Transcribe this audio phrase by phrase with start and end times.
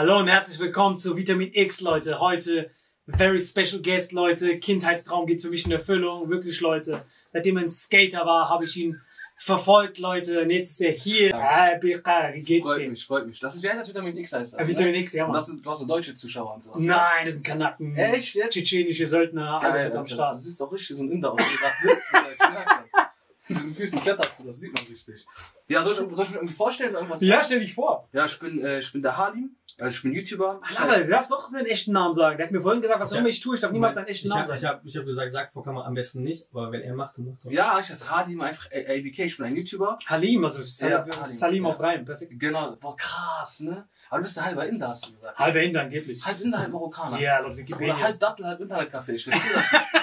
[0.00, 2.20] Hallo und herzlich willkommen zu Vitamin X, Leute.
[2.20, 2.70] Heute
[3.06, 4.58] very special guest, Leute.
[4.58, 6.30] Kindheitstraum geht für mich in Erfüllung.
[6.30, 7.04] Wirklich, Leute.
[7.34, 8.98] Seitdem er ein Skater war, habe ich ihn
[9.36, 10.40] verfolgt, Leute.
[10.40, 11.38] Und jetzt ist er hier.
[11.82, 12.88] Bika, Wie geht's Freut dir?
[12.88, 13.40] mich, freut mich.
[13.40, 14.66] Das ist, wie heißt das Vitamin X heißt das?
[14.66, 15.00] Vitamin ne?
[15.00, 15.34] X, ja, Mann.
[15.34, 16.78] das sind, du hast so deutsche Zuschauer und sowas.
[16.78, 16.86] ne?
[16.86, 17.94] Nein, das sind Kanaken.
[17.94, 18.54] Echt jetzt?
[18.54, 20.06] Tschetschenische Söldner, Geil, am.
[20.06, 20.34] Start.
[20.34, 22.10] Das ist doch richtig so ein Inder, der gerade sitzt.
[22.10, 22.32] Bruder.
[22.32, 23.10] Ich merk das.
[23.50, 25.26] Mit den Füßen kletterst du, das sieht man richtig.
[25.66, 26.94] Ja, soll ich, soll ich mich irgendwie vorstellen?
[26.94, 28.08] Irgendwas Ja, stell dich vor.
[28.12, 29.56] Ja, ich bin, äh, ich bin der Halim.
[29.80, 30.60] Also ich bin YouTuber.
[30.70, 32.36] Ich Aber du darfst doch seinen echten Namen sagen.
[32.36, 33.20] Der hat mir vorhin gesagt, was auch Ja.
[33.20, 34.76] immer ich tue, ich darf niemals seinen echten ich Namen hab, ich sagen.
[34.78, 37.26] hab, ich hab gesagt, sagt vor Kamera am besten nicht, aber wenn er macht, dann
[37.26, 37.52] macht er.
[37.52, 39.98] ja, ich heiße Halim, einfach äh, ABK, ich bin ein YouTuber.
[40.06, 41.70] Halim, also Salim, Ja, Halim, Salim ja.
[41.70, 42.04] auf Reim.
[42.04, 42.32] Perfekt.
[42.38, 43.88] Genau, boah, krass, ne?
[44.10, 45.38] Aber du bist der halber Inder, hast du gesagt.
[45.38, 46.24] Halbe Hintern, angeblich.
[46.24, 47.20] Halb Inder, halb Marokkaner.
[47.20, 48.00] Ja, laut Oder Wikipedia.
[48.00, 49.12] halb Dattel, halb Internetcafé.
[49.12, 49.64] Ich verstehe das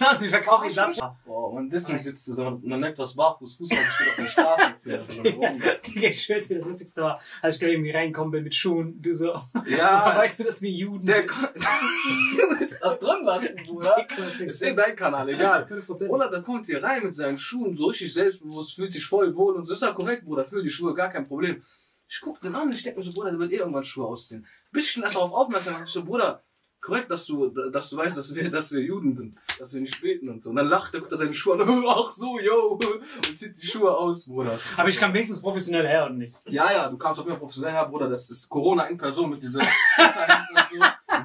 [0.00, 0.10] nicht.
[0.10, 0.98] Lass mich verkaufe ich das.
[1.24, 4.26] Boah, und deswegen sitzt du so, man merkt, du hast barfuß Fußball gespielt auf der
[4.26, 4.74] Straße.
[5.86, 9.00] Digga, ich schwör's dir, das Witzigste war, als ich gerade irgendwie reingekommen bin mit Schuhen,
[9.00, 9.34] du so,
[9.66, 11.30] Ja, weißt du, dass wir Juden der sind?
[11.30, 11.38] Du
[12.58, 14.06] willst das drin lassen, Bruder.
[14.16, 15.64] Denkst Ist eh dein Kanal, egal.
[15.70, 16.08] 100%.
[16.08, 19.54] Oder dann kommt hier rein mit seinen Schuhen, so richtig selbstbewusst, fühlt sich voll wohl
[19.54, 21.62] und so ist ja korrekt, Bruder, fühl die Schuhe, gar kein Problem.
[22.08, 24.46] Ich guck den an, ich denk mir so, Bruder, der wird eh irgendwann Schuhe ausziehen.
[24.70, 26.42] Bis ich ihn erst darauf aufmerksam ich so, Bruder,
[26.84, 30.00] korrekt, dass du, dass du weißt, dass wir, dass wir Juden sind, dass wir nicht
[30.02, 30.50] beten und so.
[30.50, 33.66] Und dann lacht er, guckt er seine Schuhe an, ach so, yo, und zieht die
[33.66, 34.58] Schuhe aus, Bruder.
[34.76, 36.34] Aber ich kam wenigstens professionell her und nicht.
[36.46, 39.30] Ja, ja, du kamst auf jeden Fall professionell her, Bruder, das ist Corona in Person
[39.30, 39.58] mit so,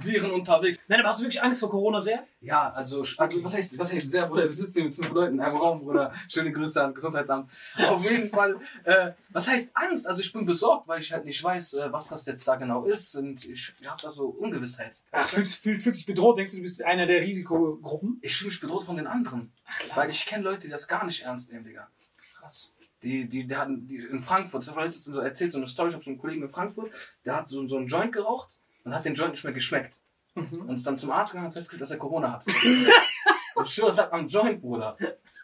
[0.03, 0.79] Viren unterwegs.
[0.87, 2.25] Nein, aber hast du wirklich Angst vor Corona sehr?
[2.41, 5.35] Ja, also, also was heißt, was heißt sehr, Bruder, wir sitzen hier mit fünf Leuten
[5.35, 6.13] in einem Raum, Bruder.
[6.27, 7.51] Schöne Grüße an Gesundheitsamt.
[7.77, 10.07] Auf jeden Fall, äh, was heißt Angst?
[10.07, 12.85] Also ich bin besorgt, weil ich halt nicht weiß, äh, was das jetzt da genau
[12.85, 14.93] ist und ich habe da so Ungewissheit.
[15.11, 18.19] Ach, fühlst, fühlst, fühlst dich bedroht, denkst du, du bist einer der Risikogruppen?
[18.21, 19.51] Ich fühle mich bedroht von den anderen.
[19.95, 21.87] Weil ich kenne Leute, die das gar nicht ernst nehmen, Digga.
[22.17, 22.73] Krass.
[23.01, 25.89] Die, die, der hatten, die in Frankfurt, ich habe letztens so erzählt, so eine Story,
[25.89, 26.91] ich habe so einen Kollegen in Frankfurt,
[27.23, 29.95] der hat so, so einen Joint geraucht und hat den Joint nicht mehr geschmeckt.
[30.35, 32.45] Und ist dann zum Arzt gegangen und hat festgestellt, dass er Corona hat.
[32.47, 34.95] Ich schwöre, es lag am Joint, Bruder.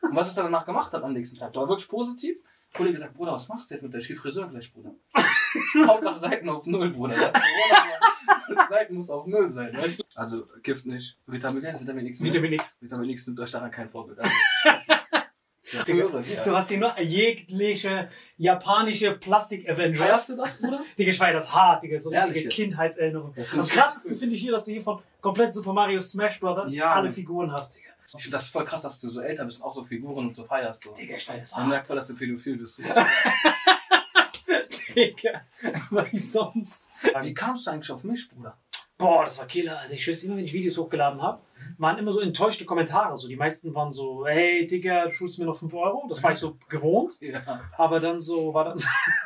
[0.01, 2.37] Und was es dann danach gemacht hat am nächsten Tag, war wirklich positiv.
[2.73, 4.91] Kollege sagt, Bruder, was machst du jetzt mit der Friseur gleich, Bruder?
[5.87, 7.33] Hauptsache Seiten auf Null, Bruder.
[8.69, 10.03] Seiten muss auf Null sein, weißt du?
[10.15, 11.17] Also, Gift nicht.
[11.25, 12.21] Vitamin S, Vitamin X.
[12.21, 12.77] Vitamin X.
[12.81, 14.19] Vitamin X nimmt euch daran kein Vorbild.
[14.19, 14.31] Also,
[15.83, 16.07] Digga.
[16.45, 19.99] Du hast hier nur jegliche japanische Plastik-Avengers.
[20.01, 20.81] Feierst du das, Bruder?
[20.97, 21.99] Digga, ich war das hart, Digga.
[21.99, 22.49] So jetzt?
[22.49, 23.33] Kindheitserinnerung.
[23.35, 26.73] Das Am krassesten finde ich hier, dass du hier von komplett Super Mario Smash Brothers
[26.73, 26.93] Ja.
[26.93, 27.89] alle Figuren hast, Digga.
[28.15, 30.35] Ich finde das voll krass, dass du so älter bist und auch so Figuren und
[30.35, 30.83] so feierst.
[30.83, 30.93] So.
[30.93, 31.69] Digga, ich war das Man hart.
[31.69, 32.79] merkt voll, dass du pädophil bist.
[34.95, 35.41] Digga.
[35.89, 36.87] Weil sonst.
[37.21, 38.57] Wie kamst du eigentlich auf mich, Bruder?
[38.97, 39.77] Boah, das war Killer.
[39.77, 41.41] Also ich schwör's immer, wenn ich Videos hochgeladen habe,
[41.77, 43.17] waren immer so enttäuschte Kommentare.
[43.17, 46.05] So die meisten waren so, hey Digga, du schuldest mir noch 5 Euro.
[46.07, 47.13] Das war ich so gewohnt.
[47.19, 47.41] Ja.
[47.77, 48.77] Aber dann so war dann.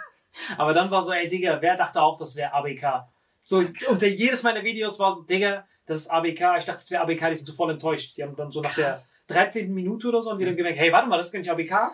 [0.58, 3.08] aber dann war so, ey Digga, wer dachte auch, das wäre ABK?
[3.44, 6.58] So unter jedes meiner Videos war so, Digga, das ist ABK.
[6.58, 8.18] Ich dachte, das wäre ABK, die sind so voll enttäuscht.
[8.18, 8.96] Die haben dann so nach der
[9.28, 9.72] 13.
[9.74, 11.92] Minute oder so haben die dann gemerkt, hey, warte mal, das ist gar nicht ABK.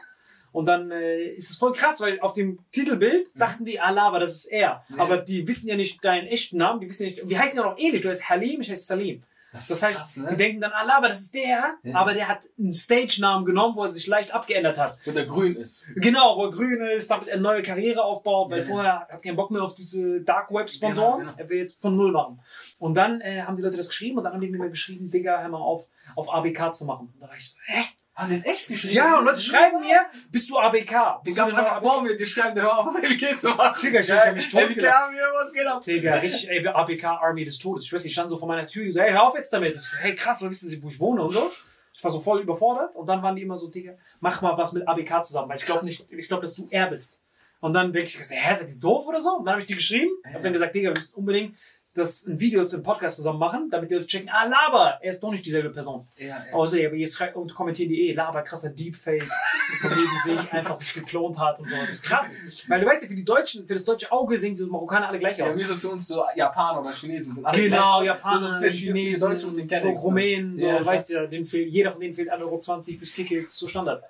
[0.56, 4.20] Und dann äh, ist es voll krass, weil auf dem Titelbild dachten die, Allah, aber
[4.20, 4.84] das ist er.
[4.90, 5.00] Nee.
[5.00, 7.64] Aber die wissen ja nicht deinen echten Namen, die wissen ja nicht, wir heißen ja
[7.64, 8.02] noch ähnlich.
[8.02, 9.24] Du heißt Halim, ich heiße Salim.
[9.52, 10.36] Das, Das heißt, krass, die ne?
[10.36, 11.96] denken dann, Allah, aber das ist der, Ja.
[11.96, 14.98] aber der hat einen Stage-Namen genommen, wo er sich leicht abgeändert hat.
[15.06, 15.86] Wenn der grün ist.
[15.96, 18.70] Genau, wo er grün ist, damit er eine neue Karriere aufbaut, weil Ja, ja.
[18.74, 21.20] vorher hat er keinen Bock mehr auf diese Dark Web Sponsoren.
[21.20, 21.42] Genau, genau.
[21.42, 22.42] Er will jetzt von Null machen.
[22.80, 25.42] Und dann äh, haben die Leute das geschrieben und dann haben die mir geschrieben, Digga,
[25.42, 25.88] hör mal auf,
[26.18, 27.12] auf ABK zu machen.
[27.14, 27.84] Und da war ich so, hä?
[28.16, 28.94] Haben die das echt geschrieben?
[28.96, 31.20] Ja, und Leute schreiben mir, bist du ABK?
[31.20, 33.78] Die Bist gab's du einfach vor mir, die schreiben dir auf, LK zu machen.
[33.82, 34.96] Digga, ich hab mich LK totgelacht.
[34.96, 35.84] haben wir, was geht ab?
[35.84, 37.84] Digga, richtig, ey, ABK Army des Todes.
[37.84, 39.82] Ich weiß nicht, ich stand so vor meiner Tür, so, hey, hör auf jetzt damit.
[39.82, 41.52] So, hey, krass, so wissen Sie, wo ich wohne und so.
[41.94, 44.72] Ich war so voll überfordert und dann waren die immer so, Digga, mach mal was
[44.72, 47.22] mit ABK zusammen, weil ich glaube nicht, ich glaube, dass du er bist.
[47.60, 49.38] Und dann denke ich, gesagt, hä, seid ihr doof oder so?
[49.38, 51.58] Und dann habe ich die geschrieben, hab dann gesagt, Digga, wir müssen unbedingt
[51.96, 55.22] das ein Video zum Podcast zusammen machen, damit die Leute checken, ah, Laber, er ist
[55.24, 56.08] doch nicht dieselbe Person.
[56.18, 56.36] Ja, ja.
[56.54, 59.26] Außer, ja, jetzt schreibt und kommentieren die eh, Laber, krasser Deepfake,
[59.70, 61.76] das daneben sich einfach sich geklont hat und so.
[61.78, 62.28] Das ist krass.
[62.68, 65.20] Weil du weißt ja, für die Deutschen, für das deutsche Auge sehen die Marokkaner alle
[65.20, 65.58] gleich Ja, aus.
[65.58, 67.46] wie so für uns so Japaner oder Chinesen sind.
[67.46, 68.08] alle Genau, gleich.
[68.08, 69.88] Japaner, Das Chinesen, Deutschen und den.
[69.98, 73.12] Rumänen, so, Ja, du weißt ja, denen fehlt, jeder von denen fehlt 1,20 Euro fürs
[73.14, 74.04] Ticket, so Standard.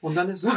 [0.00, 0.50] Und dann ist so,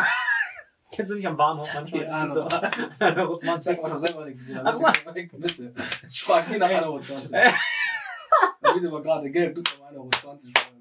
[0.94, 2.04] kennst du nicht am Bahnhof manchmal?
[2.04, 2.62] Ja, so, normal.
[3.00, 3.38] 1,20 Euro.
[3.38, 4.46] Sag auch selber nichts.
[4.46, 4.64] Bruder.
[4.66, 5.14] Ach.
[5.14, 5.74] Bitte, bitte.
[6.08, 7.54] Ich frage nie nach 1,20 Euro.
[8.62, 10.10] Da wird aber gerade Geld, gut um 1,20 Euro.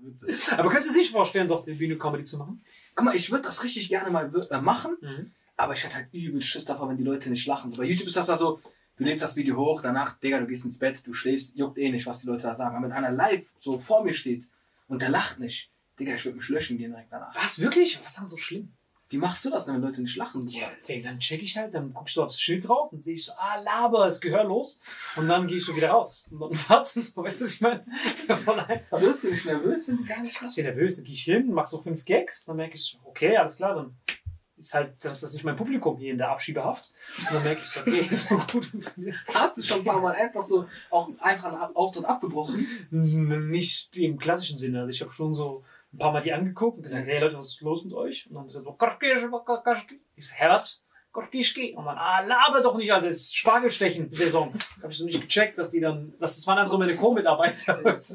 [0.02, 0.58] Bitte.
[0.58, 2.62] Aber könntest du dir nicht vorstellen, so auf der Bühne Comedy zu machen?
[2.94, 5.30] Guck mal, ich würde das richtig gerne mal äh, machen, Mhm.
[5.56, 7.72] aber ich hätte halt übel Schiss davor, wenn die Leute nicht lachen.
[7.76, 8.60] Bei YouTube ist das da so,
[8.96, 11.90] du lädst das Video hoch, danach, Digga, du gehst ins Bett, du schläfst, juckt eh
[11.90, 12.76] nicht, was die Leute da sagen.
[12.76, 14.48] Aber wenn einer live so vor mir steht
[14.88, 17.34] und der lacht nicht, Digga, ich würde mich löschen gehen direkt danach.
[17.34, 17.98] Was, wirklich?
[18.00, 18.72] Was ist dann so schlimm?
[19.12, 20.48] Wie machst du das, wenn Leute nicht lachen?
[20.48, 20.68] Ja,
[21.04, 23.60] dann check ich halt, dann guckst du aufs Schild drauf und sehe ich so, ah,
[23.62, 24.80] Laber, ist gehörlos.
[25.16, 26.30] Und dann gehe ich so wieder raus.
[26.30, 26.94] Und dann was?
[26.94, 27.84] So, weißt du, was ich meine?
[28.06, 28.98] ist ja voll einfach.
[29.02, 30.96] Wirst du nicht nervös, wenn die gar nicht krass, wie nervös.
[30.96, 33.74] Dann gehe ich hin, mach so fünf Gags, dann merke ich so, okay, alles klar,
[33.74, 33.94] dann
[34.56, 36.90] ist halt, ist das nicht mein Publikum hier in der Abschiebehaft.
[37.18, 39.16] Und dann merke ich so, okay, so gut funktioniert.
[39.34, 42.66] Hast du schon ein paar Mal einfach so auch einfach einen Auftritt abgebrochen?
[42.90, 44.80] Nicht im klassischen Sinne.
[44.80, 47.48] Also ich habe schon so ein paar Mal die angeguckt und gesagt, hey Leute, was
[47.48, 48.28] ist los mit euch?
[48.28, 48.76] Und dann so.
[50.16, 50.82] Ich so, hä, was?
[51.12, 51.74] Korkischki.
[51.74, 54.52] Und dann, ah, laber doch nicht, Alter, das ist Spargelstechen-Saison.
[54.82, 57.82] Habe ich so nicht gecheckt, dass die dann, das, das waren dann so meine Co-Mitarbeiter.
[57.84, 58.10] Das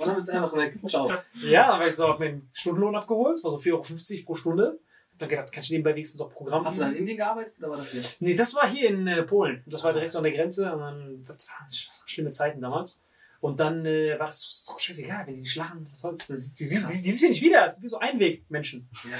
[0.00, 0.78] Und dann einfach weg.
[0.88, 1.10] Ciao.
[1.34, 4.24] Ja, dann habe ich so hab mir einen Stundenlohn abgeholt, das war so 4,50 Euro
[4.24, 4.80] pro Stunde.
[5.12, 7.58] Hab dann gedacht, kann ich nebenbei wenigstens noch Programm Hast du dann in Indien gearbeitet
[7.60, 8.02] oder war das hier?
[8.20, 9.62] Nee, das war hier in äh, Polen.
[9.66, 10.72] Das war direkt so an der Grenze.
[10.72, 13.00] Und dann, das waren, das waren schlimme Zeiten damals.
[13.46, 16.26] Und dann äh, war das so, so scheißegal, wenn die nicht lachen, was soll's.
[16.26, 18.90] Die, die, die, die, die sind nicht wieder, das sind wie so Einwegmenschen.
[19.04, 19.16] Ja,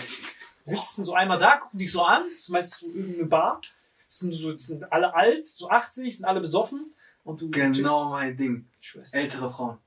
[0.64, 3.60] sitzen so einmal da, gucken dich so an, das ist meistens so irgendeine Bar.
[4.08, 6.92] Sind, so, die sind alle alt, so 80, sind alle besoffen.
[7.22, 8.68] Und du genau mein Ding.
[9.12, 9.78] Ältere Frauen.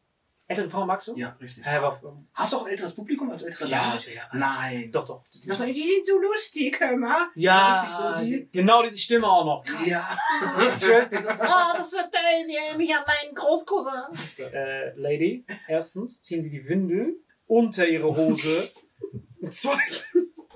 [0.50, 1.16] Ältere Frau magst du?
[1.16, 1.64] Ja, richtig.
[1.64, 2.02] Ja, aber,
[2.34, 4.00] Hast du auch ein älteres Publikum als ältere Ja, Damen?
[4.00, 4.34] sehr alt.
[4.34, 4.92] Nein.
[4.92, 5.24] doch, doch.
[5.32, 7.28] Die sind so lustig, hör mal.
[7.36, 9.64] Ja, Richtig so die- genau diese Stimme auch noch.
[9.64, 9.88] Krass.
[9.88, 10.76] Ja.
[10.76, 11.12] Ich das
[11.44, 12.46] Oh, das wird toll.
[12.48, 14.52] Sie erinnern mich an meinen Großcousin.
[14.52, 18.72] Äh, Lady, erstens ziehen Sie die Windel unter Ihre Hose.
[19.42, 20.48] Und zweitens,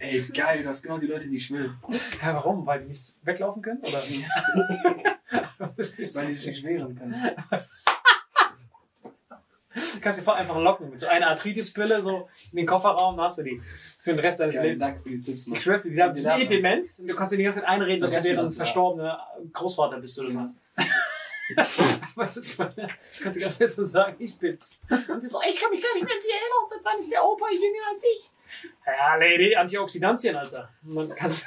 [0.00, 1.72] Ey, geil, du hast genau die Leute, die ich will.
[2.22, 2.66] ja, warum?
[2.66, 3.80] Weil die nicht weglaufen können?
[3.82, 4.02] Oder?
[5.58, 7.14] Weil die sich nicht wehren können.
[9.94, 13.38] Du kannst dir voll einfach locken mit so einer Arthritis-Pille so in den Kofferraum, hast
[13.38, 13.60] du die
[14.02, 14.84] für den Rest deines Geil, Lebens.
[14.86, 15.56] danke für die Tipps, Mann.
[15.56, 17.44] Ich schwör's dir, die, haben, die Die sind eh dement und du kannst dir die
[17.44, 18.64] ganze Zeit einreden, dass du deren das, ja.
[18.64, 20.38] verstorbener Großvater bist oder so.
[21.56, 22.74] Weißt du, was ich meine?
[22.74, 24.78] Du kannst ganze Zeit so sagen, ich bin's.
[24.88, 26.66] Und sie so, ich kann mich gar nicht mehr an sie erinnern.
[26.68, 28.30] Seit wann ist der Opa jünger als ich?
[28.86, 30.68] Ja, Lady, Antioxidantien, Alter.
[30.82, 31.44] Man kann das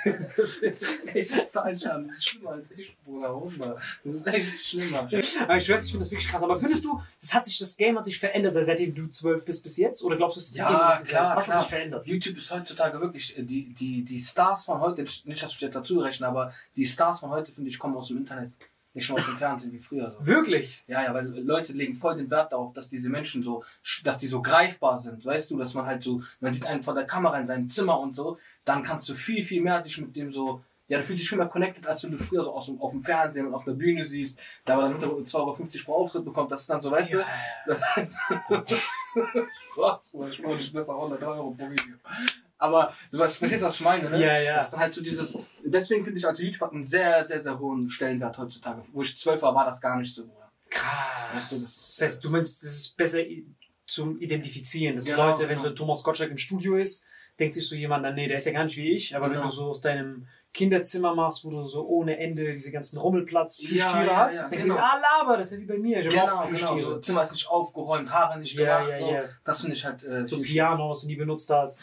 [0.55, 3.33] ist Deutschland, das ist schlimmer als ich, Bruder.
[3.41, 3.81] Wunder.
[4.03, 4.99] Das ist echt schlimmer.
[4.99, 5.11] Aber
[5.57, 6.43] ich weiß, ich finde das wirklich krass.
[6.43, 9.63] Aber findest du, das hat sich, das Game hat sich verändert, seitdem du zwölf bist
[9.63, 10.03] bis jetzt?
[10.03, 11.57] Oder glaubst du, es ist Ja, klar, Was klar.
[11.57, 12.05] hat sich verändert?
[12.07, 15.75] YouTube ist heutzutage wirklich, äh, die, die, die Stars von heute, nicht, dass ich jetzt
[15.75, 18.53] dazu rechne, aber die Stars von heute, finde ich, kommen aus dem Internet.
[18.93, 20.11] Nicht schon aus dem Fernsehen wie früher.
[20.11, 20.25] So.
[20.25, 20.83] Wirklich?
[20.87, 23.63] Ja, ja, weil Leute legen voll den Wert darauf, dass diese Menschen so,
[24.03, 26.93] dass die so greifbar sind, weißt du, dass man halt so, man sieht einen vor
[26.93, 30.15] der Kamera in seinem Zimmer und so, dann kannst du viel, viel mehr dich mit
[30.15, 32.67] dem so, ja, du fühlst dich viel mehr connected, als wenn du früher so aus
[32.67, 35.93] dem, auf dem Fernsehen und auf der Bühne siehst, da war dann 2,50 Euro pro
[35.93, 37.25] Auftritt bekommt, das ist dann so, weißt du,
[37.65, 38.17] das heißt,
[39.75, 41.95] was, ich nicht besser 100 Euro pro Video.
[42.63, 44.17] Aber du weißt, verstehst, was ich meine, ne?
[44.19, 44.55] Ja, ja.
[44.55, 47.59] Das ist halt so dieses, deswegen finde ich also YouTube hat einen sehr, sehr, sehr
[47.59, 48.81] hohen Stellenwert heutzutage.
[48.93, 50.49] Wo ich zwölf war, war das gar nicht so, Bruder.
[51.33, 51.95] Weißt du, Krass.
[51.97, 53.19] Das heißt, du meinst, das ist besser
[53.85, 54.95] zum Identifizieren.
[54.95, 55.59] Dass Genau, Leute, wenn genau.
[55.61, 57.03] so ein Thomas Gottschalk im Studio ist,
[57.37, 59.13] denkt sich so jemand, nee, der ist ja gar nicht wie ich.
[59.13, 59.47] Aber wenn Genau.
[59.47, 63.67] du so aus deinem Kinderzimmer machst, wo du so ohne Ende diese ganzen Rummelplatz, Ja,
[63.67, 64.75] Plüschtiere ja, hast, ja, denken genau.
[64.75, 65.99] die, ah, Laber, das ist ja wie bei mir.
[65.99, 66.77] Ich Genau, auch genau.
[66.77, 68.91] So, Zimmer ist nicht aufgeräumt, Haare nicht Ja, gemacht.
[68.91, 69.11] ja, so.
[69.13, 69.21] ja.
[69.43, 71.81] Das finde ich halt äh, so Pianos, die benutzt hast.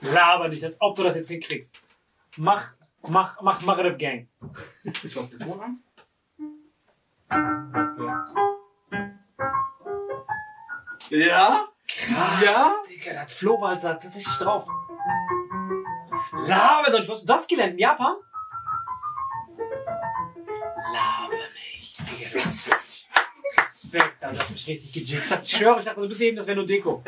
[0.00, 1.74] Laber nicht, als ob du das jetzt hinkriegst.
[2.36, 2.72] Mach,
[3.08, 4.28] mach, mach Maghreb Gang.
[5.04, 5.78] Ist auf der Ton an?
[11.10, 11.68] Ja?
[12.42, 12.74] Ja?
[12.88, 14.66] Digga, das Flohwalzer hat tatsächlich drauf.
[16.46, 17.08] Laber doch, nicht.
[17.08, 17.72] wo hast du das gelernt?
[17.74, 18.16] In Japan?
[20.92, 21.34] Laber
[21.74, 21.98] nicht.
[22.00, 23.06] Digga, das ist wirklich
[23.58, 25.22] Respekt, Alter, das hat mich richtig gejickt.
[25.24, 27.02] Ich, dachte, ich schwöre, ich dachte, du bist eben, das wäre nur Deko.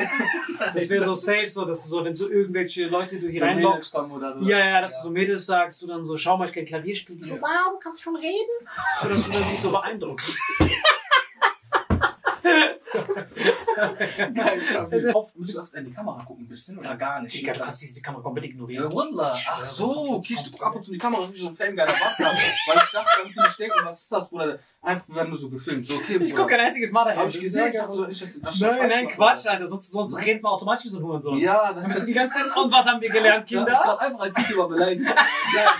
[0.73, 3.95] Das wäre so safe, so, dass du so, wenn so irgendwelche Leute du hier reinlockst.
[3.95, 4.49] Oder so.
[4.49, 6.95] Ja, ja, dass du so Mädels sagst, du dann so, schau mal, ich kann Klavier
[6.95, 8.67] spielen, die so, Wow, du kannst schon reden?
[9.01, 10.37] so, dass du dann dich so beeindruckst.
[13.75, 15.01] Geil, ich hab mich-
[15.35, 17.33] Müsstest du oft in die Kamera gucken ein bisschen oder gar nicht?
[17.35, 18.91] Digga, du kannst diese Kamera komplett Ja, ignorieren.
[18.93, 19.37] Wallah.
[19.49, 21.85] Ach so, okay, ich guck ab und zu in die Kamera, wie so ein Fangeiler
[21.91, 22.19] Bastard.
[22.19, 24.59] Weil ich dachte, damit die nicht denken, was ist das, Bruder?
[24.81, 25.85] Einfach, wir werden nur so gefilmt.
[25.87, 27.19] So, okay, Ich guck kein einziges Mal dahin.
[27.21, 28.13] Hab ich Das gesehen, ich ja- dachte
[28.51, 29.67] so, Nein, nein, Quatsch, Alter.
[29.67, 31.37] Sonst, sonst redet man automatisch wie so ein Hurensohn.
[31.39, 33.65] Ja, Dann bist du das die ganze Zeit, und was haben wir gelernt, Ja, ich
[33.65, 33.81] Kinder?
[33.83, 35.09] glaub einfach als YouTuber beleidigt.
[35.55, 35.71] Ja,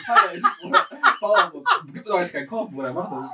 [0.61, 0.87] Bruder.
[1.85, 2.93] Gib mir doch jetzt keinen Korb, Bruder.
[2.93, 3.29] Mach das.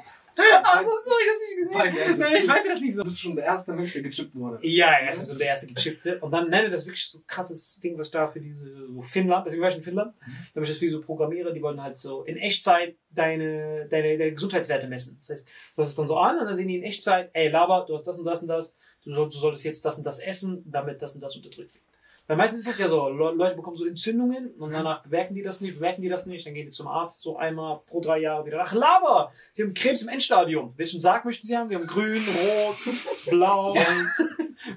[0.64, 2.10] Ach so, so, ich hab's nicht Nein, gesehen.
[2.20, 3.02] nein, Nein, ich meinte das nicht so.
[3.02, 4.60] Du bist schon der erste Mensch, der gechippt wurde.
[4.66, 6.20] Ja, ja, also der erste gechippte.
[6.20, 9.46] Und dann nenne das wirklich so ein krasses Ding, was da für diese, so Finnland,
[9.46, 11.98] deswegen war ich in Finnland, da habe ich das für so Programmierer, die wollen halt
[11.98, 15.18] so in Echtzeit deine, deine, deine Gesundheitswerte messen.
[15.20, 17.50] Das heißt, du hast es dann so an und dann sehen die in Echtzeit, ey,
[17.50, 20.06] Laber, du hast das und das und das, du, soll, du solltest jetzt das und
[20.06, 21.84] das essen, damit das und das unterdrückt wird.
[22.30, 25.42] Weil meistens ist es ja so, Le Leute bekommen so Entzündungen und danach bemerken die
[25.42, 28.20] das nicht, bemerken die das nicht, dann gehen die zum Arzt so einmal pro drei
[28.20, 28.62] Jahre wieder.
[28.64, 29.32] Ach, Laber!
[29.52, 30.72] Sie haben Krebs im Endstadium.
[30.78, 31.72] Welchen Sarg möchten Sie haben?
[31.72, 32.78] Wir haben grün, rot,
[33.32, 33.76] blau.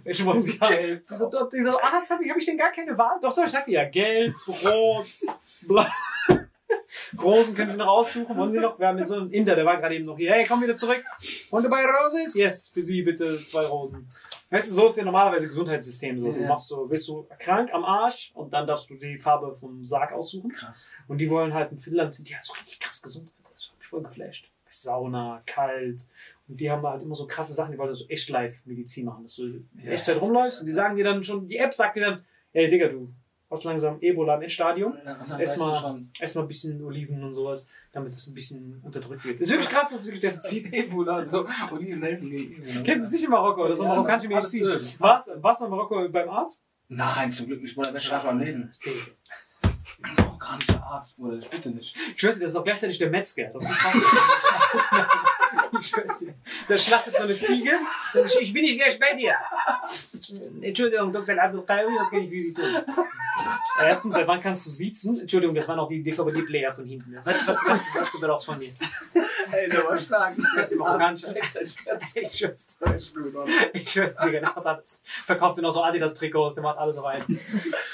[0.03, 0.75] Welchen wollen Sie haben?
[0.75, 1.07] Gelb.
[1.07, 3.19] Die so, die so Arzt, habe ich, hab ich denn gar keine Wahl?
[3.21, 5.07] Doch, doch, ich sagte ja, gelb, rot,
[5.69, 5.85] blau.
[7.19, 8.35] Großen können Sie noch aussuchen.
[8.35, 8.79] Wollen Sie noch?
[8.79, 10.33] Wir haben jetzt so einen Inder, der war gerade eben noch hier.
[10.33, 11.05] Hey, komm wieder zurück.
[11.51, 12.35] Und bei Roses?
[12.35, 14.09] Yes, für Sie bitte zwei Rosen.
[14.53, 16.31] Weißt du, so ist ja normalerweise Gesundheitssystem so.
[16.31, 16.47] Du Ja.
[16.49, 20.13] machst so, bist du krank am Arsch und dann darfst du die Farbe vom Sarg
[20.13, 20.51] aussuchen.
[20.51, 20.91] Krass.
[21.09, 23.33] Und die wollen halt in Finnland, sind die halt so richtig krass gesund.
[23.51, 24.51] Das hat mich voll geflasht.
[24.69, 26.03] Sauna, kalt.
[26.49, 29.37] Und die haben halt immer so krasse Sachen, die wollen so echt Live-Medizin machen, dass
[29.37, 29.93] du in Ja.
[29.93, 32.89] Echtzeit rumläufst und die sagen dir dann schon, die App sagt dir dann, ey Digga,
[32.89, 33.11] du
[33.53, 34.95] hast langsam Ebola im Endstadium.
[35.05, 36.07] Ja, Erstmal- du.
[36.21, 39.41] Erstmal ein bisschen Oliven und sowas, damit es ein bisschen unterdrückt wird.
[39.41, 40.69] Das ist wirklich krass, das ist wirklich der Ziel.
[40.75, 42.83] Ebola, so Oliven helfen gegen Ebola.
[42.83, 43.63] Kennst du es nicht in Marokko?
[43.69, 44.65] Das ist so Ja, marokkanische Medizin.
[44.65, 44.81] Öl.
[44.99, 45.31] Was?
[45.37, 46.67] Was in Marokko beim Arzt?
[46.89, 47.93] Nein, zum Glück nicht, Bruder.
[47.93, 48.71] Wer schlaft am Leben?
[50.01, 51.39] Marokkanischer Arzt, Bruder.
[51.39, 51.97] Ich bitte nicht.
[51.97, 53.49] Ich schwör's dir, das ist auch gleichzeitig der Metzger.
[53.53, 53.97] Das ist krass.
[56.69, 57.73] Der schlachtet so eine Ziege.
[58.15, 59.35] Das ist, ich bin nicht gleich bei dir.
[60.61, 61.39] Entschuldigung, Dr.
[61.39, 62.65] Abdul Qawi, was kann ich für Sie tun?
[63.81, 65.21] Erstens, seit wann kannst du siezen?
[65.21, 67.13] Entschuldigung, das waren auch die DVD-Player von hinten.
[67.13, 67.57] Du, was, was,
[67.95, 68.73] was du brauchst von mir?
[69.53, 70.37] Ey, der war stark.
[70.57, 71.35] Das ist marokkanische.
[71.39, 73.05] Ich Ich schwör's dir.
[73.75, 75.03] Ich schwör's dir, alles.
[75.05, 77.25] Verkauft dir noch so Adidas-Trikots, der macht alles auf einen.
[77.29, 77.41] Ich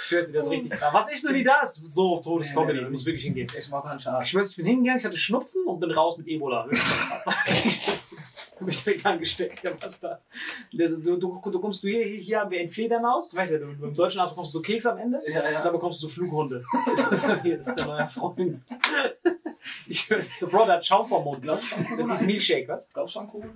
[0.06, 0.94] schwör's dir, das ist richtig krass.
[0.94, 1.74] Was ich nur nie das?
[1.76, 2.78] So, totes Nee, Comedy.
[2.78, 3.46] nee, Du musst wirklich hingehen.
[3.58, 4.28] Ich marokkanischer Ich Arzt.
[4.30, 6.66] schwör's, ich bin hingegangen, ich hatte Schnupfen und bin raus mit Ebola.
[6.70, 12.50] Ich mich direkt angesteckt, der so, du, du, du kommst du hier, hier, hier haben
[12.50, 13.30] wir eine Fledermaus.
[13.30, 15.20] Du weißt ja, du, im deutschen Arzt bekommst du so Keks am Ende.
[15.30, 15.62] Ja, Und ja.
[15.62, 16.64] da bekommst du so Flughunde.
[17.08, 18.64] Das ist, hier, das ist der neue Freund.
[19.86, 21.46] Ich schwör's dir, so, Bro, der hat Schaum vom Mund.
[21.48, 22.02] Glaubst du an Corona?
[22.02, 22.92] Das ist Milchshake, was?
[22.92, 23.54] Glaubst du an Corona?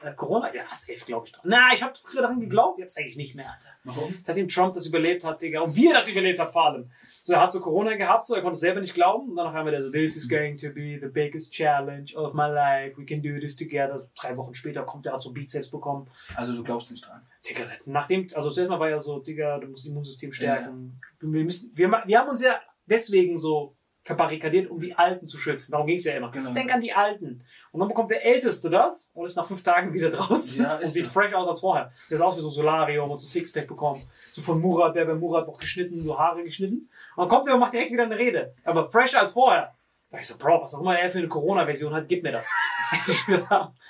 [0.00, 0.54] Äh, Corona?
[0.54, 1.42] Ja, safe, glaube ich dran.
[1.44, 3.68] Na, ich habe früher daran geglaubt, jetzt eigentlich nicht mehr, Alter.
[3.84, 4.16] Warum?
[4.22, 6.90] Seitdem Trump das überlebt hat, Digga, und wie er das überlebt hat vor allem.
[7.24, 9.52] So, er hat so Corona gehabt, so, er konnte es selber nicht glauben, und danach
[9.52, 12.96] haben wir der so, this is going to be the biggest challenge of my life,
[12.96, 14.08] we can do this together.
[14.18, 16.08] Drei Wochen später kommt er, hat so Bizeps bekommen.
[16.36, 17.20] Also du glaubst nicht dran.
[17.46, 21.00] Digga, nachdem, also zuerst mal war ja so, Digga, du musst Immunsystem stärken.
[21.20, 23.75] Wir, müssen, wir, wir haben uns ja deswegen so
[24.06, 25.72] verbarrikadiert, um die Alten zu schützen.
[25.72, 26.30] Darum ging es ja immer.
[26.30, 26.52] Genau.
[26.52, 27.42] Denk an die Alten.
[27.72, 30.86] Und dann bekommt der Älteste das und ist nach fünf Tagen wieder draußen Ja, und
[30.88, 31.10] sieht so.
[31.10, 31.92] fresh aus als vorher.
[32.08, 34.06] Der ist aus wie so ein Solarium und so Sixpack bekommt.
[34.30, 36.88] So von Murat, der bei Murat noch geschnitten, so Haare geschnitten.
[37.16, 38.54] Und dann kommt er und macht direkt wieder eine Rede.
[38.64, 39.74] Aber fresher als vorher.
[40.08, 42.48] Da ich so, Bro, was auch immer er für eine Corona-Version hat, gib mir das.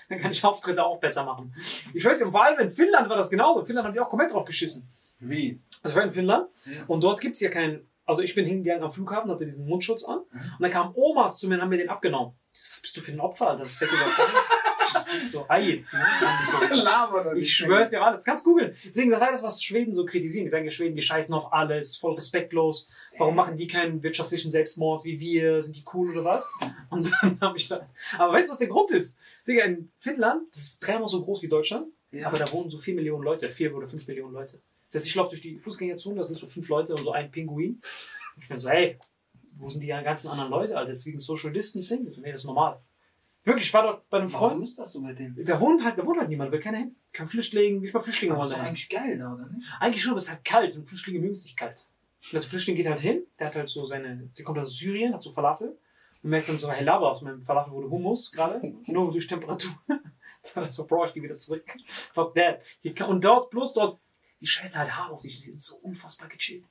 [0.08, 1.54] Dann kann ich Auftritte auch besser machen.
[1.92, 3.60] Ich weiß nicht, vor allem in Finnland war das genauso.
[3.60, 4.88] In Finnland haben die auch komplett drauf geschissen.
[5.18, 5.60] Wie?
[5.82, 6.84] Also ich war in Finnland Ja.
[6.86, 7.86] und dort gibt's ja keinen.
[8.06, 11.48] Also ich bin hingegangen am Flughafen, hatte diesen Mundschutz an und dann kamen Omas zu
[11.48, 12.34] mir und haben mir den abgenommen.
[12.52, 13.62] So, was bist du für ein Opfer, Alter?
[13.64, 14.94] Das fällt dir überhaupt nicht.
[14.94, 15.84] Das bist du Ei.
[17.36, 18.24] Ich schwör's dir alles.
[18.24, 18.74] Kannst googeln.
[18.84, 20.46] Deswegen, das ist alles, was Schweden so kritisieren.
[20.46, 22.88] Die sagen ja, Schweden, die scheißen auf alles, voll respektlos.
[23.18, 25.60] Warum machen die keinen wirtschaftlichen Selbstmord wie wir?
[25.62, 26.52] Sind die cool oder was?
[26.90, 27.86] Und dann habe ich da.
[28.18, 29.18] Aber weißt du, was der Grund ist?
[29.46, 32.28] Digga, in Finnland, das ist dreimal so groß wie Deutschland, Ja.
[32.28, 34.60] aber da wohnen so vier Millionen Leute, vier oder fünf Millionen Leute.
[34.96, 37.30] Das heißt, ich laufe durch die Fußgängerzone, da sind so fünf Leute und so ein
[37.30, 37.74] Pinguin.
[38.34, 38.98] Und ich bin so, hey,
[39.58, 40.90] wo sind die ganzen anderen Leute, Alter?
[40.90, 42.04] Deswegen Social Distancing?
[42.22, 42.80] Nee, das ist normal.
[43.44, 44.52] Wirklich, ich war dort bei einem Freund.
[44.52, 45.36] Warum ist das so bei denen?
[45.44, 46.96] Da wohnt halt, da wohnt halt niemand, will keiner hin.
[47.12, 48.68] Kein Flüchtling, nicht mal Flüchtlinge wollen ist da doch hin.
[48.68, 49.68] eigentlich geil oder nicht?
[49.78, 51.88] Eigentlich schon, aber es ist halt kalt und Flüchtlinge mögen es nicht kalt.
[52.24, 55.12] Und das Flüchtling geht halt hin, der hat halt so seine, der kommt aus Syrien,
[55.12, 55.78] hat so Falafel
[56.22, 59.72] und merkt dann so, hey Laber, aus meinem Falafel wurde Hummus gerade, nur durch Temperatur.
[60.54, 61.64] Dann so, Bro, ich geh wieder zurück.
[61.86, 62.60] Fuck that.
[62.80, 64.00] Hier kann, und dort, bloß dort,
[64.40, 66.64] die scheißen halt Haare auf sich, die sind so unfassbar gechillt.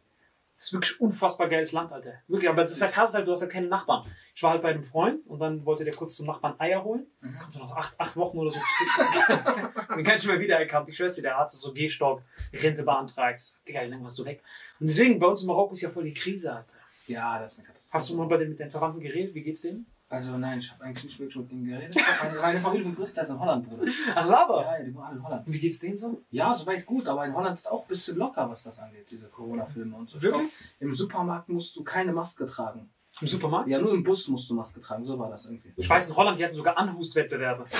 [0.57, 2.13] Das ist wirklich unfassbar geiles Land, Alter.
[2.27, 4.09] Wirklich, aber das ist halt krass, halt, du hast halt keine Nachbarn.
[4.33, 7.07] Ich war halt bei einem Freund und dann wollte der kurz zum Nachbarn Eier holen.
[7.19, 7.37] Mhm.
[7.37, 9.73] Kommt so nach acht, acht Wochen oder so zurück.
[9.97, 10.87] Den kann ich mehr wiedererkannt.
[10.87, 12.21] Ich schwör's dir, der hatte so Gehstock,
[12.53, 13.41] Rente beantragt.
[13.41, 14.41] So, Digga, wie lange warst du weg?
[14.79, 16.79] Und deswegen, bei uns in Marokko ist ja voll die Krise, Alter.
[17.07, 17.93] Ja, das ist eine Katastrophe.
[17.93, 19.35] Hast du mal bei den, mit deinen Verwandten geredet?
[19.35, 19.85] Wie geht's denen?
[20.15, 21.93] Also nein, ich habe eigentlich nicht wirklich mit denen geredet.
[22.23, 23.83] Meine, meine Familie wohnt größtenteils in Holland, Bruder.
[24.15, 24.61] Ach, Laber.
[24.61, 25.45] Ja, ja, die wohnen alle in Holland.
[25.45, 26.23] Und wie geht's denen so?
[26.29, 29.27] Ja, soweit gut, aber in Holland ist auch ein bisschen locker, was das angeht, diese
[29.27, 30.15] Corona-Filme und so.
[30.15, 30.41] Ich Wirklich?
[30.49, 32.89] glaub, Im Supermarkt musst du keine Maske tragen.
[33.19, 33.67] Im Supermarkt?
[33.67, 35.73] Ja, nur im Bus musst du Maske tragen, so war das irgendwie.
[35.75, 37.65] Ich weiß, in Holland, die hatten sogar Anhustwettbewerbe.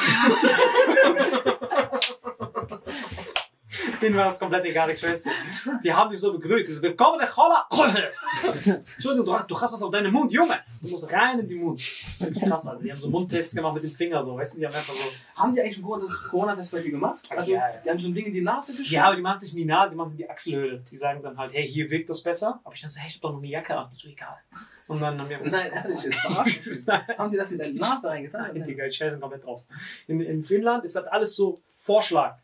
[4.01, 5.35] Denen war das komplett egal, ich weiß nicht.
[5.83, 6.69] Die haben dich so begrüßt.
[6.69, 7.65] Die so, Willkommen in Holland.
[8.95, 10.55] Entschuldigung, du, du hast was auf deinem Mund, Junge.
[10.81, 11.79] Du musst rein in den Mund.
[11.79, 12.81] Das ist wirklich krass, Alter.
[12.83, 14.35] Die haben so Mundtests gemacht mit dem Finger, so.
[14.37, 15.41] Weißt du, die haben einfach so.
[15.41, 17.19] Haben die eigentlich ein Corona- Corona-Test bei dir gemacht?
[17.35, 17.77] Also, Ja, ja.
[17.83, 18.91] die haben so ein Ding in die Nase geschickt?
[18.91, 20.83] Ja, aber die machen sich in die Nase, die machen sich in die Achselhöhle.
[20.89, 22.59] Die sagen dann halt, hey, hier wirkt das besser.
[22.63, 23.89] Aber ich dann so, hey, ich hab doch noch eine Jacke an.
[23.95, 24.37] Ich so, egal.
[24.87, 26.24] Und dann haben wir Nein, ehrlich, jetzt
[27.17, 28.51] haben die das in deine Nase reingetan?
[28.53, 29.63] Nein, Digga, ich scheiße komplett drauf.
[30.07, 32.37] In, in Finnland ist das alles so Vorschlag.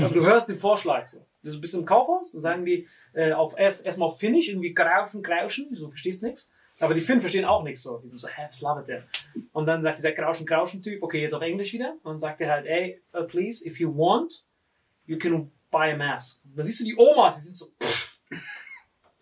[0.00, 1.24] Aber du hörst den Vorschlag so.
[1.42, 5.22] Du bist im Kaufhaus, dann sagen die äh, auf erst erstmal auf Finnisch, irgendwie grauschen,
[5.22, 6.50] grauschen, du verstehst nichts.
[6.80, 7.98] Aber die Finnen verstehen auch nichts so.
[7.98, 9.04] Die sind so, hä, was labert der?
[9.52, 11.96] Und dann sagt dieser grauschen, grauschen Typ, okay, jetzt auf Englisch wieder.
[12.02, 14.44] Und sagt er halt, ey, uh, please, if you want,
[15.06, 16.42] you can buy a mask.
[16.54, 18.18] Da siehst du die Omas, die sind so, pff.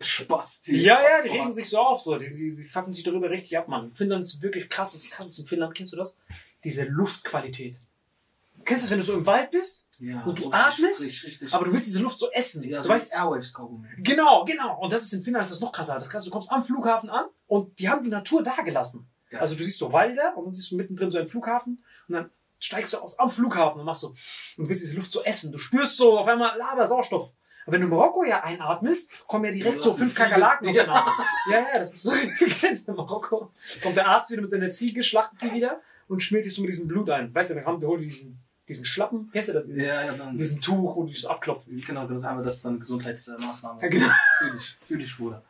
[0.01, 0.63] Spaß.
[0.67, 2.17] Ja, ja, die regen sich so auf, so.
[2.17, 3.93] Die, die, die fucken sich darüber richtig ab, Mann.
[3.93, 4.93] Finnland ist wirklich krass.
[4.93, 6.17] Und das krasseste in Finnland, kennst du das?
[6.63, 7.79] Diese Luftqualität.
[8.65, 11.53] Kennst du das, wenn du so im Wald bist, Ja, Und du atmest, Richtig, richtig.
[11.53, 12.63] aber du willst diese Luft so essen?
[12.63, 13.87] ja, du so weißt, Airwaves-Kaugummi.
[13.99, 14.79] genau, genau.
[14.81, 15.95] Und das ist in Finnland ist das noch krasser.
[15.95, 19.07] Das krass, du kommst am Flughafen an und die haben die Natur da gelassen.
[19.31, 19.39] Ja.
[19.39, 22.29] Also du siehst so Wälder und dann siehst du mittendrin so einen Flughafen und dann
[22.59, 24.09] steigst du aus am Flughafen und machst so
[24.57, 25.51] und willst diese Luft so essen.
[25.51, 27.31] Du spürst so auf einmal Lava, Sauerstoff.
[27.65, 30.73] Aber wenn du in Marokko ja einatmest, kommen ja direkt Ja, so fünf Kakerlaken aus
[30.75, 30.93] der Ja.
[30.93, 31.09] Nase.
[31.49, 32.11] Ja, ja, das ist so.
[32.61, 33.51] Kennst du in Marokko?
[33.81, 36.69] Kommt der Arzt wieder mit seiner Ziege, schlachtet die wieder und schmiert dich so mit
[36.71, 37.33] diesem Blut ein.
[37.33, 39.29] Weißt du, dann kommt der holt dir diesen, diesen Schlappen.
[39.31, 39.67] Kennst du das?
[39.67, 40.31] Ja, ja, dann.
[40.31, 41.79] Mit diesem Tuch, dich so abklopfen.
[41.81, 43.81] Genau, genau, aber das ist dann Gesundheitsmaßnahmen.
[43.81, 44.07] Ja, genau.
[44.37, 45.43] Fühl ich, fühl ich, Bruder.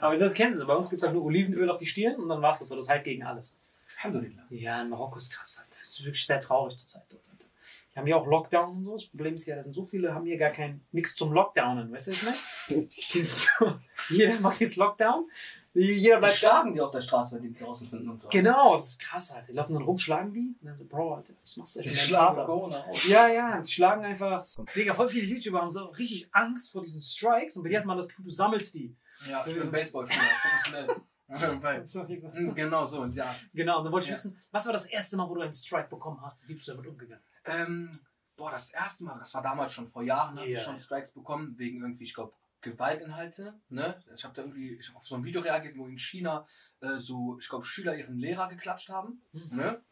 [0.00, 0.66] Aber das kennst du so.
[0.66, 2.76] Bei uns gibt es halt nur Olivenöl auf die Stirn und dann war's das so.
[2.76, 3.60] Das heilt gegen alles.
[3.98, 4.44] Alhamdulillah.
[4.50, 5.76] Ja, in Marokko ist krass, Alter.
[5.80, 7.46] Das ist wirklich sehr traurig zur Zeit dort, Alter.
[7.92, 8.92] Die haben ja auch Lockdown und so.
[8.92, 11.90] Das Problem ist ja, da sind so viele, haben hier gar kein, nichts zum Lockdownen.
[11.92, 13.78] Weißt du, was ich meine?
[14.10, 15.28] Jeder macht jetzt Lockdown.
[15.74, 18.28] Jeder Die bleibt schlagen die auf der Straße, wenn die draußen finden und so.
[18.28, 19.48] Genau, das ist krass, Alter.
[19.48, 20.56] Die laufen dann rum, schlagen die.
[20.88, 21.80] Bro, Alter, was machst du?
[21.80, 22.44] Ich Die schlagen.
[22.46, 23.06] Corona aus.
[23.06, 24.44] Ja, ja, die schlagen einfach.
[24.74, 27.84] Digga, voll viele YouTuber haben so richtig Angst vor diesen Strikes und bei dir hat
[27.86, 28.96] man das Gefühl, du sammelst die.
[29.28, 30.88] Ja, ich bin Baseballspieler, professionell.
[31.28, 33.34] Mm, Genau so, und ja.
[33.52, 34.14] Genau, und dann wollte ich Ja.
[34.16, 36.48] wissen, was war das erste Mal, wo du einen Strike bekommen hast?
[36.48, 37.22] Wie bist du damit umgegangen?
[37.44, 38.00] Ähm,
[38.34, 40.56] boah, das erste Mal, das war damals schon vor Jahren, habe Ja.
[40.58, 43.60] ich schon Strikes bekommen, wegen irgendwie, ich glaube, Gewaltinhalte.
[43.68, 44.02] Ne?
[44.14, 46.44] Ich habe da irgendwie, ich habe auf so ein Video reagiert, wo in China
[46.80, 49.22] äh, so, ich glaube, Schüler ihren Lehrer geklatscht haben.
[49.32, 49.56] Mhm.
[49.56, 49.82] Ne?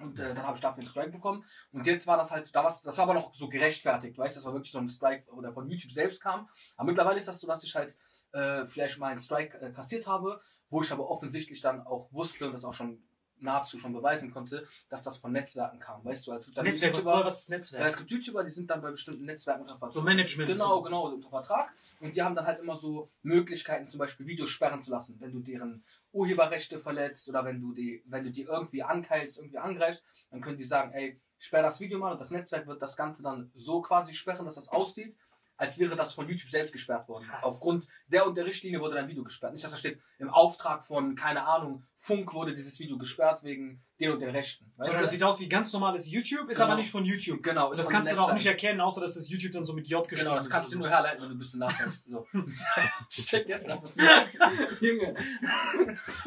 [0.00, 1.44] Und äh, dann habe ich dafür einen Strike bekommen.
[1.72, 4.38] Und jetzt war das halt, da war's, das war aber noch so gerechtfertigt, weißt du,
[4.38, 6.48] das war wirklich so ein Strike, oder von YouTube selbst kam.
[6.76, 7.96] Aber mittlerweile ist das so, dass ich halt
[8.32, 12.46] äh, vielleicht mal einen Strike äh, kassiert habe, wo ich aber offensichtlich dann auch wusste
[12.46, 13.02] und das auch schon
[13.38, 16.04] nahezu schon beweisen konnte, dass das von Netzwerken kam.
[16.04, 17.88] Weißt du, also dann Netzwerk, YouTuber, was ist ja, Netzwerk?
[17.88, 19.92] es gibt YouTuber, die sind dann bei bestimmten Netzwerken unter Vertrag.
[19.92, 20.50] So Management.
[20.50, 21.72] Genau, genau, unter Vertrag.
[22.00, 25.32] Und die haben dann halt immer so Möglichkeiten, zum Beispiel Videos sperren zu lassen, wenn
[25.32, 30.04] du deren Urheberrechte verletzt oder wenn du die, wenn du die irgendwie ankeilst, irgendwie angreifst,
[30.30, 33.22] dann können die sagen, ey, sperr das Video mal und das Netzwerk wird das Ganze
[33.22, 35.16] dann so quasi sperren, dass das aussieht,
[35.56, 37.26] als wäre das von YouTube selbst gesperrt worden.
[37.28, 37.42] Krass.
[37.44, 39.52] Aufgrund der und der Richtlinie wurde dein Video gesperrt.
[39.52, 43.80] Nicht, dass da steht, im Auftrag von, keine Ahnung, Funk wurde dieses Video gesperrt wegen
[44.00, 44.64] den und den Rechten.
[44.76, 46.68] Weißt Sondern das sieht aus wie ganz normales YouTube, ist Genau.
[46.70, 47.42] aber nicht von YouTube.
[47.42, 49.72] Genau, Und ist das kannst du auch nicht erkennen, außer dass das YouTube dann so
[49.74, 51.60] mit J geschrieben Genau, das ist kannst du oder nur herleiten, wenn du ein bisschen
[51.60, 51.98] nachdenkst.
[52.08, 52.26] So.
[53.10, 54.00] Check jetzt, das ist
[54.80, 55.14] Junge.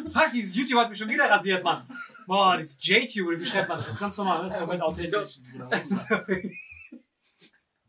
[0.05, 0.09] so.
[0.09, 1.85] Fuck, dieses YouTube hat mich schon wieder rasiert, Mann.
[2.25, 3.87] Boah, dieses JTube, wie schreibt man das?
[3.87, 5.39] Das ist ganz normal, das ist komplett authentisch.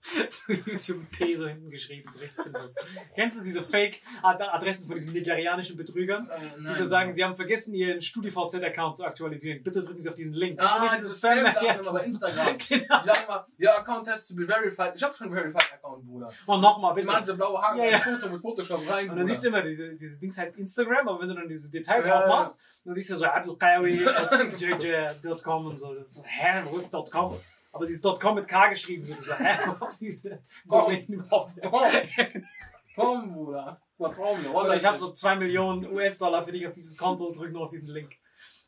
[0.30, 2.74] So YouTube P so hinten geschrieben, ist richtig sinnlos.
[3.14, 6.28] Kennst du diese Fake-Adressen von diesen nigerianischen Betrügern?
[6.30, 6.38] Äh,
[6.72, 9.62] Die so sagen, sie haben vergessen, ihren StudiVZ-Account zu aktualisieren.
[9.62, 10.58] Bitte drücken Sie auf diesen Link.
[10.58, 12.56] Das ist Ah, nicht dieses Spam- immer bei Instagram.
[12.68, 13.00] Genau.
[13.00, 14.92] Die sagen immer, your account has to be verified.
[14.96, 16.32] Ich hab schon einen verified Account, Bruder.
[16.46, 17.06] Oh, nochmal, bitte.
[17.06, 17.98] machen so blaue Haken Ja, ja.
[17.98, 19.10] Foto mit Photoshop rein.
[19.10, 21.68] Und dann siehst du immer, diese, diese Dings heißt Instagram, aber wenn du dann diese
[21.70, 25.94] Details Ja, aufmachst, dann siehst du so abdulkawi.jj.com und so.
[26.04, 26.22] so.
[26.24, 27.36] Hä, wo ist .com?
[27.72, 29.04] Aber dieses .com mit K geschrieben.
[29.04, 31.52] So, du so, hä, wo ist diese Domain überhaupt?
[31.62, 31.82] Komm,
[32.94, 33.80] komm, Bruder.
[33.98, 37.64] Oder ich habe so 2 Millionen US-Dollar für dich auf dieses Konto und drück nur
[37.64, 38.14] auf diesen Link.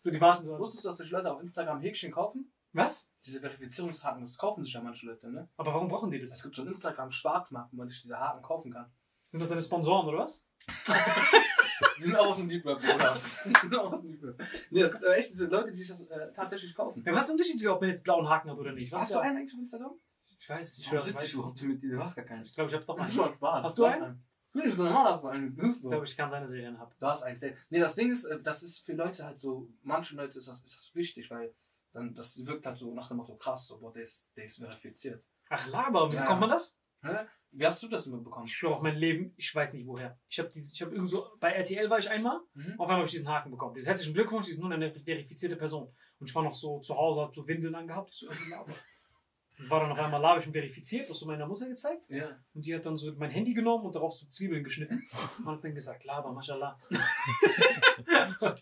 [0.01, 0.59] So, die warten so.
[0.59, 2.53] Wusstest du, dass sich Leute auf Instagram Häkchen kaufen?
[2.73, 3.09] Was?
[3.27, 5.49] Diese Verifizierungshaken, das kaufen sich ja manche Leute, ne?
[5.57, 6.43] Aber warum brauchen die Es das?
[6.43, 8.93] gibt so einen Instagram-Schwarzmarkt, wo man sich diese Haken kaufen kann.
[9.31, 10.45] Sind das deine Sponsoren oder was?
[11.99, 13.17] Die sind auch aus dem Deep Web, Bruder.
[13.45, 14.43] Die sind auch aus dem Deep Web.
[14.71, 17.03] Nee, es gibt aber echt diese Leute, die sich das äh, tatsächlich kaufen.
[17.05, 18.91] Ja, was ist der Unterschied, ob man jetzt blauen Haken hat oder nicht?
[18.93, 19.93] Was Hast du einen eigentlich auf Instagram?
[20.39, 21.35] Ich weiß es, ich es.
[21.35, 22.43] überhaupt mit dir, du hast gar keinen.
[22.43, 23.35] Ich glaube, ich habe doch Das einen.
[23.35, 23.65] Spaß.
[23.65, 24.25] Hast du einen?
[24.53, 25.85] Finde ich so normal, dass du einen bist.
[25.85, 26.91] Ich glaube, ich kann seine Serien haben.
[26.99, 27.55] Du hast einen safe.
[27.69, 30.57] Nee, das Ding ist, äh, das ist für Leute halt so, manche Leute ist das,
[30.63, 31.55] ist das wichtig, weil
[31.93, 34.59] dann, das wirkt halt so nach dem Motto krass, so, boah, der ist, der ist
[34.59, 35.25] verifiziert.
[35.51, 36.23] Ach, Laber, wie Ja.
[36.23, 36.77] bekommt man das?
[37.03, 37.27] Hä?
[37.53, 38.47] Wie hast du das immer bekommen?
[38.47, 40.17] Ich schwöre auf mein Leben, ich weiß nicht woher.
[40.29, 42.75] Ich habe ich habe irgendwo bei RTL war ich einmal, Mhm.
[42.79, 43.75] auf einmal habe ich diesen Haken bekommen.
[43.75, 45.93] Dieses herzlichen Glückwunsch, Sie sind nun eine verifizierte Person.
[46.21, 48.29] Und ich war noch so zu Hause, hab so Windeln angehabt, so.
[48.29, 52.03] Und war dann auf einmal ich bin verifiziert, das so meiner Mutter gezeigt.
[52.09, 52.31] Ja.
[52.55, 55.03] Und die hat dann so mein Handy genommen und darauf so Zwiebeln geschnitten.
[55.39, 56.79] Und hat dann gesagt, Laber, mashallah.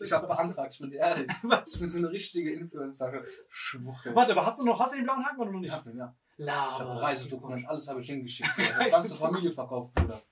[0.01, 1.27] Ich hab beantragt, ich bin ehrlich.
[1.29, 1.72] Das Was?
[1.72, 4.14] sind so eine richtige Influencer-Schwuchtel.
[4.14, 5.70] Warte, aber hast du noch, hast du den blauen Haken oder noch nicht?
[5.70, 6.16] Ja, ja.
[6.38, 7.03] Ich habe Laber.
[7.03, 8.48] Reisedokument, alles habe ich hingeschickt.
[8.57, 8.92] Ich habe Reisedokument.
[9.11, 10.22] ganze Familie verkauft, Bruder.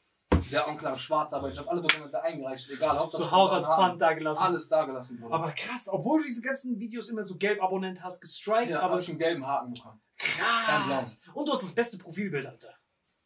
[0.53, 3.23] Der Onkel am Schwarzarbeit, ich habe alle Dokumente eingereicht, egal, Hauptsache.
[3.25, 4.43] Zu Hause als Pfand da gelassen.
[4.45, 5.35] Alles da gelassen, Bruder.
[5.35, 8.93] Aber krass, obwohl du diese ganzen Videos immer so gelb abonnent hast, gestrikt, ja, aber
[8.93, 10.01] habe ich einen gelben Haken bekommen.
[10.17, 11.21] Krass.
[11.35, 12.73] Und du hast das beste Profilbild, Alter.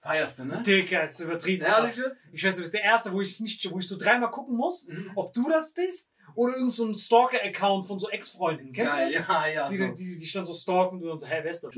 [0.02, 0.62] Feierst du, ne?
[0.62, 1.62] Dicker, ist übertrieben.
[1.66, 2.26] Ehrlich jetzt?
[2.32, 4.88] Ich weiß, du bist der Erste, wo ich nicht, wo ich so dreimal gucken muss,
[4.88, 5.12] Mhm.
[5.14, 8.72] ob du das bist oder irgend so Stalker-Account von so Ex-Freunden.
[8.72, 9.28] Kennst ja, du das?
[9.28, 9.84] Ja, ja, Die, so.
[9.88, 11.74] die, die, die dann so stalken und so, hä, wer ist das?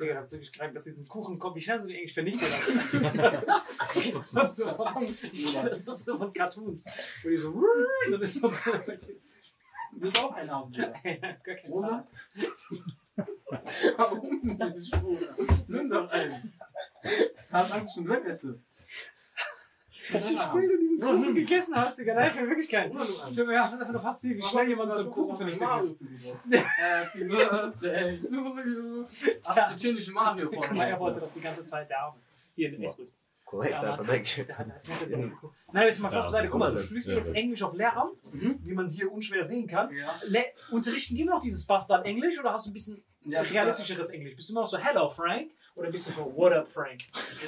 [0.00, 1.56] Digga, ist wirklich krank, dass diesen Kuchen kommt.
[1.56, 2.48] Wie schnell sind die eigentlich vernichtet?
[3.16, 3.44] das,
[3.96, 6.86] ich sonst nur von, ich kenn das sonst nur von Cartoons.
[7.22, 8.50] Wo die so, und dann ist so,
[9.92, 11.38] Du willst auch einen haben, kein
[11.70, 12.06] Oder?
[13.96, 15.36] Warum nicht, Bruder?
[15.66, 16.52] Nimm doch einen.
[17.50, 18.64] Hast Angst, dass ich ihn
[20.14, 20.54] haben?
[20.60, 22.14] will, du diesen Kuchen gegessen hast, Digga.
[22.14, 22.92] Nein, ich will wirklich keinen.
[22.92, 25.60] Ja, du Ich das ist einfach nur fast wie schnell jemand so einen Kuchen vernichtet.
[25.68, 25.96] Mario.
[26.48, 29.04] Happy Birthday to you.
[29.44, 32.18] Hast du chillige Mario vor er wollte doch die ganze Zeit der Arme.
[32.54, 33.10] Hier, in Esbrück.
[33.44, 34.46] Korrekt, Ja, aber aber- danke.
[35.72, 36.48] Nein, jetzt mal Spaß Ja, beiseite.
[36.50, 37.34] Guck mal, du studierst jetzt.
[37.34, 39.90] Englisch auf Lehramt, wie man hier unschwer sehen kann.
[40.70, 44.36] Unterrichten die immer noch dieses Bastard Englisch oder hast du ein bisschen realistischeres Englisch?
[44.36, 47.04] Bist du immer noch so Hello Frank oder bist du so What up Frank?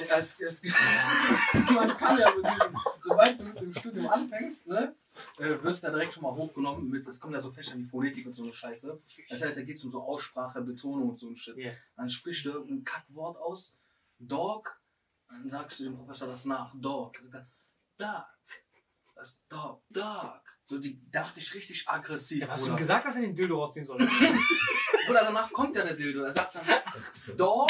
[0.09, 0.63] Es, es,
[1.53, 4.95] man kann ja so diesen, sobald du mit dem Studium anfängst, ne,
[5.37, 7.83] äh, wirst du ja direkt schon mal hochgenommen mit, es kommen ja so Fächer wie
[7.83, 8.99] Phonetik und so eine Scheiße.
[9.29, 11.57] Das heißt, da geht es um so Aussprache, Betonung und so ein Shit.
[11.57, 11.71] Ja.
[11.97, 13.75] Dann sprichst du irgendein Kackwort aus,
[14.17, 14.79] Dog,
[15.27, 17.17] dann sagst du dem Professor das nach, Dog.
[17.97, 18.25] Dog,
[19.15, 20.41] das Dog, Dog.
[20.67, 22.43] So, die dachte ich richtig aggressiv.
[22.43, 22.77] Ja, hast du Bruder.
[22.77, 23.99] ihm gesagt, dass er den Dildo rausziehen soll?
[25.09, 26.21] Oder danach kommt ja der Dildo.
[26.21, 27.69] Er sagt dann, Dog,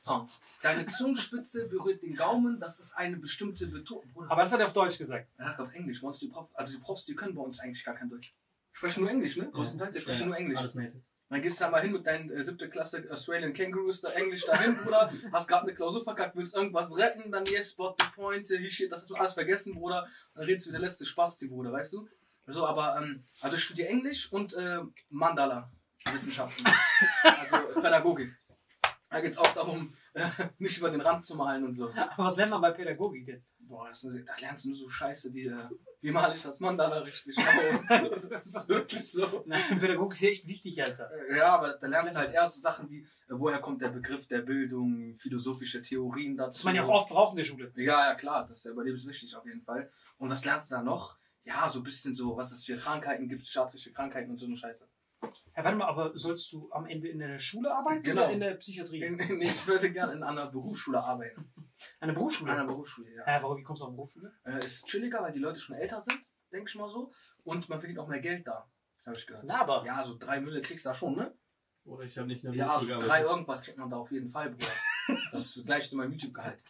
[0.00, 0.28] Diphthong.
[0.62, 4.10] Deine Zungenspitze berührt den Gaumen, das ist eine bestimmte Betonung.
[4.12, 5.28] Bruder, Aber das hat er auf Deutsch gesagt.
[5.36, 6.02] er sagt auf Englisch.
[6.02, 8.34] Uns die Prof, also die Profs, die können bei uns eigentlich gar kein Deutsch.
[8.72, 9.50] Die sprechen nur Englisch, ne?
[9.50, 10.58] Größtenteils, die sprechen nur Englisch.
[10.58, 11.02] Alles native.
[11.28, 14.44] Dann gehst du da mal hin mit deinen äh, siebte Klasse Australian Kangaroos, da Englisch
[14.46, 15.12] dahin, Bruder.
[15.30, 18.70] Hast gerade eine Klausur verkackt, willst irgendwas retten, dann yes, what the point, äh, hier
[18.70, 20.08] steht, das hast du alles vergessen, Bruder.
[20.34, 22.08] Dann redest du wie der letzte Spasti, Bruder, weißt du?
[22.46, 25.70] So, aber, ähm, also ich studiere Englisch und äh, Mandala
[26.04, 26.64] Wissenschaften.
[27.22, 28.34] also Pädagogik.
[29.10, 30.24] Da geht's auch darum, äh,
[30.58, 31.90] nicht über den Rand zu malen und so.
[31.90, 33.44] Aber was lernt man bei Pädagogik denn?
[33.58, 35.68] Boah, das ist, da lernst du nur so Scheiße wie, äh,
[36.00, 37.86] Wie male ich das Mandala richtig aus?
[37.88, 39.44] Das ist wirklich so.
[39.46, 41.10] Nein, Pädagogik ist ja echt wichtig, Alter.
[41.34, 44.26] Ja, aber da lernst du halt eher so Sachen wie, äh, woher kommt der Begriff
[44.26, 46.52] der Bildung, philosophische Theorien dazu.
[46.52, 47.72] Das man ja auch oft braucht in der Schule.
[47.76, 49.90] Ja, ja, klar, das ist ja überlebenswichtig auf jeden Fall.
[50.18, 51.18] Und was lernst du da noch?
[51.44, 54.56] Ja, so ein bisschen so, was es für Krankheiten gibt, psychiatrische Krankheiten und so eine
[54.56, 54.89] Scheiße.
[55.22, 58.22] Ja, warte mal, aber sollst du am Ende in der Schule arbeiten Genau.
[58.24, 59.02] oder in der Psychiatrie?
[59.02, 61.52] In, in, ich würde gerne in einer Berufsschule arbeiten.
[62.00, 62.52] An der In Berufsschule?
[62.52, 63.26] einer Berufsschule, ja.
[63.26, 64.32] Ja, warum, wie kommst du auf eine Berufsschule?
[64.44, 66.18] Äh, ist chilliger, weil die Leute schon älter sind,
[66.52, 67.12] denke ich mal so.
[67.44, 68.70] Und man verdient auch mehr Geld da,
[69.04, 69.44] habe ich gehört.
[69.44, 69.82] Laber.
[69.86, 71.34] Ja, so drei Mülle kriegst du da schon, ne?
[71.84, 74.10] Oder ich habe nicht in der Ja, Berufsschule so drei irgendwas kriegt man da auf
[74.12, 74.66] jeden Fall, Bruder.
[75.32, 76.60] Das ist gleich zu meinem YouTube-Gehalt.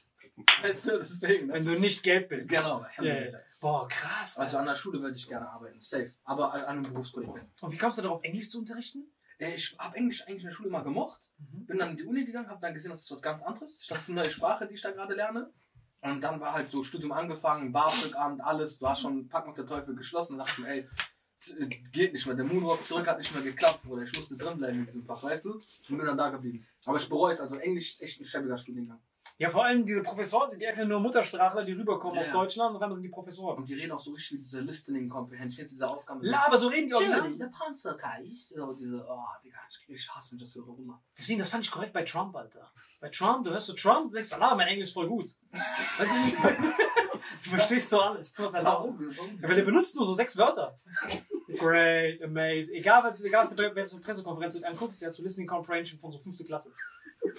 [0.63, 1.53] Weißt du, deswegen.
[1.53, 2.49] Wenn du nicht Geld bist.
[2.49, 2.87] Genau.
[3.03, 3.15] Ja.
[3.61, 4.39] Boah, krass.
[4.39, 4.73] Also an Alter.
[4.73, 6.11] der Schule würde ich gerne arbeiten, safe.
[6.25, 7.31] Aber an, an einem Berufskolleg.
[7.61, 9.13] Und wie kommst du darauf, Englisch zu unterrichten?
[9.39, 11.31] Äh, Ich habe Englisch eigentlich in der Schule mal gemocht.
[11.39, 11.67] Mhm.
[11.67, 13.81] Bin dann in die Uni gegangen, habe dann gesehen, das ist was ganz anderes.
[13.83, 15.53] Ich dachte, das ist eine neue Sprache, die ich da gerade lerne.
[16.03, 18.79] Und dann war halt so Studium angefangen, BAföG-Amt, alles.
[18.79, 20.35] Du hast schon Pack noch der Teufel geschlossen.
[20.35, 20.89] Und dachte mir, ey,
[21.59, 22.37] äh, geht nicht mehr.
[22.37, 24.05] Der Moonwalk zurück hat nicht mehr geklappt, Bruder.
[24.05, 25.53] Ich musste drinbleiben in diesem Fach, weißt du?
[25.55, 26.67] Und bin dann da geblieben.
[26.87, 27.41] Aber ich bereue es.
[27.43, 29.01] Also Englisch echt ein schäbiger Studiengang.
[29.41, 32.33] Ja, vor allem diese Professoren sind ja einfach nur Muttersprachler, die rüberkommen Ja, auf ja.
[32.35, 33.57] Deutschland und auf einmal sind die Professoren.
[33.57, 36.21] Und die reden auch so richtig wie diese Listening Comprehension, diese Aufgaben.
[36.23, 37.23] La, aber so reden die original.
[37.23, 38.53] Germany, the Panzerkreis.
[38.55, 41.01] Ja, diese, oh, Digga, ich, ich hasse, wenn ich das höre, runter.
[41.17, 42.71] Deswegen, das fand ich korrekt bei Trump, Alter.
[43.01, 45.35] Bei Trump, du hörst so Trump, du denkst, ah, mein Englisch ist voll gut.
[45.97, 46.37] Weißt du,
[47.45, 48.35] du verstehst so alles.
[48.39, 48.95] Er laut.
[48.99, 49.39] Warum?
[49.41, 50.79] Ja, weil er benutzt nur so sechs Wörter.
[51.57, 52.75] Great, amazing.
[52.75, 56.19] Egal, was, egal was du bei Pressekonferenz anguckst, der hat so Listening Comprehension von so
[56.19, 56.73] fünfte Klasse.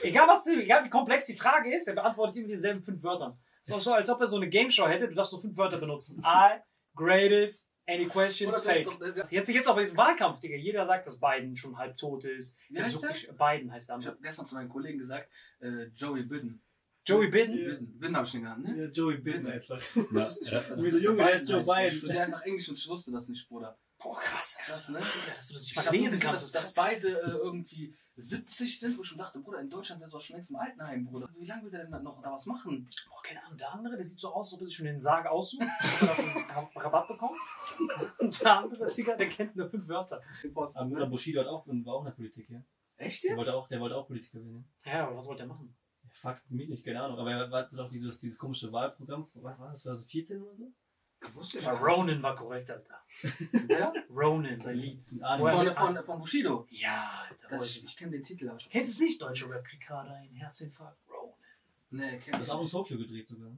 [0.04, 3.38] Egal, was, egal wie komplex die Frage ist, er beantwortet immer dieselben fünf Wörter.
[3.64, 5.42] Es ist auch so, als ob er so eine Game Show hätte, du darfst nur
[5.42, 6.22] fünf Wörter benutzen.
[6.26, 6.60] I,
[6.96, 8.86] greatest, any questions, Oder wer fake.
[8.86, 10.56] ist doch- wer- wer- Jetzt, jetzt auch bei diesem Wahlkampf, Digga.
[10.56, 12.58] Jeder sagt, dass Biden schon halb tot ist.
[12.70, 13.14] Wie Der heißt sucht der?
[13.14, 14.00] sich, Biden heißt er.
[14.00, 16.62] Ich habe gestern zu meinem Kollegen gesagt, äh, Joey Biden.
[17.06, 17.56] Joey Biden?
[17.56, 18.84] Biden, Biden habe ich ihn genannt, ne?
[18.84, 19.82] Ja, Joey Biden einfach.
[19.96, 21.86] Wusste nicht, was er- Wie der Junge, der heißt Joe Biden.
[21.88, 23.78] Ich studiere einfach Englisch und ich wusste das nicht, Bruder.
[23.98, 24.58] Boah, krass.
[24.60, 25.00] Krass, ne?
[25.00, 26.54] Dass du das nicht Ich mal lesen kannst.
[26.56, 30.08] dass, dass beide äh, irgendwie 70 sind, wo ich schon dachte, Bruder, in Deutschland wäre
[30.10, 31.30] es auch schon längst im Altenheim, Bruder.
[31.38, 32.90] Wie lange will der denn noch da was machen?
[33.10, 33.58] Boah, keine Ahnung.
[33.58, 36.68] Der andere, der sieht so aus, als ob er sich schon den Sarg aussucht, einen
[36.76, 37.40] Rabatt bekommt.
[38.20, 40.22] Und der andere, Digga, der kennt nur fünf Wörter.
[40.54, 42.62] Aber Bruder Bushido hat auch, war auch in der Politik, ja.
[42.98, 43.38] Echt Der jetzt?
[43.38, 44.72] wollte auch, der wollte auch Politiker werden.
[44.86, 45.76] Ja, aber was wollte er machen?
[46.04, 47.18] Ja, fragt mich nicht, keine Ahnung.
[47.18, 50.56] Aber er hatte doch dieses, dieses komische Wahlprogramm, was war das, war so 14 oder
[50.56, 50.72] so?
[51.24, 53.00] Ich Ja, Ronan war korrekt, Alter.
[53.70, 53.94] Ja?
[54.10, 55.02] Ronan, sein Lied.
[55.04, 56.66] Von, von, von Bushido.
[56.70, 57.48] Ja, Alter.
[57.50, 58.50] Das, ist- ich kenne den Titel.
[58.50, 59.22] aber- Kennst du es nicht?
[59.22, 60.98] Deutscher Rap kriegt gerade einen Herzinfarkt.
[61.10, 61.36] Ronan.
[61.92, 62.70] Nee, kenn Das ich ist auch in.
[62.70, 63.52] Tokio gedreht sogar.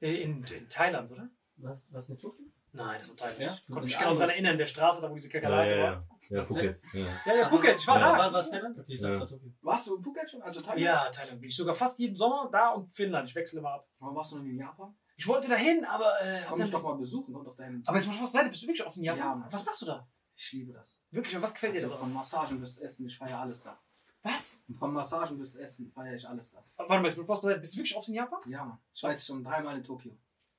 [0.00, 1.28] Äh, In, in Thailand, oder?
[1.56, 2.46] Was, was nicht Tokio?
[2.72, 3.38] Nein, das war Thailand.
[3.40, 3.54] Ja?
[3.60, 6.06] Ich konnte mich genau daran erinnern, der Straße, da wo diese Kakerlake war.
[6.30, 6.80] Ja, Phuket.
[6.94, 7.00] Ja.
[7.26, 8.18] Ja, ja, Phuket, ich war Ja, da.
[8.18, 8.78] war, war Thailand?
[8.78, 9.26] Okay, ich dachte, Ja.
[9.26, 9.52] Tokio.
[9.60, 10.40] Warst du in Phuket schon?
[10.42, 10.80] Also Thailand?
[10.80, 13.28] Ja, Thailand bin ich sogar fast jeden Sommer da und Finnland.
[13.28, 13.88] Ich wechsle immer ab.
[14.00, 14.94] Aber warst du noch nie in Japan?
[15.22, 17.80] Ich wollte dahin, aber äh, Komm mich doch mal besuchen, komm doch dahin.
[17.86, 19.20] Aber jetzt muss ich was leiden, bist du wirklich offen in Japan?
[19.20, 19.52] Ja, Mann.
[19.52, 20.08] was machst du da?
[20.34, 20.98] Ich liebe das.
[21.12, 21.96] Wirklich, was gefällt dir Also da?
[22.00, 23.80] von Massagen bis Essen, ich feiere alles da.
[24.24, 24.64] Was?
[24.76, 26.64] Von Massagen bis Essen feiere ich alles da.
[26.76, 28.40] Warte mal, jetzt, was, bist du wirklich oft in Japan?
[28.46, 28.78] Ja, Mann.
[28.92, 30.10] Ich war jetzt schon dreimal in Tokio.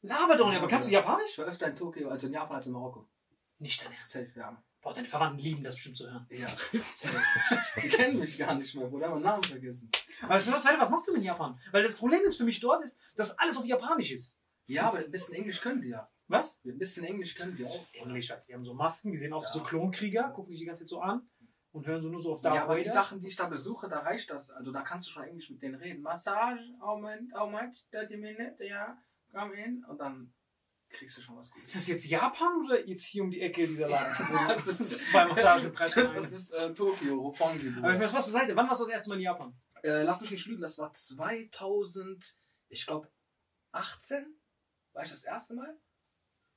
[0.02, 0.99] Laber doch nicht, aber Ja, kannst du ja.
[1.02, 1.32] Japanisch?
[1.32, 3.06] Ich war öfter in Tokio, also in Japan als in Marokko.
[3.60, 4.12] Nicht dein Ernst.
[4.12, 4.63] Safe, ja.
[4.82, 6.26] Boah, deine Verwandten lieben das bestimmt zu hören.
[6.30, 6.47] Ja.
[7.82, 9.10] Die kennen mich gar nicht mehr, Bruder.
[9.10, 9.89] Meinen Namen vergessen.
[10.21, 11.60] Aber ich muss was machst du in Japan?
[11.71, 14.39] Weil das Problem ist für mich dort ist, dass alles auf Japanisch ist.
[14.67, 16.10] Ja, aber ein bisschen Englisch können die ja.
[16.28, 16.62] Was?
[16.65, 17.86] Ein bisschen Englisch können die auch.
[17.93, 18.45] Englisch, Alter.
[18.47, 19.54] Die haben so Masken, die sehen aus wie Ja.
[19.54, 21.30] so Klonkrieger, gucken sich die ganze Zeit so an
[21.71, 22.93] und hören so nur so auf Darth ja, aber die Vader.
[22.93, 24.49] Sachen, die ich da besuche, da reicht das.
[24.49, 26.02] Also da kannst du schon Englisch mit denen reden.
[26.02, 28.97] Massage, how much, how much, 30 minutes, ja,
[29.32, 29.84] come in.
[29.86, 30.34] Und dann
[30.89, 31.71] kriegst du schon was Gutes.
[31.73, 34.15] Ist das jetzt Japan oder jetzt hier um die Ecke dieser Laden?
[34.47, 36.10] Das ist- zwei Massagepreise.
[36.15, 37.73] Das ist äh, Tokio, Roppongi.
[37.80, 38.56] Aber ich weiß was beiseite.
[38.56, 39.54] Wann warst du das erste Mal in Japan?
[39.84, 42.38] Äh, lass mich nicht lügen, das war 2000,
[42.69, 43.12] ich glaube
[43.73, 44.26] 18,
[44.93, 45.77] war ich das erste Mal?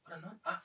[0.07, 0.41] Oder nein?
[0.45, 0.61] Ah,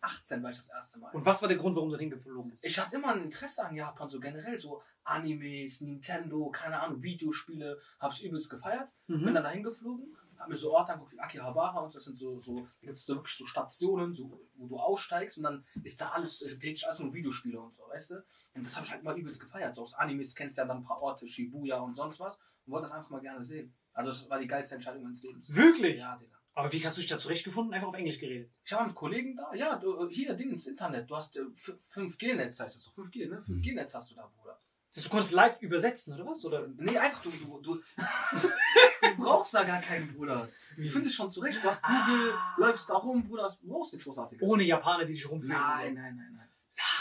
[0.00, 1.12] 18 war ich das erste Mal.
[1.12, 2.64] Und was war der Grund, warum du dahin geflogen bist?
[2.64, 7.78] Ich hatte immer ein Interesse an Japan, so generell, so Animes, Nintendo, keine Ahnung, Videospiele,
[8.00, 8.90] hab's übelst gefeiert.
[9.06, 9.34] Bin Mhm.
[9.34, 12.56] dann dahin geflogen, hab mir so Orte angeguckt wie Akihabara und das sind so, so
[12.80, 16.42] da gibt's so wirklich so Stationen, so, wo du aussteigst und dann ist da alles,
[16.42, 18.14] äh, dreht sich alles nur um Videospiele und so, weißt du?
[18.54, 19.72] Und das habe ich halt mal übelst gefeiert.
[19.76, 22.72] So aus Animes kennst du ja dann ein paar Orte, Shibuya und sonst was und
[22.72, 23.72] wollte das einfach mal gerne sehen.
[23.92, 25.54] Also das war die geilste Entscheidung meines Lebens.
[25.54, 26.00] Wirklich?
[26.00, 26.38] Ja, Digga.
[26.54, 27.72] Aber wie hast du dich da zurechtgefunden?
[27.72, 28.50] Einfach auf Englisch geredet.
[28.64, 32.60] Ich habe mit Kollegen da, ja, du, hier, Ding ins Internet, du hast äh, 5G-Netz,
[32.60, 33.38] heißt das doch, 5G, ne?
[33.40, 34.58] 5G-Netz hast du da, Bruder.
[34.94, 36.44] Das, du konntest live übersetzen, oder was?
[36.44, 36.68] Oder?
[36.76, 40.46] Nee, einfach, du, du, du, du brauchst da gar keinen, Bruder.
[40.76, 44.04] Ich finde es schon zurecht, du hast Google, läufst da rum, Bruder, du brauchst nichts
[44.04, 44.46] Großartiges.
[44.46, 45.56] Ohne Japaner, die dich rumführen.
[45.56, 46.48] Nein, nein, nein, nein.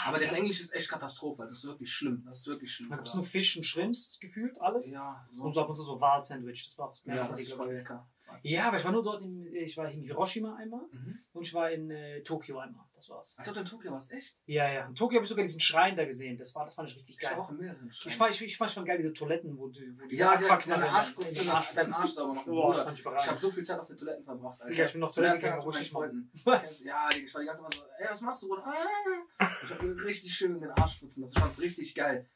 [0.05, 2.89] Aber deren Englisch ist echt Katastrophe, das ist wirklich schlimm, das ist wirklich schlimm.
[2.89, 3.23] Da gibt's Bruder.
[3.23, 4.91] nur Fisch und Shrimps gefühlt, alles.
[4.91, 5.43] Ja, so.
[5.43, 7.03] Und so ab und zu so Wahl-Sandwich, das war's.
[7.05, 8.07] Ja, das ist voll lecker.
[8.43, 11.19] Ja, aber ich war nur dort, in, ich war in Hiroshima einmal Mhm.
[11.33, 12.85] und ich war in äh, Tokio einmal.
[12.93, 13.35] Das war's.
[13.39, 14.35] Ich dachte, in Tokio war es echt.
[14.45, 14.85] Ja, ja.
[14.87, 16.37] In Tokio habe ich sogar diesen Schrein da gesehen.
[16.37, 17.39] Das, war, das fand ich richtig Ich war geil.
[17.39, 20.05] auch in mehreren Ich fand, ich, ich fand schon geil diese Toiletten, wo die, wo
[20.07, 22.51] die Ja, die deine in Arschputze, den Arsch dein Arsch sauber machen.
[22.51, 24.73] Boah, das fand ich Ich habe so viel Zeit auf den Toiletten verbracht, Alter.
[24.75, 26.31] Ja, ich bin auf Zu der Toilette Zeit gegangen, wo ich Freunden.
[26.45, 26.83] Was?
[26.83, 28.65] Ja, ich war die ganze Zeit so, ey, was machst du, Bruder?
[28.67, 29.47] Ah.
[29.63, 31.21] Ich hab mir richtig schön in den Arsch putzen.
[31.21, 32.29] Das fand's richtig geil.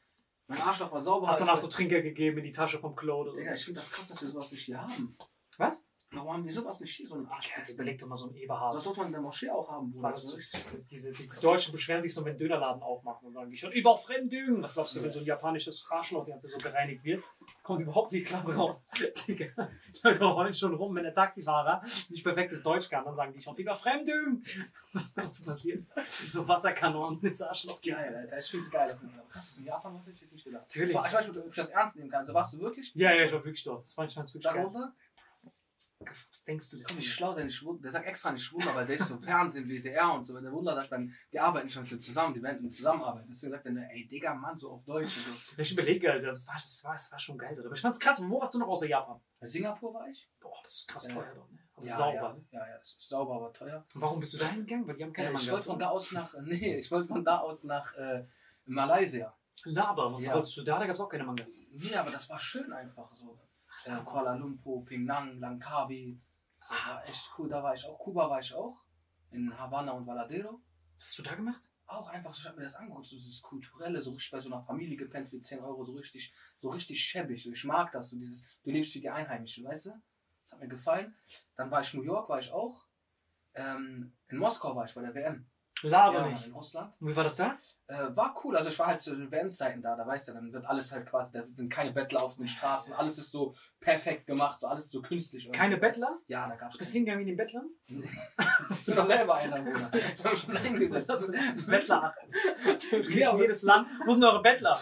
[0.48, 1.26] Mein Arschloch war sauber.
[1.26, 3.34] Hast danach so mein- Trinker gegeben in die Tasche vom so.
[3.36, 5.16] Digga, ich finde das krass, dass wir sowas nicht hier haben.
[5.58, 5.86] Was?
[6.12, 7.74] Warum haben wir sowas nicht hier, so einen Ja, Arschputz?
[7.74, 8.80] überleg doch mal so ein Das Eberhard.
[8.80, 11.40] sollte man in der Moschee auch haben, Das war das, So richtig- diese, diese, die
[11.40, 14.62] Deutschen beschweren sich so, wenn Dönerladen aufmachen und sagen, ich schon Überfremdung.
[14.62, 17.24] Was glaubst du, wenn so ein japanisches Arschloch die ganze Zeit so gereinigt wird?
[17.64, 18.76] Kommt überhaupt nicht klar drauf.
[19.26, 19.46] Digga,
[19.96, 23.42] Die Leute rollen schon rum, wenn der Taxifahrer nicht perfektes Deutsch kann, dann sagen die
[23.42, 24.44] schon Überfremdung.
[24.92, 25.84] Was was passiert?
[26.08, 27.80] So Wasserkanonen ins Arschloch.
[27.82, 28.38] Geil, Alter.
[28.38, 28.96] Ich find's geil.
[29.28, 30.62] Krass, dass du in Japan warst, hätte ich nicht gedacht.
[30.62, 30.90] Natürlich.
[30.96, 32.24] Ich weiß nicht, ob ich das ernst nehmen kann.
[32.26, 32.94] Du warst du wirklich?
[32.94, 33.84] Ja, ja, ich war wirklich dort.
[33.84, 34.70] Das fand ich wirklich geil.
[36.00, 36.86] Was denkst du denn?
[36.86, 37.82] Komm, wie schlau der nicht Wunder.
[37.82, 40.34] Der sagt extra nicht Wunder, weil der ist so Fernsehen, WDR und so.
[40.34, 43.28] Wenn der Wunder sagt dann, die arbeiten schon für zusammen, die werden zusammenarbeiten.
[43.30, 45.14] Deswegen sagt er, ne, ey, Digga, Mann, so auf Deutsch.
[45.14, 45.30] So.
[45.60, 47.66] Ich überlege, Alter, das war, das, war, das war schon geil, oder?
[47.66, 48.22] Aber ich fand's krass.
[48.26, 49.20] Wo warst du noch außer Japan?
[49.40, 50.28] Bei Singapur war ich.
[50.40, 51.14] Boah, das ist krass Ja.
[51.14, 51.58] teuer dort, ne?
[51.76, 53.84] Aber ja, sauber, ja, ja, ja, das ist sauber, aber teuer.
[53.94, 54.86] Und warum bist du da hingegangen?
[54.86, 57.22] Weil die haben keine Äh, ich wollte von da aus nach, nee, ich wollte von
[57.24, 58.24] da aus nach äh,
[58.64, 59.36] Malaysia.
[59.64, 60.34] Laber, was Ja.
[60.34, 60.78] wolltest du da?
[60.78, 61.58] Da gab's auch keine Mangas.
[61.72, 63.38] Nee, aber das war schön einfach so.
[63.84, 66.20] Äh, Kuala Lumpur, Penang, Langkawi.
[66.68, 67.48] War echt cool.
[67.48, 67.98] Da war ich auch.
[67.98, 68.84] Kuba war ich auch.
[69.30, 70.60] In Havanna und Valadero.
[70.96, 71.70] Was hast du da gemacht?
[71.86, 74.50] Auch einfach, so, ich hab mir das angeguckt, so dieses Kulturelle, so richtig bei so
[74.50, 77.42] einer Familie gepennt für 10 Euro, so richtig, so richtig schäbig.
[77.42, 79.90] So, ich mag das, so dieses, du lebst wie die Einheimischen, weißt du?
[79.90, 81.14] Das hat mir gefallen.
[81.56, 82.88] Dann war ich New York, war ich auch.
[83.54, 85.48] Ähm, in Moskau war ich bei der WM.
[85.82, 86.46] Laber Ja, nicht.
[86.46, 86.94] in Russland.
[87.00, 87.58] Und wie war das da?
[87.88, 90.52] Äh, war cool, also ich war halt zu den WM-Zeiten da, da weißt du, dann
[90.52, 94.26] wird alles halt quasi, da sind keine Bettler auf den Straßen, alles ist so perfekt
[94.26, 95.44] gemacht, so alles so künstlich.
[95.44, 95.58] irgendwie.
[95.58, 96.18] Keine Bettler?
[96.26, 97.66] Ja, da gab's Bist du hingegangen wie den Bettlern?
[98.80, 99.66] Ich bin doch selber einer.
[99.66, 101.08] Ich hab schon eingesetzt.
[101.10, 102.14] Das die Bettler.
[103.10, 103.88] Ja, aber jedes Land.
[104.06, 104.78] Wo sind eure Bettler?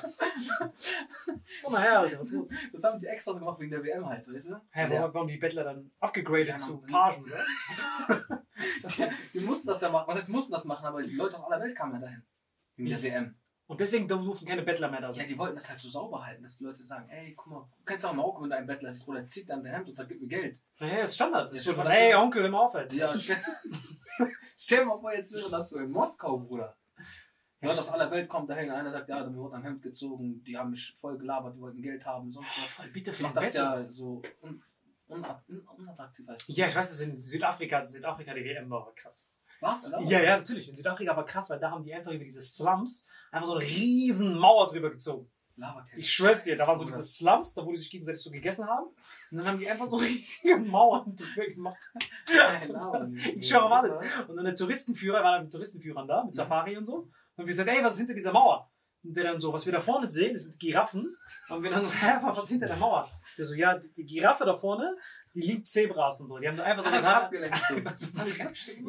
[1.62, 2.50] Komm mal her, Alter, was ist los?
[2.72, 4.60] Das haben die extra so gemacht wegen der WM halt, weißt du?
[4.70, 4.90] Hä, Ja.
[5.00, 7.44] warum, warum die Bettler dann abgegradet Ja, zu man- Pagen, oder?
[8.64, 10.06] Die, die mussten das ja machen.
[10.08, 12.22] Was heißt, mussten das machen, aber die Leute aus aller Welt kamen ja dahin.
[12.76, 13.34] Wegen der WM.
[13.66, 15.26] Und deswegen durften keine Bettler mehr da Ja, sein.
[15.26, 17.84] die wollten das halt so sauber halten, dass die Leute sagen, ey, guck mal, du
[17.84, 19.98] kennst auch in Marokko, wenn du einen Bettler siehst, Bruder, zieht dann dein Hemd und
[19.98, 20.60] dann gib mir Geld.
[20.80, 21.44] Ja, das ist Standard.
[21.44, 22.94] Das Ja, ist schon, ist- Onkel, immer auf, Alter.
[22.94, 23.36] Ja, stell,
[24.56, 26.76] stell dir mal vor, jetzt wäre das so in Moskau, Bruder.
[27.62, 30.58] Leute aus aller Welt kommen dahin, einer sagt, ja, mir wurde am Hemd gezogen, die
[30.58, 32.70] haben mich voll gelabert, die wollten Geld haben, sonst was.
[32.74, 33.80] Voll bitte für macht das Bettler.
[33.80, 34.62] ja so un,
[35.14, 36.26] unat, un, unattraktiv.
[36.26, 36.44] Das.
[36.48, 39.30] Ja, ich weiß, das in Südafrika, als Südafrika die WM war, war krass.
[39.60, 40.00] Warst du da?
[40.00, 40.68] Ja, ja, natürlich.
[40.68, 43.64] In Südafrika war krass, weil da haben die einfach über diese Slums einfach so eine
[43.64, 45.30] riesen Mauer drüber gezogen.
[45.96, 48.66] Ich schwör's dir, da waren so diese Slums, da wo die sich gegenseitig so gegessen
[48.66, 48.88] haben.
[49.30, 51.76] Und dann haben die einfach so riesige Mauern drüber gemacht.
[53.36, 53.96] Ich schwöre auf alles.
[54.26, 56.96] Und dann der Touristenführer, war mit Touristenführern da, mit Safari und so.
[56.96, 58.70] Und wir gesagt, ey, was ist hinter dieser Mauer?
[59.04, 61.14] Und der dann so, was wir da vorne sehen, das sind Giraffen.
[61.50, 63.08] Und wir dann so, hä, was ist hinter der Mauer?
[63.36, 64.96] Der so, ja, die Giraffe da vorne,
[65.34, 66.38] die liebt Zebras und so.
[66.38, 67.58] Die haben einfach so eine Abgelenkt
[67.98, 68.08] so.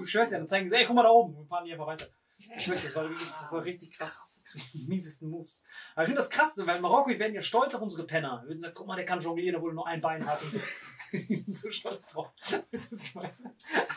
[0.02, 1.36] Ich schwör's dir, dann zeigen sie, ey, guck mal da oben.
[1.36, 2.08] Wir fahren die einfach weiter.
[2.38, 4.44] Ich schwör's das war wirklich, das war richtig krass.
[4.74, 5.64] Die miesesten Moves.
[5.96, 8.42] Aber ich finde das krass, weil in Marokko, wir werden ja stolz auf unsere Penner.
[8.44, 10.54] Wir würden sagen, guck mal, der kann jonglieren, obwohl er nur ein Bein hat und
[10.54, 10.60] so.
[11.30, 12.28] Die sind so stolz drauf.
[12.72, 13.34] Weißt du, was ich meine?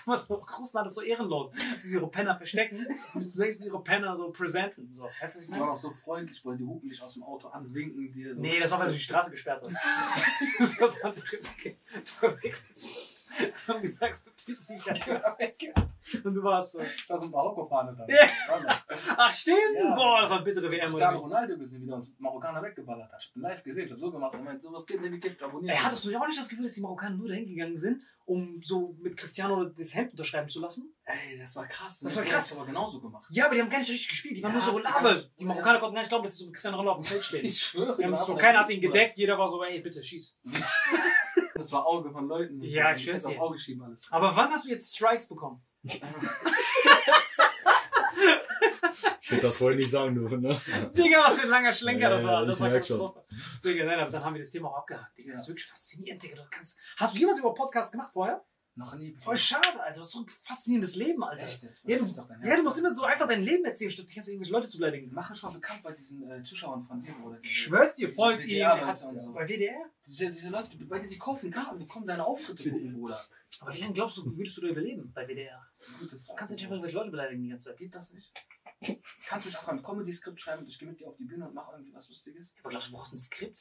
[0.06, 1.52] Aber so, Russland ist so ehrenlos.
[1.76, 4.92] Sie ihre Penner verstecken und sie ihre Penner so präsenten.
[4.92, 5.04] So.
[5.04, 5.62] Weißt du, was ich Die meine?
[5.64, 8.34] waren auch so freundlich, weil die hupen dich aus dem Auto an, winken dir.
[8.34, 8.40] So.
[8.40, 9.76] Nee, das war, weil du die Straße gesperrt hast.
[10.58, 11.30] Das ist was anderes.
[11.30, 13.26] Du verwechselst das.
[13.38, 14.90] Die haben gesagt, verpiss dich.
[14.90, 15.36] Alter.
[16.24, 16.80] Und du warst so.
[17.08, 18.08] Da sind Marokko-Fahne dann.
[18.08, 18.26] Ja.
[18.48, 18.66] Warte.
[19.16, 19.58] Ach, stimmt!
[19.74, 19.94] Ja.
[19.94, 20.94] Boah, das war bittere WM.
[20.94, 21.12] Oder?
[21.12, 21.16] wie?
[21.16, 23.22] Ronaldo gesehen, wie der uns Marokkaner weggeballert hat.
[23.22, 24.32] Ich den live gesehen, ich hab so gemacht.
[24.34, 25.76] Er meint, sowas geht nicht, wie Gift abonnieren.
[25.76, 28.02] Ey, hattest du ja auch nicht das Gefühl, dass die Marokkaner nur dahin gegangen sind,
[28.24, 30.94] um so mit Cristiano das Hemd unterschreiben zu lassen?
[31.04, 32.00] Ey, das war krass.
[32.00, 32.16] Das ne?
[32.16, 32.50] war Der krass.
[32.50, 33.26] hat's aber genauso gemacht.
[33.30, 34.36] Ja, aber die haben gar nicht richtig gespielt.
[34.36, 35.14] Die waren Ja, nur so hast du Labe.
[35.16, 37.10] nicht- Die Marokkaner konnten gar nicht glauben, dass sie so mit Cristiano Ronaldo auf dem
[37.10, 37.44] Feld stehen.
[37.44, 37.96] Ich schwöre.
[37.98, 40.38] Die haben da so, war keiner hat ihn gedeckt, jeder war so, ey, bitte schieß.
[41.58, 42.62] Das war Auge von Leuten.
[42.62, 43.38] Ja, ich schwör's hab dir.
[43.38, 44.06] auf Auge geschrieben alles.
[44.10, 45.60] Aber wann hast du jetzt Strikes bekommen?
[49.20, 50.58] Ich hätte das vorher nicht sagen dürfen, ne?
[50.96, 52.40] Digga, was für ein langer Schlenker das Ja, war.
[52.40, 52.98] ja, Das ich war schon.
[52.98, 53.24] Katastrophe.
[53.64, 55.18] Digga, nein, aber dann haben wir das Thema auch abgehakt.
[55.18, 56.36] Digga, das ist wirklich faszinierend, Digga.
[56.36, 58.42] Du kannst, hast du jemals über Podcast gemacht vorher?
[58.78, 59.12] Noch nie.
[59.18, 59.98] Voll schade, Alter.
[60.00, 61.44] Das ist so ein faszinierendes Leben, Alter.
[61.44, 61.82] Echt jetzt?
[61.84, 62.04] Ja, du,
[62.48, 64.78] ja, du musst immer so einfach dein Leben erzählen, statt die ganze irgendwelche Leute zu
[64.78, 65.10] beleidigen.
[65.12, 67.38] Mach schon bekannt bei diesen äh, Zuschauern von dir, oder?
[67.42, 68.96] Ich schwör's dir, folgt ihr.
[69.16, 69.32] So.
[69.32, 69.84] Bei WDR?
[70.06, 73.18] Diese, diese Leute, die- bei dir, die kaufen Karten, die kommen deine Auftritte gucken, Bruder.
[73.60, 75.60] Aber wie lange glaubst du, würdest du da überleben bei WDR?
[75.98, 76.38] Gute Du Frage.
[76.38, 77.78] kannst nicht einfach irgendwelche Leute beleidigen die ganze Zeit.
[77.78, 78.32] Geht das nicht?
[79.26, 81.48] Kannst du nicht auch ein Comedy-Skript schreiben und ich gehe mit dir auf die Bühne
[81.48, 82.52] und mache irgendwie was Lustiges?
[82.60, 83.58] Aber glaubst du, du brauchst ein Skript?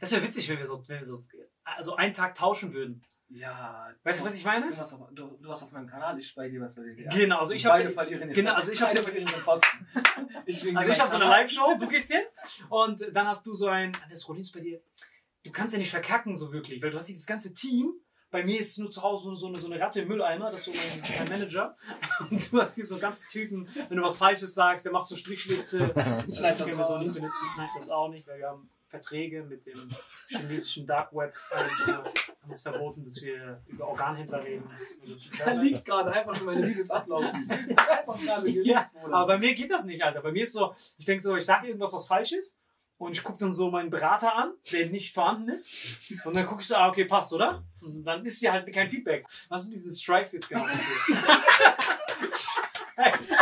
[0.00, 1.20] Das wäre witzig, wenn wir so, wenn wir so
[1.64, 3.04] also einen Tag tauschen würden.
[3.28, 3.90] Ja.
[4.04, 4.70] Weißt du, was ich meine?
[4.70, 7.08] Du warst, auf, du, du warst auf meinem Kanal, ich bei dir was bei dir.
[7.08, 9.86] Genau, also ich habe beide verlieren den genau, also ich hab- beide verlieren den Posten.
[10.46, 11.24] Ich Also ich habe so eine.
[11.30, 12.22] Live-Show, du gehst hin
[12.68, 14.80] und dann hast du so ein, Ah, das Problem ist bei dir,
[15.42, 17.92] du kannst ja nicht verkacken so wirklich, weil du hast dieses ganze Team.
[18.30, 20.74] Bei mir ist nur zu Hause so eine, so eine Ratte im Mülleimer, das ist
[20.74, 21.76] so mein, mein Manager.
[22.30, 25.14] Und du hast hier so ganze Typen, wenn du was Falsches sagst, der macht so
[25.16, 25.78] Strichliste.
[26.26, 27.00] Ich schneid das so raus.
[27.00, 27.46] nicht benutzen.
[27.56, 29.88] Nein, das auch nicht, weil wir haben Verträge mit dem
[30.28, 34.70] chinesischen Dark Web und äh, haben es verboten, dass wir über Organhändler reden.
[35.38, 37.50] Da liegt gerade einfach schon meine Videos ablaufen.
[37.50, 40.20] Einfach gerade geliebt, Ja, aber bei mir geht das nicht, Alter.
[40.20, 42.60] Bei mir ist so, ich denke so, ich sage irgendwas, was falsch ist.
[42.96, 45.72] Und ich gucke dann so meinen Berater an, der nicht vorhanden ist.
[46.24, 47.64] Und dann gucke ich so, ah, okay, passt, oder?
[47.80, 49.26] Und dann ist hier halt kein Feedback.
[49.48, 50.98] Was ist mit diesen Strikes jetzt genau passiert?
[52.96, 53.36] Scheiße.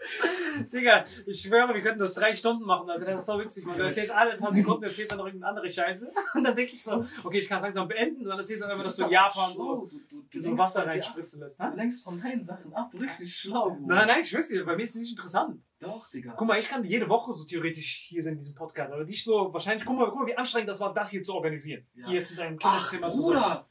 [0.72, 3.04] Digga, ich schwöre, wir könnten das drei Stunden machen, Alter.
[3.04, 3.76] Das ist so witzig, man.
[3.76, 6.10] Du erzählst alle paar Sekunden, erzählst dann noch irgendeine andere Scheiße.
[6.34, 8.22] Und dann denke ich so, okay, ich kann langsam beenden.
[8.22, 9.88] Und dann erzählst du einfach, dass du in Japan so,
[10.32, 10.92] so Wasser dir ab.
[10.94, 11.58] reinspritzen lässt.
[11.58, 11.74] Du Ha?
[11.74, 13.76] lenkst von deinen Sachen ab, richtig schlau.
[13.80, 15.60] Nein, nein, ich weiß nicht, bei mir ist es nicht interessant.
[15.80, 16.34] Doch, Digga.
[16.36, 19.22] Guck mal, ich kann jede Woche so theoretisch hier sein in diesem Podcast, aber dich
[19.22, 21.86] so wahrscheinlich, guck mal, guck mal, wie anstrengend das war, das hier zu organisieren.
[21.94, 22.06] Ja.
[22.06, 23.34] Hier jetzt mit deinem Ach, Kinderzimmer zusammen.
[23.42, 23.68] Bruder.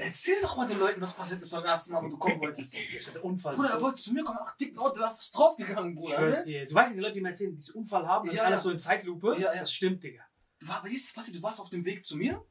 [0.00, 2.74] Erzähl doch mal den Leuten, was passiert ist beim ersten Mal, wo du kommen wolltest.
[2.98, 3.54] Ich hatte Unfall.
[3.54, 6.16] Bruder, er wollte zu mir kommen, ach, dicken Auto, der war fast draufgegangen, ich Bruder.
[6.16, 6.52] schwör's Ne?
[6.52, 6.66] dir.
[6.66, 8.46] Du weißt nicht, die Leute, die mir erzählen, die diesen Unfall haben, das Ja, ist
[8.46, 8.62] alles ja.
[8.64, 9.36] so in Zeitlupe.
[9.38, 9.54] Ja.
[9.54, 10.22] Das stimmt, Digga.
[10.58, 11.36] Du war, passiert?
[11.36, 12.44] Du warst auf dem Weg zu mir?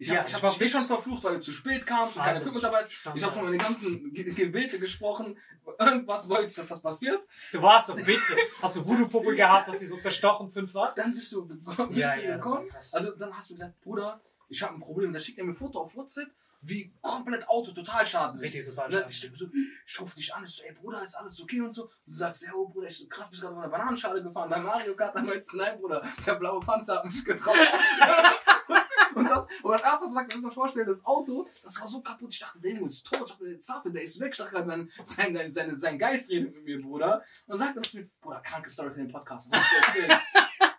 [0.00, 2.22] Ich Ja, hab, ich ich hab dich schon verflucht, weil du zu spät kamst und
[2.22, 2.88] keine Equipmentarbeit.
[2.88, 5.36] Ich habe schon meine ganzen Ge Gebete gesprochen.
[5.78, 7.20] Irgendwas wollte ich, dass das passiert.
[7.50, 8.36] Du warst so, bitte.
[8.62, 10.94] Hast du Voodoo-Puppe gehabt, hat sie so zerstochen, fünf war?
[10.94, 12.68] Dann bist du, gekommen- bist Ja, du gekommen.
[12.92, 15.12] Also dann hast du gesagt, Bruder, ich habe ein Problem.
[15.12, 16.30] Dann schickt er mir ein Foto auf WhatsApp,
[16.60, 18.54] wie komplett Auto total schaden ist.
[18.54, 19.32] Richtig, total dann schaden.
[19.32, 19.46] Ich, so,
[19.86, 21.84] ich rufe dich an, ich so, ey Bruder, ist alles okay und so.
[21.84, 24.50] Und du sagst, ja, oh Bruder, ich so, krass, bist gerade von einer Bananenschale gefahren.
[24.50, 27.60] Bei Mario Kart, dann meinst du, nein, Bruder, der blaue Panzer hat mich getroffen.
[29.14, 31.88] und das, und das erste, was sagt, du musst dir vorstellen, das Auto, das war
[31.88, 32.32] so kaputt.
[32.32, 33.22] Ich dachte, der Junge ist tot.
[33.24, 34.32] Ich dachte, der Zaffe, der ist weg.
[34.32, 37.22] Ich dachte gerade, sein, sein, sein, sein, sein Geist redet mit mir, Bruder.
[37.46, 39.52] Und dann sagt er mir, Bruder, kranke Story für den Podcast.
[39.52, 40.20] Das muss ich dir erzählen.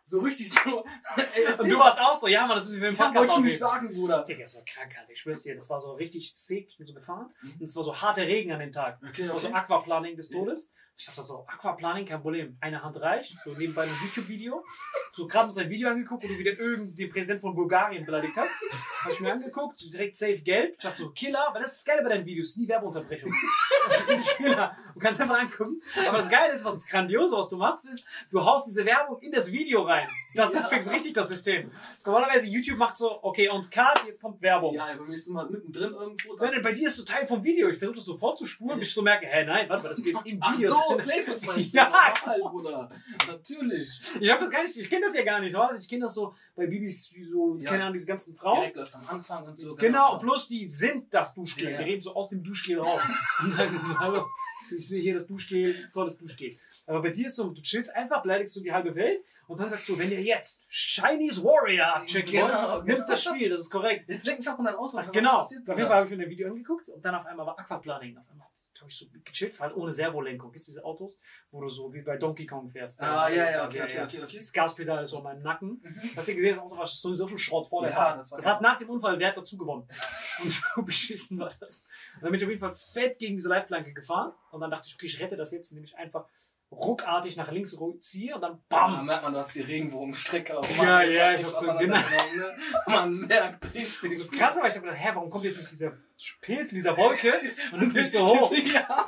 [0.10, 0.84] So richtig so.
[1.16, 3.42] Ey, Und du warst auch so, ja, man, das ist wie beim Ja, Podcast wollte
[3.42, 4.24] ich nicht sagen, Bruder.
[4.24, 5.12] Digga, das war krank, Alter.
[5.12, 6.68] Ich schwör's dir, das war so richtig sick.
[6.70, 7.34] Ich bin so gefahren.
[7.44, 9.00] Und es war so harter Regen an dem Tag.
[9.08, 9.48] Okay, das war so.
[9.54, 10.72] Aquaplaning des Todes.
[11.00, 12.58] Ich dachte so, Aquaplaning, kein Problem.
[12.60, 13.38] Eine Hand reicht.
[13.46, 14.66] So nebenbei ein YouTube-Video.
[15.14, 18.54] So gerade noch dein Video angeguckt, wo du wieder irgendeinen Präsident von Bulgarien beleidigt hast.
[19.06, 20.74] Hab ich mir angeguckt, so direkt safe gelb.
[20.78, 23.34] Ich dachte so, Killer, weil das ist das Geile bei deinen Videos, nie Werbeunterbrechung.
[23.86, 24.76] Das ist Killer.
[24.94, 25.82] Du kannst einfach angucken.
[26.06, 29.32] Aber das Geile ist, was grandios, was du machst, ist, du haust diese Werbung in
[29.32, 30.10] das Video rein.
[30.36, 30.68] Das Ja.
[30.68, 31.72] fix richtig das System.
[32.06, 34.74] Normalerweise YouTube macht so, okay, und Cut, jetzt kommt Werbung.
[34.76, 36.36] Ja, bei mir ist immer mittendrin irgendwo.
[36.36, 37.70] Nein, nein, bei dir ist so Teil vom Video.
[37.70, 40.26] Ich versuche das so vorzuspulen, bis ich so merke, hä, nein, warte mal, das ist
[40.26, 40.74] im Ach Video.
[40.76, 41.06] so, drin.
[41.06, 41.78] Placements meinst du?
[41.78, 41.90] Ja,
[42.26, 42.90] Normal, Bruder.
[43.28, 43.90] Natürlich.
[44.20, 45.52] Ich hab das gar nicht, ich kenne das ja gar nicht.
[45.54, 47.70] Normalerweise, ich kenne das so bei Bibis, wie so, Ja.
[47.70, 48.60] keine Ahnung, diese ganzen Frauen.
[48.62, 49.76] Direkt läuft am Anfang und so.
[49.76, 51.72] Genau, plus die sind das Duschgel.
[51.72, 51.78] Ja.
[51.78, 53.04] Die reden so aus dem Duschgel raus.
[53.42, 54.26] Und sagen so, hallo,
[54.76, 56.56] ich sehe hier das Duschgel, tolles Duschgel.
[56.90, 59.70] Aber bei dir ist so, du chillst einfach, beleidigst du die halbe Welt und dann
[59.70, 63.08] sagst du, wenn ihr jetzt Chinese Warrior abchecken Genau, wollt, nimmt genau.
[63.08, 64.10] das Spiel, das ist korrekt.
[64.10, 64.98] Jetzt lenk ich auch von deinem Auto.
[64.98, 65.66] was Genau, auf jeden?
[65.66, 68.18] Fall habe ich mir ein Video angeguckt und dann auf einmal war Aquaplaning.
[68.18, 68.48] Auf einmal
[68.82, 70.52] habe ich so gechillt, halt ohne Servolenkung.
[70.52, 71.20] Gibt's diese Autos,
[71.52, 73.00] wo du so wie bei Donkey Kong fährst?
[73.00, 74.36] Ah, ja, ja, okay, okay, okay, okay.
[74.38, 75.82] Das Gaspedal ist so an meinem Nacken.
[76.16, 78.32] Hast du gesehen, das Auto war sowieso schon Schrott vor der Ja, Fahrt.
[78.32, 79.88] das hat nach dem Unfall Wert dazu gewonnen.
[80.42, 81.86] Und so beschissen war das.
[82.16, 84.88] Und dann bin ich auf jeden Fall fett gegen diese Leitplanke gefahren und dann dachte
[84.88, 86.26] ich, okay, ich rette das jetzt, indem ich einfach
[86.72, 88.92] ruckartig nach links ziehe und dann Bam.
[88.92, 89.06] Da BAM!
[89.06, 92.38] merkt man, du hast die Regenbogenstrecke auf Ja, ja, ich ich hab hab so- auseinandergenommen,
[92.38, 92.58] ne?
[92.88, 94.20] Man merkt richtig.
[94.20, 95.98] Das Krasse war, ich hab gedacht, hä, warum kommt jetzt nicht dieser
[96.42, 97.34] Pilz in dieser Wolke
[97.72, 98.52] und nimmt mich so hoch?
[98.64, 99.06] Ja,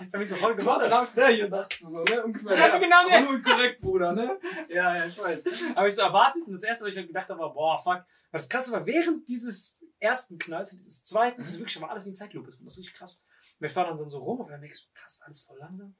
[0.00, 1.08] Ich hab mich so voll gewundert.
[1.12, 2.24] schnell hier, dachtest du so, ne?
[2.24, 2.56] Ungefähr.
[2.56, 3.20] Ja, genau, ne?
[3.20, 4.38] nur korrekt, Bruder, ne?
[4.68, 5.44] Ja, ja, ich weiß.
[5.76, 7.94] Habe ich so erwartet und das erste, was ich halt gedacht habe, war, boah, fuck.
[7.94, 11.90] Weil das Krasse war, während dieses ersten Knalls und dieses zweiten, das ist wirklich aber
[11.90, 12.50] alles wie ein Zeitlupe.
[12.50, 13.22] Das richtig krass.
[13.60, 15.94] Wir fahren dann so rum und wir merken so, krass, alles voll langsam.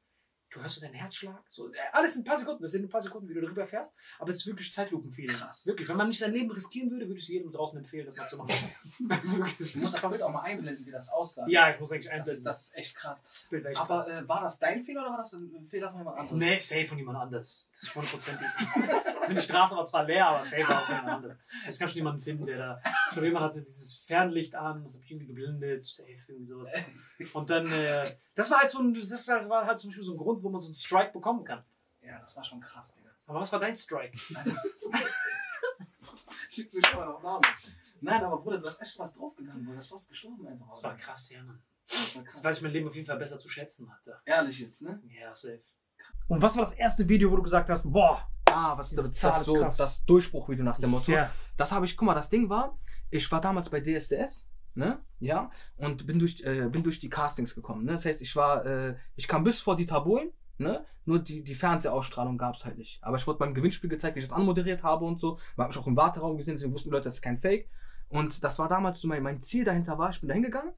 [0.55, 1.43] Du hörst so deinen Herzschlag.
[1.49, 2.63] So, äh, alles in ein paar Sekunden.
[2.63, 3.93] Das sind ein paar Sekunden, wie du darüber fährst.
[4.21, 5.37] Aber es ist wirklich Zeitlupenfeeling.
[5.37, 5.67] Krass.
[5.67, 5.89] Wirklich.
[5.89, 8.29] Wenn man nicht sein Leben riskieren würde, würde ich es jedem draußen empfehlen, das mal
[8.29, 8.55] zu machen.
[9.25, 11.45] Du musst das Bild auch mal einblenden, wie das aussah.
[11.49, 12.45] Ja, ich muss eigentlich Das einblenden.
[12.45, 13.25] das ist echt krass.
[13.75, 16.39] Aber äh, war das dein Fehler oder war das ein Fehler von jemand anderem?
[16.39, 17.69] Nee, safe von jemand anders.
[17.73, 18.47] Das ist hundertprozentig.
[19.31, 21.37] Die Straße war zwar leer, aber safe war es von jemand anders.
[21.69, 22.81] Ich kann schon jemanden finden, der da.
[22.85, 26.73] Ich glaube, jemand hatte dieses Fernlicht an, das habe ich irgendwie geblendet, safe, irgendwie sowas.
[27.33, 30.19] Und dann, äh, das war halt so ein, das war halt zum Beispiel so ein
[30.19, 31.65] Grund, wo man so einen Strike bekommen kann.
[32.03, 33.11] Ja, das war schon krass, Digga.
[33.27, 34.17] Aber was war dein Strike?
[36.51, 37.43] Schick mir schon mal noch Namen.
[38.01, 39.77] Nein, aber Bruder, du hast echt was draufgegangen, Bruder.
[39.77, 40.69] Du hast fast gestorben einfach.
[40.69, 41.63] Das war krass, ja, Mann.
[41.89, 42.45] Das war Das krass.
[42.45, 44.21] weiß ich mein Leben auf jeden Fall besser zu schätzen hatte.
[44.25, 45.03] Ehrlich jetzt, ne?
[45.09, 45.63] Ja, safe.
[46.29, 49.21] Und was war das erste Video, wo du gesagt hast, boah, ah, was Diese das,
[49.21, 51.13] das, ist so, das Durchbruchvideo nach dem Motto.
[51.13, 51.31] Ja.
[51.57, 52.79] Das habe ich, guck mal, das Ding war,
[53.11, 55.01] ich war damals bei DSDS, ne?
[55.21, 57.93] Ja, und bin durch, äh, bin durch die Castings gekommen, ne?
[57.93, 60.85] Das heißt, ich war, äh, ich kam bis vor die Tabulen, ne?
[61.07, 63.03] Nur die, die Fernsehausstrahlung gab es halt nicht.
[63.03, 65.39] Aber ich wurde beim Gewinnspiel gezeigt, wie ich das anmoderiert habe und so.
[65.57, 67.69] Man hat mich auch im Warteraum gesehen, deswegen wussten die Leute, das ist kein Fake.
[68.09, 70.73] Und das war damals so mein, mein Ziel dahinter war, ich bin da hingegangen,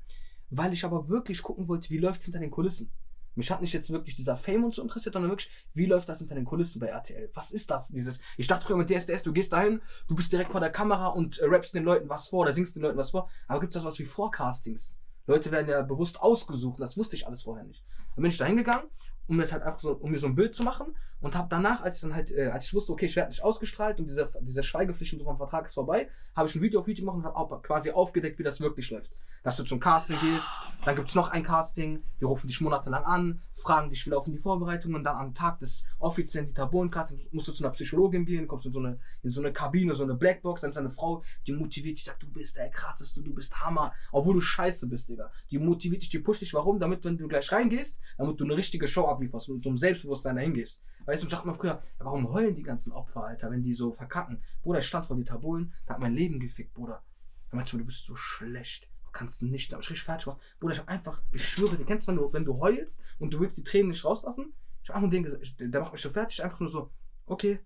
[0.51, 2.91] weil ich aber wirklich gucken wollte, wie läuft es hinter den Kulissen.
[3.37, 6.19] Mich hat nicht jetzt wirklich dieser Fame und so interessiert, sondern wirklich, wie läuft das
[6.19, 7.31] hinter den Kulissen bei RTL?
[7.35, 7.89] Was ist das?
[7.89, 11.09] Dieses, ich dachte früher mit DSDS, du gehst dahin, du bist direkt vor der Kamera
[11.09, 13.29] und äh, rappst den Leuten was vor oder singst den Leuten was vor.
[13.47, 14.99] Aber gibt es das was wie Forecastings?
[15.27, 17.85] Leute werden ja bewusst ausgesucht, das wusste ich alles vorher nicht.
[18.15, 18.89] Dann bin ich da hingegangen,
[19.27, 21.83] um das halt einfach so, um mir so ein Bild zu machen und habe danach,
[21.83, 24.29] als ich dann halt, äh, als ich wusste, okay, ich werde nicht ausgestrahlt und diese,
[24.41, 27.17] diese Schweigepflicht und so vom Vertrag ist vorbei, habe ich ein Video auf YouTube gemacht
[27.17, 29.11] und habe quasi aufgedeckt, wie das wirklich läuft.
[29.47, 30.51] Dass du zum Casting gehst,
[30.85, 34.33] dann gibt es noch ein Casting, die rufen dich monatelang an, fragen dich, wie laufen
[34.33, 38.27] die Vorbereitungen und dann am Tag des offiziellen Dieter Bohlen-Castings musst du zu einer Psychologin
[38.27, 40.81] gehen, kommst in so eine, in so eine Kabine, so eine Blackbox, dann ist da
[40.81, 44.41] eine Frau, die motiviert dich, sagt, du bist der krasseste, du bist Hammer, obwohl du
[44.41, 45.31] scheiße bist, Digga.
[45.49, 46.81] Die motiviert dich, die pusht dich, warum?
[46.81, 49.79] Damit, wenn du gleich reingehst, damit du eine richtige Show ablieferst und mit so einem
[49.79, 50.83] Selbstbewusstsein dahin gehst.
[51.05, 53.93] Weißt du, ich dachte mal früher, warum heulen die ganzen Opfer, Alter, wenn die so
[53.93, 54.43] verkacken?
[54.65, 57.05] Bruder, ich stand vor Dieter Bohlen, der hat mein Leben gefickt, Bruder.
[57.53, 58.89] Er meinte, du bist so schlecht.
[59.17, 59.73] Du kannst nicht.
[59.73, 60.41] Da hab ich richtig fertig gemacht.
[60.61, 63.31] Bruder, ich hab einfach, ich schwöre, dir kennst du, wenn du, wenn du heulst und
[63.31, 64.53] du willst die Tränen nicht rauslassen?
[64.83, 66.91] Ich hab einfach nur den gesagt, der macht mich so fertig, einfach nur so,
[67.25, 67.61] okay.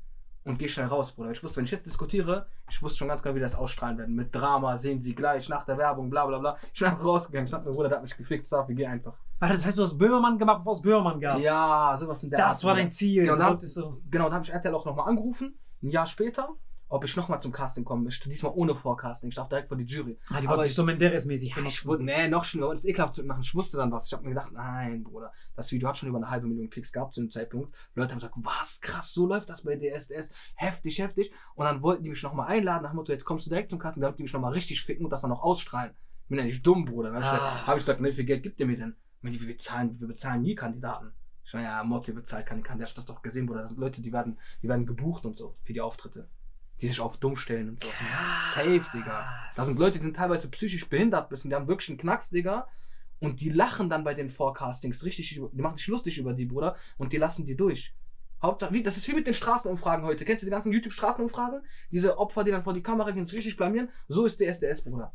[0.44, 1.32] Und geh schnell raus, Bruder.
[1.32, 4.14] Ich wusste, wenn ich jetzt diskutiere, ich wusste schon ganz genau, wie das ausstrahlen werden.
[4.14, 6.56] Mit Drama, sehen sie gleich, nach der Werbung, bla bla bla.
[6.72, 7.46] Ich bin einfach rausgegangen.
[7.46, 9.14] Ich dachte mir, Bruder, der hat mich gefickt, Safi, geh einfach.
[9.40, 11.38] Warte, das heißt, du hast Böhmermann gemacht, bevor es Böhmermann gab.
[11.40, 13.26] Ja, sowas in der das Art, war dein Ziel.
[13.26, 14.00] Du dann- so.
[14.08, 16.50] Genau, da habe ich RTL auch nochmal angerufen, ein Jahr später,
[16.90, 18.28] ob ich nochmal zum Casting kommen möchte.
[18.28, 19.30] Diesmal ohne Vorcasting.
[19.30, 20.18] Ich darf direkt vor die Jury.
[20.30, 23.22] Ah, die wollten ich- so Menderes-mäßig Ich wurde, nee, noch schlimmer, wollte es ekelhaft zu
[23.24, 23.40] machen.
[23.42, 24.06] Ich wusste dann was.
[24.08, 26.92] Ich habe mir gedacht, nein, Bruder, das Video hat schon über eine halbe Million Klicks
[26.92, 27.74] gehabt zu dem Zeitpunkt.
[27.94, 30.30] Leute haben gesagt, was, krass, so läuft das bei DSDS.
[30.56, 31.32] Heftig, heftig.
[31.54, 33.78] Und dann wollten die mich nochmal einladen, nach dem Motto, jetzt kommst du direkt zum
[33.78, 35.92] Casting, damit die mich nochmal richtig ficken und das dann noch ausstrahlen.
[36.24, 37.10] Ich bin ja nicht dumm, Bruder.
[37.12, 37.34] Dann habe ich, Ah.
[37.50, 38.96] gesagt- hab ich gesagt, ne, wie viel Geld gibt ihr mir denn?
[39.18, 41.12] Ich meine, wir bezahlen, wir bezahlen nie Kandidaten.
[41.44, 42.84] Ich meine, ja, Motti bezahlt keine Kandidaten.
[42.84, 43.62] Ich hab das doch gesehen, Bruder.
[43.62, 46.28] Das sind Leute, die werden, die werden gebucht und so für die Auftritte.
[46.80, 47.88] Die sich auf dumm stellen und so.
[48.54, 49.28] Safe, Digga.
[49.54, 52.66] Das sind Leute, die sind teilweise psychisch behindert bisschen, die haben wirklich einen Knacks, Digga.
[53.20, 56.76] Und die lachen dann bei den Forecastings richtig, die machen sich lustig über die, Bruder,
[56.96, 57.94] und die lassen die durch.
[58.42, 60.24] Hauptsache, wie, das ist wie mit den Straßenumfragen heute.
[60.24, 61.60] Kennst du die ganzen YouTube-Straßenumfragen?
[61.90, 63.90] Diese Opfer, die dann vor die Kamera gehen, sich richtig blamieren.
[64.08, 65.12] So ist DSDS, Bruder.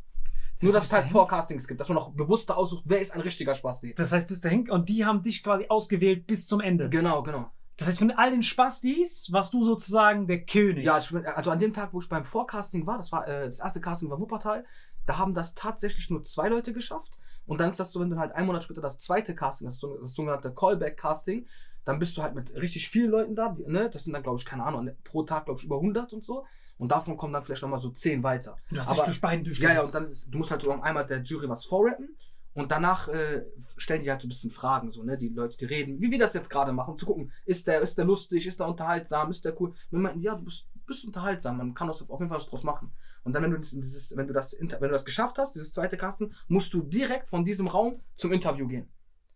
[0.62, 3.54] Nur, dass es halt Forecastings gibt, dass man noch bewusster aussucht, wer ist ein richtiger
[3.54, 3.94] Spasti.
[3.94, 6.88] Das heißt, du bist dahin und die haben dich quasi ausgewählt bis zum Ende.
[6.88, 7.50] Genau, genau.
[7.76, 10.84] Das heißt, von all den Spastis warst du sozusagen der König.
[10.84, 13.60] Ja, bin, also an dem Tag, wo ich beim Forecasting war, das war äh, das
[13.60, 14.64] erste Casting war Wuppertal,
[15.06, 17.12] da haben das tatsächlich nur zwei Leute geschafft.
[17.46, 19.78] Und dann ist das so, wenn du halt einen Monat später das zweite Casting, das,
[19.78, 21.46] das sogenannte Callback-Casting,
[21.84, 23.56] dann bist du halt mit richtig vielen Leuten da.
[23.66, 23.88] Ne?
[23.88, 26.44] Das sind dann, glaube ich, keine Ahnung, pro Tag, glaube ich, über 100 und so.
[26.78, 28.56] Und davon kommen dann vielleicht nochmal so 10 weiter.
[28.70, 29.74] Du hast Aber- dich durch beiden Ja, durchgesetzt.
[29.74, 32.16] ja, und dann ist, du musst halt so einmal der Jury was vorrappen.
[32.56, 33.44] Und danach äh,
[33.76, 35.18] stellen die halt so ein bisschen Fragen, so, ne?
[35.18, 37.82] Die Leute, die reden, wie wir das jetzt gerade machen, um zu gucken, ist der,
[37.82, 39.74] ist der lustig, ist der unterhaltsam, ist der cool.
[39.90, 42.64] Wir meinten, ja, du bist, bist unterhaltsam, man kann das auf jeden Fall was draus
[42.64, 42.90] machen.
[43.24, 45.98] Und dann, wenn du, dieses, wenn, du das, wenn du das geschafft hast, dieses zweite
[45.98, 48.88] Kasten, musst du direkt von diesem Raum zum Interview gehen.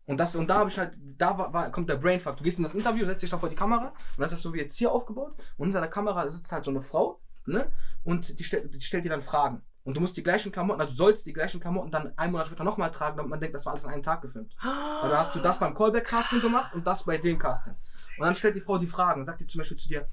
[0.07, 2.39] Und, das, und da habe ich halt, da war, war, kommt der Brainfuck.
[2.39, 4.55] Du gehst in das Interview, setzt dich da vor die Kamera und das ist so
[4.55, 5.35] wie jetzt hier aufgebaut.
[5.59, 7.71] Und hinter der Kamera sitzt halt so eine Frau, ne?
[8.03, 9.61] Und die, stell, die stellt dir dann Fragen.
[9.85, 12.47] Und du musst die gleichen Klamotten, also du sollst die gleichen Klamotten dann einen Monat
[12.49, 14.55] später nochmal tragen, damit man denkt, das war alles an einem Tag gefilmt.
[14.63, 17.73] Dann hast du das beim Callback-Casting gemacht und das bei dem Casting.
[18.19, 19.25] Und dann stellt die Frau die Fragen.
[19.25, 20.09] Sagt die zum Beispiel zu dir,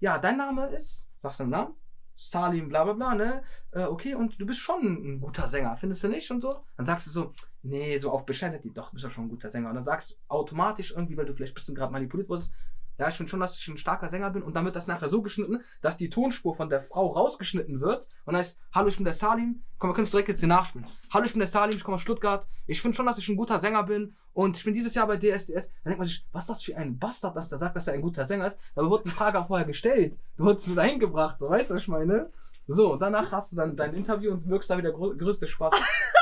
[0.00, 1.74] ja, dein Name ist, sagst du den Namen?
[2.16, 3.42] Salim, bla bla bla, ne?
[3.70, 6.30] Äh, okay, und du bist schon ein guter Sänger, findest du nicht?
[6.30, 6.64] Und so.
[6.76, 9.30] Dann sagst du so, nee, so auf Bescheid, die, doch, du bist ja schon ein
[9.30, 9.70] guter Sänger.
[9.70, 12.52] Und dann sagst du automatisch irgendwie, weil du vielleicht ein bisschen gerade manipuliert wurdest,
[12.98, 14.42] ja, ich finde schon, dass ich ein starker Sänger bin.
[14.42, 18.08] Und dann wird das nachher so geschnitten, dass die Tonspur von der Frau rausgeschnitten wird.
[18.24, 19.62] Und heißt, hallo, ich bin der Salim.
[19.78, 20.86] Komm, wir können es direkt jetzt hier nachspielen.
[21.12, 22.46] Hallo, ich bin der Salim, ich komme aus Stuttgart.
[22.66, 24.14] Ich finde schon, dass ich ein guter Sänger bin.
[24.32, 25.68] Und ich bin dieses Jahr bei DSDS.
[25.68, 27.94] Dann denkt man sich, was ist das für ein Bastard, dass der sagt, dass er
[27.94, 28.60] ein guter Sänger ist.
[28.74, 30.16] Da wurde die Frage auch vorher gestellt.
[30.36, 32.30] Du wurdest so dahin gebracht, so weißt du, was ich meine?
[32.68, 35.74] So, danach hast du dann dein Interview und wirkst da wieder grö größte Spaß.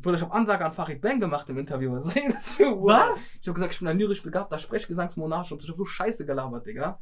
[0.00, 1.92] Bruder, ich habe Ansage an Farid Bang gemacht im Interview.
[1.94, 2.84] Was redest du?
[2.84, 3.36] Was?
[3.40, 6.66] Ich habe gesagt, ich bin ein lyrisch begabter Sprechgesangsmonarch und ich habe so Scheiße gelabert,
[6.66, 6.98] Digga.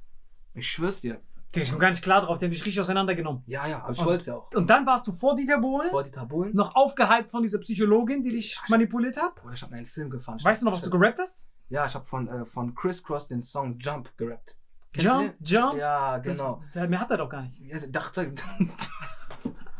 [0.54, 1.20] Ich schwör's dir.
[1.54, 3.42] Ich komme gar nicht klar drauf, die haben dich richtig auseinandergenommen.
[3.46, 4.50] Ja, ja, aber ich wollte ja auch.
[4.52, 6.54] Und dann warst du vor Dieter Bohlen, Vor die Tabulen.
[6.54, 9.36] noch aufgehypt von dieser Psychologin, die dich manipuliert hat.
[9.36, 10.38] Bruder, ich habe mir einen Film gefahren.
[10.42, 11.46] Weißt du noch, was du gerappt hast?
[11.70, 14.56] Ja, ich habe von, äh, von Chris Cross den Song Jump gerappt.
[14.92, 15.74] Kennst Jump, Jump.
[15.78, 16.62] Ja, Das- genau.
[16.74, 17.58] der- Mehr hat er doch gar nicht.
[17.60, 18.34] Ja, dachte.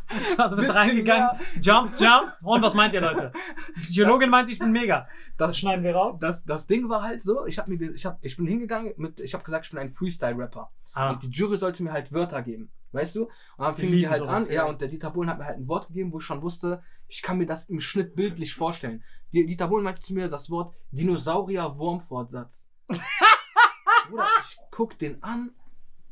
[0.37, 1.29] Also bist du reingegangen.
[1.61, 2.35] Jump, jump.
[2.41, 3.31] Und was meint ihr, Leute?
[3.77, 5.07] Die Psychologin meinte, ich bin mega.
[5.37, 6.19] Das, Das, schneiden wir raus.
[6.19, 9.19] das, das Ding war halt so, ich, hab mir, ich, hab, ich bin hingegangen, mit,
[9.19, 10.71] ich habe gesagt, ich bin ein Freestyle-Rapper.
[10.93, 11.11] ah.
[11.11, 12.71] Und die Jury sollte mir halt Wörter geben.
[12.93, 13.23] Weißt du?
[13.23, 14.63] Und dann fing die lieben halt sowas, an, ja.
[14.63, 16.81] ja, und der Dieter Bohlen hat mir halt ein Wort gegeben, wo ich schon wusste,
[17.07, 19.03] ich kann mir das im Schnitt bildlich vorstellen.
[19.33, 22.67] Die, Dieter Bohlen meinte zu mir das Wort Dinosaurier-Wurmfortsatz.
[24.09, 25.51] Bruder, ich guck den an,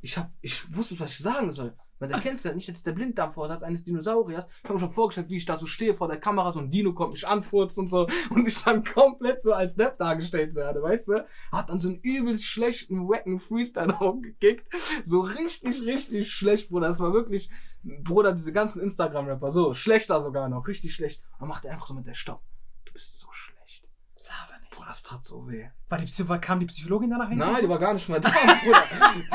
[0.01, 1.75] ich, hab, ich wusste, was ich sagen soll.
[1.99, 4.47] Weil der kennst ja nicht, jetzt der Blinddarmvorsatz eines Dinosauriers.
[4.47, 6.69] Ich habe mir schon vorgestellt, wie ich da so stehe vor der Kamera, so ein
[6.69, 10.81] Dino kommt mich anfurzt und so und ich dann komplett so als Depp dargestellt werde,
[10.81, 11.25] weißt du?
[11.51, 14.67] Hat dann so einen übelst schlechten, wacken Freestyle gekickt.
[15.03, 16.87] So richtig, richtig schlecht, Bruder.
[16.87, 17.49] Das war wirklich,
[17.83, 21.21] Bruder, diese ganzen Instagram-Rapper, so schlechter sogar noch, richtig schlecht.
[21.39, 22.41] Und macht einfach so mit der Stopp.
[22.85, 23.87] Du bist so schlecht.
[24.27, 24.71] Laber nicht.
[24.71, 25.65] Bruder, das tat so weh.
[25.89, 27.37] War die, war- kam die Psychologin danach hin?
[27.37, 28.83] Nein, die war gar nicht mehr da, Bruder.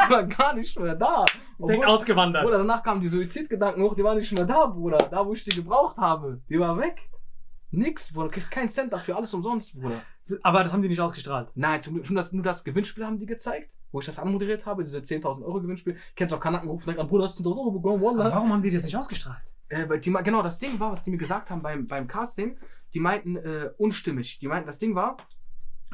[0.06, 1.24] Die war gar nicht mehr da.
[1.58, 2.42] Obwohl- ausgewandert.
[2.44, 4.96] Bruder, danach kamen die Suizidgedanken hoch, die waren nicht mehr da, Bruder.
[5.10, 6.40] Da, wo ich die gebraucht habe.
[6.48, 7.08] Die war weg.
[7.70, 8.28] Nix, Bruder.
[8.28, 10.00] Du kriegst keinen Cent dafür, alles umsonst, Bruder.
[10.42, 11.48] Aber das haben die nicht ausgestrahlt.
[11.54, 14.64] Nein, zum Glück, schon das, nur das Gewinnspiel haben die gezeigt, wo ich das anmoderiert
[14.64, 15.96] habe, diese 10.000 Euro Gewinnspiel.
[16.16, 18.32] Kennst du auch Kanaken rufen direkt an, Bruder, hast du 10.000 Euro bekommen, Wallah.
[18.32, 19.42] warum haben die das nicht ausgestrahlt?
[19.68, 22.56] Äh, weil die, genau, das Ding war, was die mir gesagt haben beim, beim Casting,
[22.92, 24.38] die meinten, äh, unstimmig.
[24.40, 25.16] Die meinten, das Ding war,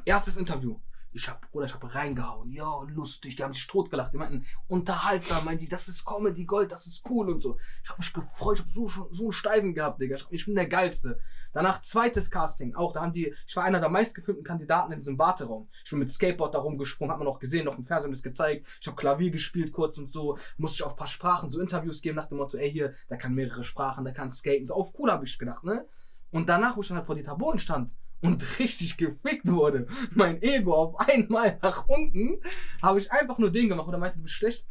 [0.07, 0.79] erstes Interview.
[1.13, 2.53] Ich hab, Bruder, ich hab reingehauen.
[2.53, 3.37] Ja, lustig.
[3.37, 4.13] Die haben sich totgelacht.
[4.13, 5.47] Die meinten, unterhaltsam.
[5.47, 7.57] Meinten die, das ist Comedy Gold, das ist cool und so.
[7.83, 8.59] Ich hab mich gefreut.
[8.59, 10.17] Ich hab so, so einen Steifen gehabt, Digga.
[10.17, 11.19] Ich, hab, ich bin der Geilste.
[11.55, 12.75] Danach zweites Casting.
[12.75, 15.71] Auch, da haben die, ich war einer der meistgefilmten Kandidaten in diesem Warteraum.
[15.85, 18.67] Ich bin mit Skateboard da rumgesprungen, hat man auch gesehen, noch im Fernsehen das gezeigt.
[18.79, 20.37] Ich habe Klavier gespielt kurz und so.
[20.59, 23.17] Musste ich auf ein paar Sprachen so Interviews geben nach dem Motto, ey, hier, der
[23.17, 24.67] kann mehrere Sprachen, der kann skaten.
[24.67, 25.89] So auf cool habe ich gedacht, ne?
[26.31, 27.91] Und danach, wo ich dann halt vor die Tabolen stand
[28.21, 32.39] und richtig gefickt wurde, mein Ego auf einmal nach unten,
[32.83, 34.67] habe ich einfach nur den gemacht und er meinte, du bist schlecht.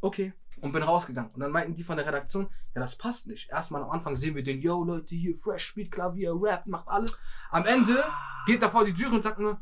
[0.00, 0.32] Okay.
[0.60, 1.30] Und bin rausgegangen.
[1.32, 3.50] Und dann meinten die von der Redaktion, ja, das passt nicht.
[3.50, 7.18] Erstmal am Anfang sehen wir den, yo, Leute, hier, fresh, spielt Klavier, rappt, macht alles.
[7.50, 8.04] Am Ende
[8.46, 9.60] geht da vor die Jury und sagt nur,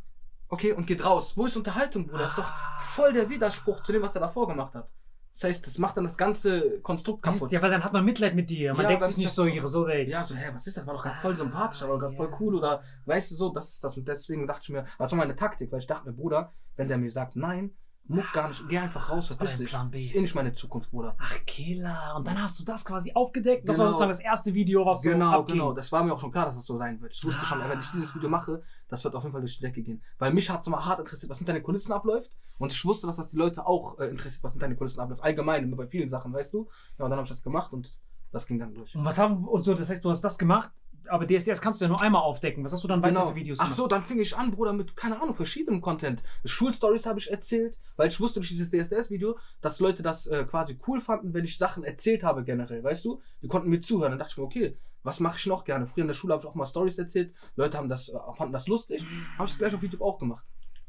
[0.49, 1.37] okay, und geht raus.
[1.37, 2.25] Wo ist Unterhaltung, Bruder?
[2.25, 4.91] Das ist doch voll der Widerspruch zu dem, was er davor gemacht hat.
[5.35, 7.51] Das heißt, das macht dann das ganze Konstrukt kaputt.
[7.51, 8.75] Ja, weil dann hat man Mitleid mit dir.
[8.75, 10.09] Man Ja, denkt sich ist nicht so, ihre so, ey.
[10.09, 10.87] Ja, so, hä, was ist das?
[10.87, 13.83] War doch gerade voll sympathisch, aber gerade voll cool oder weißt du so, das ist
[13.85, 13.97] das.
[13.97, 15.73] Und deswegen dachte ich mir, was war meine Taktik?
[15.73, 17.71] Weil ich dachte mir, Bruder, wenn der mir sagt, nein,
[18.07, 19.69] muck gar nicht, geh einfach raus, war verpiss dich.
[19.69, 20.01] Plan B.
[20.01, 21.15] Ist eh nicht meine Zukunft, Bruder.
[21.19, 22.15] Ach, Killer.
[22.17, 23.69] Und dann hast du das quasi aufgedeckt.
[23.69, 23.91] Das war Genau.
[23.93, 25.59] sozusagen das erste Video, was so Genau, abging.
[25.59, 25.73] genau.
[25.73, 27.13] Das war mir auch schon klar, dass das so sein wird.
[27.15, 29.63] Ich wusste schon, wenn ich dieses Video mache, das wird auf jeden Fall durch die
[29.63, 30.03] Decke gehen.
[30.19, 32.31] Weil mich hat es immer hart interessiert, was hinter den Kulissen abläuft.
[32.59, 35.23] Und ich wusste, dass das die Leute auch äh, interessiert, was hinter den Kulissen abläuft.
[35.23, 36.69] Allgemein, immer bei vielen Sachen, weißt du.
[36.99, 37.97] Ja, und dann habe ich das gemacht und
[38.33, 38.95] das ging dann durch.
[38.97, 40.71] Und was haben, und so, das heißt, du hast das gemacht,
[41.11, 42.65] aber DSDS kannst du ja nur einmal aufdecken.
[42.65, 43.77] Was hast du dann weiter für Videos Ach gemacht?
[43.77, 46.23] so, dann fing ich an, Bruder, mit, keine Ahnung, verschiedenem Content.
[46.45, 50.79] Schulstories habe ich erzählt, weil ich wusste durch dieses DSDS-Video, dass Leute das äh, quasi
[50.87, 53.21] cool fanden, wenn ich Sachen erzählt habe generell, weißt du?
[53.43, 54.13] Die konnten mir zuhören.
[54.13, 55.87] Dann dachte ich mir, okay, was mache ich noch gerne?
[55.87, 57.35] Früher in der Schule habe ich auch mal Stories erzählt.
[57.57, 59.03] Leute haben das, äh, fanden das lustig.
[59.37, 60.45] Habe ich das gleich auf YouTube auch gemacht.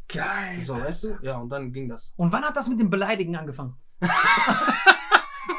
[0.07, 0.61] Geil.
[0.65, 1.17] So, weißt du?
[1.21, 2.13] Ja, und dann ging das.
[2.17, 3.75] Und wann hat das mit dem Beleidigen angefangen?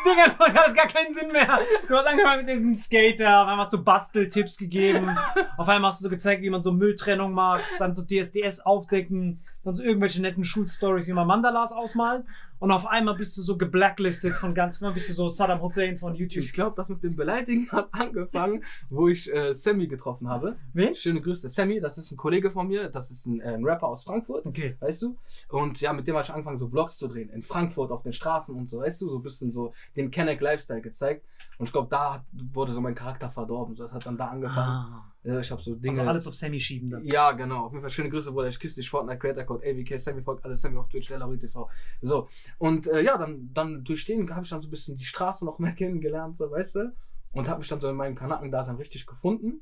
[0.04, 1.60] Digga, das hat gar keinen Sinn mehr.
[1.88, 5.16] Du hast angefangen mit dem Skater, auf einmal hast du Basteltipps gegeben,
[5.56, 9.42] auf einmal hast du so gezeigt, wie man so Mülltrennung macht, dann so DSDS aufdecken,
[9.64, 12.24] dann so irgendwelche netten Schulstories, wie man Mandalas ausmalt
[12.62, 16.14] und auf einmal bist du so geblacklistet von ganz, bist du so Saddam Hussein von
[16.14, 16.44] YouTube.
[16.44, 20.54] Ich glaube, das mit dem Beleidigen hat angefangen, wo ich äh, Sammy getroffen habe.
[20.72, 20.94] Wen?
[20.94, 21.48] Schöne Grüße.
[21.48, 24.46] Sammy, das ist ein Kollege von mir, das ist ein, äh, ein Rapper aus Frankfurt.
[24.46, 24.76] Okay.
[24.78, 25.16] weißt du?
[25.48, 27.30] Und ja, mit dem habe ich angefangen, so Vlogs zu drehen.
[27.30, 29.08] In Frankfurt, auf den Straßen und so, weißt du?
[29.08, 31.26] So ein bisschen so den Kenneck Lifestyle gezeigt.
[31.58, 33.74] Und ich glaube, da wurde so mein Charakter verdorben.
[33.74, 34.68] So, das hat dann da angefangen.
[34.68, 35.11] Ah.
[35.24, 36.00] Ich habe so Dinge.
[36.00, 37.04] Also alles auf Sammy schieben dann.
[37.04, 37.66] ja, genau.
[37.66, 38.48] Auf jeden Fall schöne Grüße, Bruder.
[38.48, 41.70] Ich küsse dich, Fortnite Creator Code, AVK, Sammy folgt alles, Sammy auf Twitch, Lellery TV.
[42.00, 42.28] So.
[42.58, 45.44] Und äh, ja, dann, dann durch den habe ich dann so ein bisschen die Straße
[45.44, 46.96] noch mehr kennengelernt, so, weißt du?
[47.30, 49.60] Und habe mich dann so in meinem Kanaken-Dasein richtig gefunden.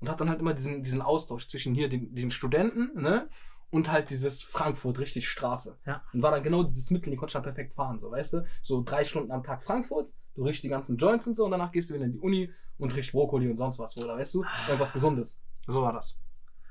[0.00, 3.28] Und hat dann halt immer diesen, diesen Austausch zwischen hier den, den Studenten, ne?
[3.70, 5.78] Und halt dieses Frankfurt, richtig Straße.
[5.86, 6.02] Ja.
[6.12, 8.46] Und war dann genau dieses Mittel, die konnte ich dann perfekt fahren, so, weißt du?
[8.62, 11.72] So drei Stunden am Tag Frankfurt, du riechst die ganzen Joints und so, und danach
[11.72, 14.44] gehst du wieder in die Uni und riechst Brokkoli und sonst was, oder weißt du?
[14.68, 15.40] Irgendwas Gesundes.
[15.66, 16.16] So war das.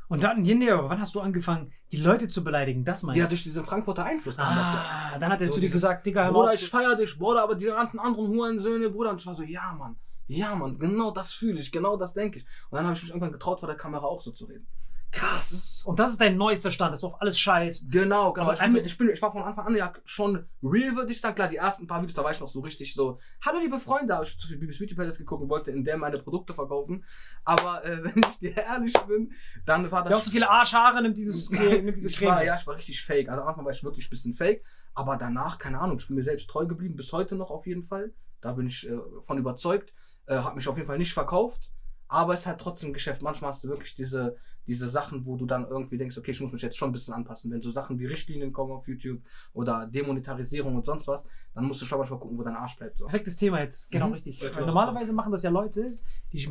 [0.07, 2.85] Und dann, Jende, aber wann hast du angefangen, die Leute zu beleidigen?
[2.85, 3.29] Das meine Ja, ich.
[3.29, 4.85] durch diesen Frankfurter Einfluss kam das ja.
[5.13, 6.55] Ah, dann hat er So zu dir gesagt, Digga, hör Bruder, auf.
[6.55, 9.09] ich feier dich, Bruder, aber die ganzen anderen Hurensöhne, Bruder.
[9.09, 9.95] Und ich war so, ja, Mann.
[10.27, 12.45] Ja, Mann, genau das fühle ich, genau das denke ich.
[12.69, 14.67] Und dann habe ich mich irgendwann getraut, vor der Kamera auch so zu reden.
[15.11, 15.83] Krass.
[15.85, 17.89] Und das ist dein neuester Stand, dass du auf alles scheißt.
[17.89, 18.51] Genau, genau.
[18.51, 21.35] Ich, bin, ich, bin, ich war von Anfang an ja schon real, würde ich sagen.
[21.35, 24.13] Klar, die ersten paar Videos, da war ich noch so richtig so, hallo liebe Freunde,
[24.13, 27.05] habe ich zu viel Bibis Beauty Palace geguckt und wollte in der meine Produkte verkaufen.
[27.45, 29.31] Aber äh, wenn ich dir ehrlich bin,
[29.65, 30.09] dann war das...
[30.11, 32.31] Wer auch so viele Arschhaare nimmt dieses nimmt diese ich Creme.
[32.31, 33.29] war, ja, ich war richtig fake.
[33.29, 34.63] Also am Anfang war ich wirklich ein bisschen fake.
[34.93, 37.83] Aber danach, keine Ahnung, ich bin mir selbst treu geblieben, bis heute noch auf jeden
[37.83, 38.13] Fall.
[38.41, 39.93] Da bin ich äh, von überzeugt.
[40.25, 41.71] Äh, hat mich auf jeden Fall nicht verkauft.
[42.07, 43.21] Aber es ist halt trotzdem Geschäft.
[43.21, 44.37] Manchmal hast du wirklich diese,
[44.67, 47.13] diese Sachen, wo du dann irgendwie denkst, okay, ich muss mich jetzt schon ein bisschen
[47.13, 47.51] anpassen.
[47.51, 49.21] Wenn so Sachen wie Richtlinien kommen auf YouTube
[49.53, 52.97] oder Demonetarisierung und sonst was, dann musst du schon manchmal gucken, wo dein Arsch bleibt.
[52.97, 53.05] So.
[53.05, 54.13] Perfektes Thema jetzt, genau Mhm.
[54.13, 54.41] richtig.
[54.55, 55.95] Weil normalerweise machen das ja Leute,
[56.33, 56.47] die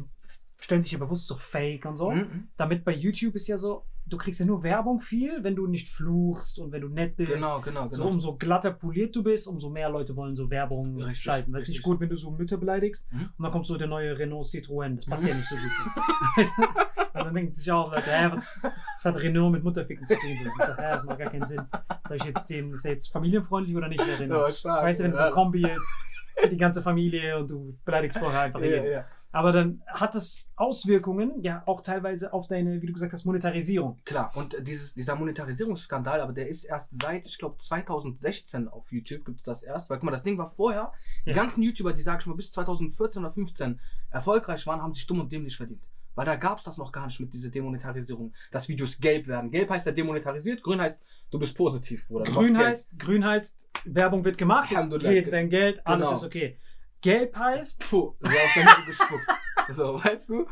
[0.65, 2.11] stellen sich ja bewusst so fake und so.
[2.11, 2.49] Mhm.
[2.57, 5.89] Damit bei YouTube ist ja so, du kriegst ja nur Werbung viel, wenn du nicht
[5.89, 7.33] fluchst und wenn du nett bist.
[7.33, 8.09] Genau, genau, So, genau.
[8.09, 11.53] umso glatter poliert du bist, umso mehr Leute wollen so Werbung Richtig, schalten.
[11.53, 13.31] Weißt du, nicht gut, wenn du so Mütter beleidigst Mhm.
[13.37, 14.97] und dann kommt so der neue Renault Citroën.
[14.97, 15.29] Das passt Mhm.
[15.29, 16.49] ja nicht so gut.
[17.15, 20.37] Und dann denken sich auch Leute, hä, was, was hat Renault mit Mutterficken zu tun?
[20.37, 21.63] So, ich sag, hä, das macht gar keinen Sinn.
[22.09, 24.47] Soll ich jetzt den, ist er jetzt familienfreundlich oder nicht, der Renault?
[24.49, 24.85] Ja, stark.
[24.85, 25.29] Weißt du, wenn es so Ja.
[25.29, 25.95] ein Kombi ist,
[26.39, 28.91] für die ganze Familie und du beleidigst vorher einfach ja, jeden.
[28.91, 29.05] ja.
[29.35, 33.99] Aber dann hat das Auswirkungen, ja, auch teilweise auf deine, wie du gesagt hast, Monetarisierung.
[34.05, 39.25] Klar, und dieses, dieser Monetarisierungsskandal, aber der ist erst seit, ich glaube, 2016 auf YouTube
[39.25, 39.91] gibt es das erst.
[39.91, 40.93] Weil guck mal, das Ding war vorher,
[41.27, 41.37] die Ja.
[41.37, 43.81] ganzen YouTuber, die, sag ich mal, bis 2014 oder 15
[44.11, 45.83] erfolgreich waren, haben sich dumm und dämlich verdient.
[46.15, 49.51] Weil da gab es das noch gar nicht mit dieser Demonetarisierung, dass Videos gelb werden.
[49.51, 52.25] Gelb heißt ja demonetarisiert, grün heißt, du bist positiv, Bruder.
[52.25, 56.17] Grün heißt, grün heißt, Werbung wird gemacht, dein Geld, alles Genau.
[56.19, 56.57] ist okay.
[57.05, 59.27] Gelb heißt, Puh, so auf der Mitte gespuckt.
[59.73, 60.47] So, weißt du?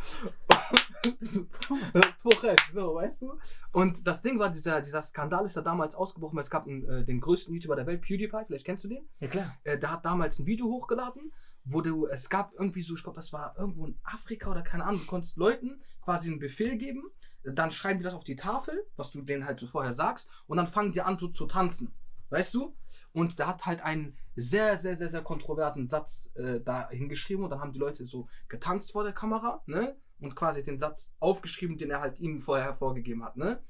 [2.74, 3.38] So, weißt du?
[3.72, 6.86] Und das Ding war, dieser, dieser Skandal ist ja damals ausgebrochen, weil es gab einen,
[6.88, 9.08] äh, den größten YouTuber der Welt, PewDiePie, vielleicht kennst du den?
[9.20, 11.32] ja klar, Äh, der hat damals ein Video hochgeladen,
[11.64, 14.84] wo du, es gab irgendwie so, ich glaube, das war irgendwo in Afrika oder keine
[14.84, 17.04] Ahnung, du konntest Leuten quasi einen Befehl geben,
[17.44, 20.58] dann schreiben die das auf die Tafel, was du denen halt so vorher sagst, und
[20.58, 21.94] dann fangen die an so zu tanzen.
[22.30, 22.74] Weißt du?
[23.12, 27.50] Und der hat halt einen sehr, sehr, sehr, sehr kontroversen Satz äh, da hingeschrieben und
[27.50, 29.96] dann haben die Leute so getanzt vor der Kamera, ne?
[30.20, 33.62] Und quasi den Satz aufgeschrieben, den er halt ihnen vorher hervorgegeben hat, ne?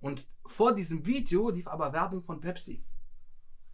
[0.00, 2.84] Und vor diesem Video lief aber Werbung von Pepsi.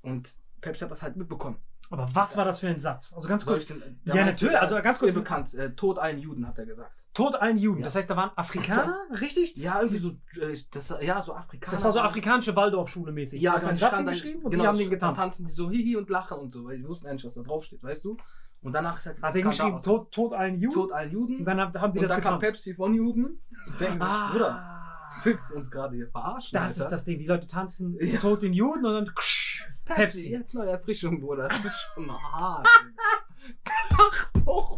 [0.03, 1.59] Und Pepsi hat das halt mitbekommen.
[1.91, 3.13] aber was war das für ein Satz?
[3.15, 5.55] Also ganz kurz, den- Ja, der natürlich, also ganz kurz- bekannt.
[5.55, 7.04] Äh, Tod allen Juden, hat er gesagt.
[7.15, 7.85] Tod allen Juden, Ja.
[7.85, 9.57] das heißt, da waren Afrikaner, richtig?
[9.57, 10.11] Ja, irgendwie so,
[10.41, 11.71] äh, das, ja, so Afrikaner.
[11.71, 13.41] Das war so afrikanische Waldorfschule mäßig.
[13.41, 15.21] Ja, hast dann einen Satz dann- hingeschrieben und genau, die haben den dann getanzt.
[15.21, 17.83] tanzen die so hihi und lachen und so, weil die wussten eigentlich, was da draufsteht,
[17.83, 18.17] weißt du?
[18.63, 20.75] Und danach ist halt Hat dieser geschrieben, Tod, Tod allen Juden?
[20.75, 21.39] Tod allen Juden.
[21.39, 22.57] Und dann haben, haben die und das dann kam getanzt.
[22.65, 23.41] Pepsi von Juden.
[23.79, 26.51] Denken sich, Bruder, ah, willst du uns gerade hier verarschen?
[26.59, 26.85] das Alter?
[26.85, 27.19] ist das Ding.
[27.19, 28.19] Die Leute tanzen Ja.
[28.21, 30.01] Tod den Juden und dann ksch, Pepsi.
[30.03, 30.31] Pepsi.
[30.33, 31.47] Jetzt neue Erfrischung, Bruder.
[31.49, 32.67] Das ist schon hart.
[33.45, 34.77] Der lacht doch.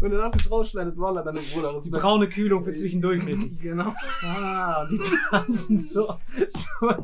[0.00, 1.70] Wenn du das nicht rausschneidet, Wallah, dann ist Bruder.
[1.70, 2.02] Die Respekt.
[2.02, 3.52] braune Kühlung für zwischendurch mäßig.
[3.60, 3.94] Genau.
[4.22, 5.00] Ah, die
[5.30, 6.16] tanzen so.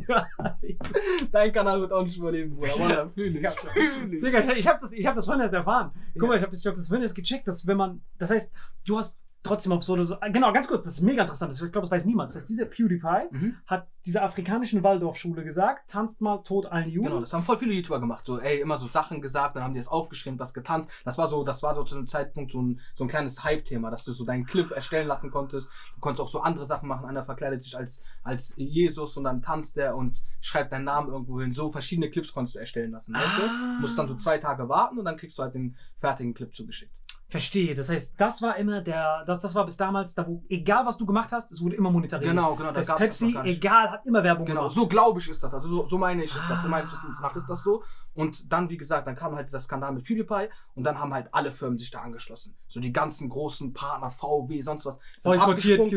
[1.32, 2.78] Dein Kanal wird auch nicht überleben, Bruder.
[2.78, 3.48] Wallah, fühl ich.
[3.48, 4.22] Fühl ich.
[4.22, 5.90] Digga, ich, ich habe das, ich hab das vorhin erst erfahren.
[6.18, 8.52] Guck mal, ich habe ich hab das vorhin erst gecheckt, dass wenn man, das heißt,
[8.84, 11.59] du hast trotzdem auf so oder so, genau, ganz kurz, das ist mega interessant, ich
[11.59, 12.30] glaube, das weiß niemand.
[12.30, 13.57] Das heißt, dieser PewDiePie Mhm.
[13.66, 17.09] hat dieser afrikanischen Waldorfschule gesagt, tanzt mal tot allen Juden.
[17.09, 18.24] Genau, das haben voll viele YouTuber gemacht.
[18.26, 20.88] So, ey, immer so Sachen gesagt, dann haben die das aufgeschrieben, das getanzt.
[21.05, 23.90] Das war so, das war so zu einem Zeitpunkt so ein, so ein kleines Hype-Thema,
[23.90, 25.68] dass du so deinen Clip erstellen lassen konntest.
[25.95, 27.07] Du konntest auch so andere Sachen machen.
[27.07, 31.40] Einer verkleidet dich als, als Jesus und dann tanzt der und schreibt deinen Namen irgendwo
[31.40, 31.53] hin.
[31.53, 33.14] So verschiedene Clips konntest du erstellen lassen.
[33.14, 33.74] Weißt Ah.
[33.76, 33.80] du?
[33.80, 36.93] Musst dann so zwei Tage warten und dann kriegst du halt den fertigen Clip zugeschickt.
[37.28, 37.74] Verstehe.
[37.74, 40.98] Das heißt, das war immer der, das, das war bis damals, da wo, egal was
[40.98, 42.34] du gemacht hast, es wurde immer monetarisiert.
[42.36, 44.74] Genau, genau, da Das das Pepsi, egal, hat immer Werbung Genau, gemacht.
[44.74, 45.54] so glaube ich ist das.
[45.54, 46.60] Also so, so meine ich ist das.
[46.62, 46.92] So meines Ah.
[46.92, 47.82] Wissens nach ist das so.
[48.14, 51.28] Und dann, wie gesagt, dann kam halt dieser Skandal mit PewDiePie und dann haben halt
[51.32, 52.54] alle Firmen sich da angeschlossen.
[52.68, 55.40] So die ganzen großen Partner, VW, sonst was, sind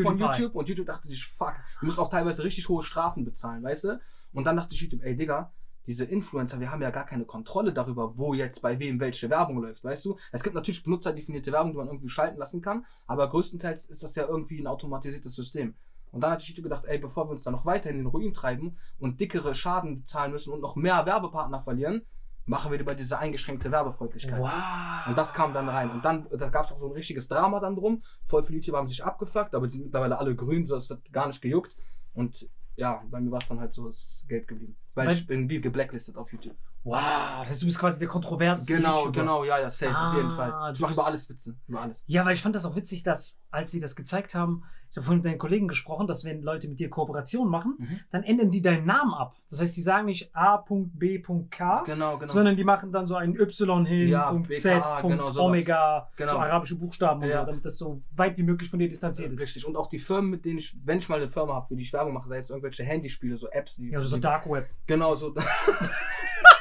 [0.02, 0.18] von.
[0.18, 1.52] YouTube und YouTube dachte sich, fuck,
[1.82, 4.00] die müssen auch teilweise richtig hohe Strafen bezahlen, weißt du?
[4.32, 5.52] Und dann dachte ich YouTube, ey Digga,
[5.86, 9.62] diese Influencer, wir haben ja gar keine Kontrolle darüber, wo jetzt bei wem welche Werbung
[9.62, 10.16] läuft, weißt du?
[10.32, 14.14] Es gibt natürlich benutzerdefinierte Werbung, die man irgendwie schalten lassen kann, aber größtenteils ist das
[14.14, 15.74] ja irgendwie ein automatisiertes System.
[16.12, 18.32] Und dann hat YouTube gedacht, ey, bevor wir uns da noch weiter in den Ruin
[18.32, 22.02] treiben und dickere Schaden bezahlen müssen und noch mehr Werbepartner verlieren,
[22.46, 24.40] machen wir lieber diese eingeschränkte Werbefreundlichkeit.
[24.40, 25.08] Wow.
[25.08, 25.90] Und das kam dann rein.
[25.90, 28.02] Und dann, da gab es auch so ein richtiges Drama dann drum.
[28.24, 31.12] Voll viele YouTuber haben sich abgefuckt, aber die sind mittlerweile alle grün, so das hat
[31.12, 31.76] gar nicht gejuckt.
[32.14, 34.76] Und ja, bei mir war es dann halt so, es ist Geld geblieben.
[34.94, 36.56] Weil Weil- ich bin geblacklistet auf YouTube.
[36.84, 36.94] Wow.
[37.40, 39.20] Das heißt, du bist quasi der kontroverseste Genau, YouTuber.
[39.20, 40.72] genau, ja, ja, safe, auf jeden Ah, Fall.
[40.72, 42.00] Ich mache über alles Witze, über alles.
[42.06, 44.62] Ja, weil ich fand das auch witzig, dass, als sie das gezeigt haben,
[44.96, 48.00] ich habe vorhin mit deinen Kollegen gesprochen, dass wenn Leute mit dir Kooperation machen, Mhm.
[48.10, 49.34] dann ändern die deinen Namen ab.
[49.50, 52.32] Das heißt, die sagen nicht A.B.K., Genau, genau.
[52.32, 55.38] sondern die machen dann so ein Y hin, Ja, Punkt BK, Z, Punkt genau.
[55.38, 56.32] Omega, Genau.
[56.32, 57.40] so arabische Buchstaben und Ja.
[57.40, 59.42] so, damit das so weit wie möglich von dir distanziert ist.
[59.42, 59.66] Richtig.
[59.66, 61.82] Und auch die Firmen, mit denen ich, wenn ich mal eine Firma habe, für die
[61.82, 63.90] ich Werbung mache, sei es irgendwelche Handyspiele, so Apps, die.
[63.90, 64.70] Ja, so die, Dark Web.
[64.86, 65.34] Genau, so.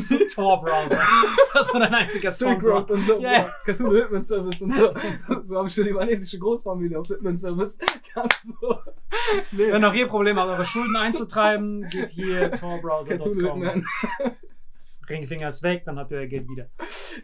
[0.00, 0.98] so Tor-Browser.
[1.54, 2.88] Das ist dein einziger Sponsor.
[2.90, 3.20] Und so.
[3.20, 3.54] Yeah.
[3.64, 4.94] Cthulhu Hitman Service und so.
[5.26, 7.78] So habe ich schon die libanesische Großfamilie auf Hitman Service.
[8.14, 8.78] Ganz so.
[9.52, 9.58] Nee.
[9.58, 13.84] Wenn ihr noch hier Probleme habt, eure Schulden einzutreiben, geht hier torbrowser.com.
[15.12, 16.68] Ringfinger ist weg, dann habt ihr euer Geld wieder.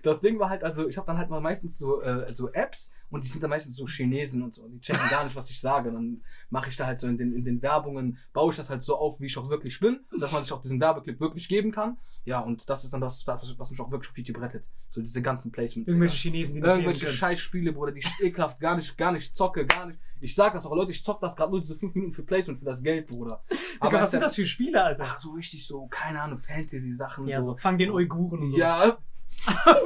[0.03, 2.93] Das Ding war halt, also ich habe dann halt mal meistens so, äh, so Apps
[3.11, 4.69] und die sind dann meistens so Chinesen und so.
[4.69, 5.91] Die checken gar nicht, was ich sage.
[5.91, 8.83] Dann mache ich da halt so in den, in den Werbungen, baue ich das halt
[8.83, 11.73] so auf, wie ich auch wirklich bin, dass man sich auch diesen Werbeclip wirklich geben
[11.73, 11.97] kann.
[12.29, 14.63] Ja, und das ist dann das, das was mich auch wirklich auf YouTube rettet.
[14.91, 15.89] So diese ganzen Placements.
[15.89, 17.17] Irgendwelche Chinesen, die nicht Irgendwelche können.
[17.17, 19.99] Scheißspiele, Bruder, die ich ekelhaft gar nicht, gar nicht zocke, gar nicht.
[20.21, 22.59] Ich sag das auch, Leute, ich zock das gerade nur diese 5 Minuten für Placement,
[22.59, 23.43] für das Geld, Bruder.
[23.83, 25.05] Digga, was sind das für Spiele, Alter?
[25.07, 27.29] Ach, so richtig so, keine Ahnung, Fantasy-Sachen.
[27.29, 27.53] Ja, so.
[27.53, 28.59] so, fang den Uiguren und so.
[28.59, 28.99] Ja.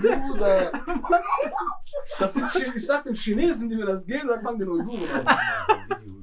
[0.00, 0.72] Bruder.
[2.18, 6.17] Das sind ich sag den Chinesen, die mir das geben, dann fangen den Uiguren an.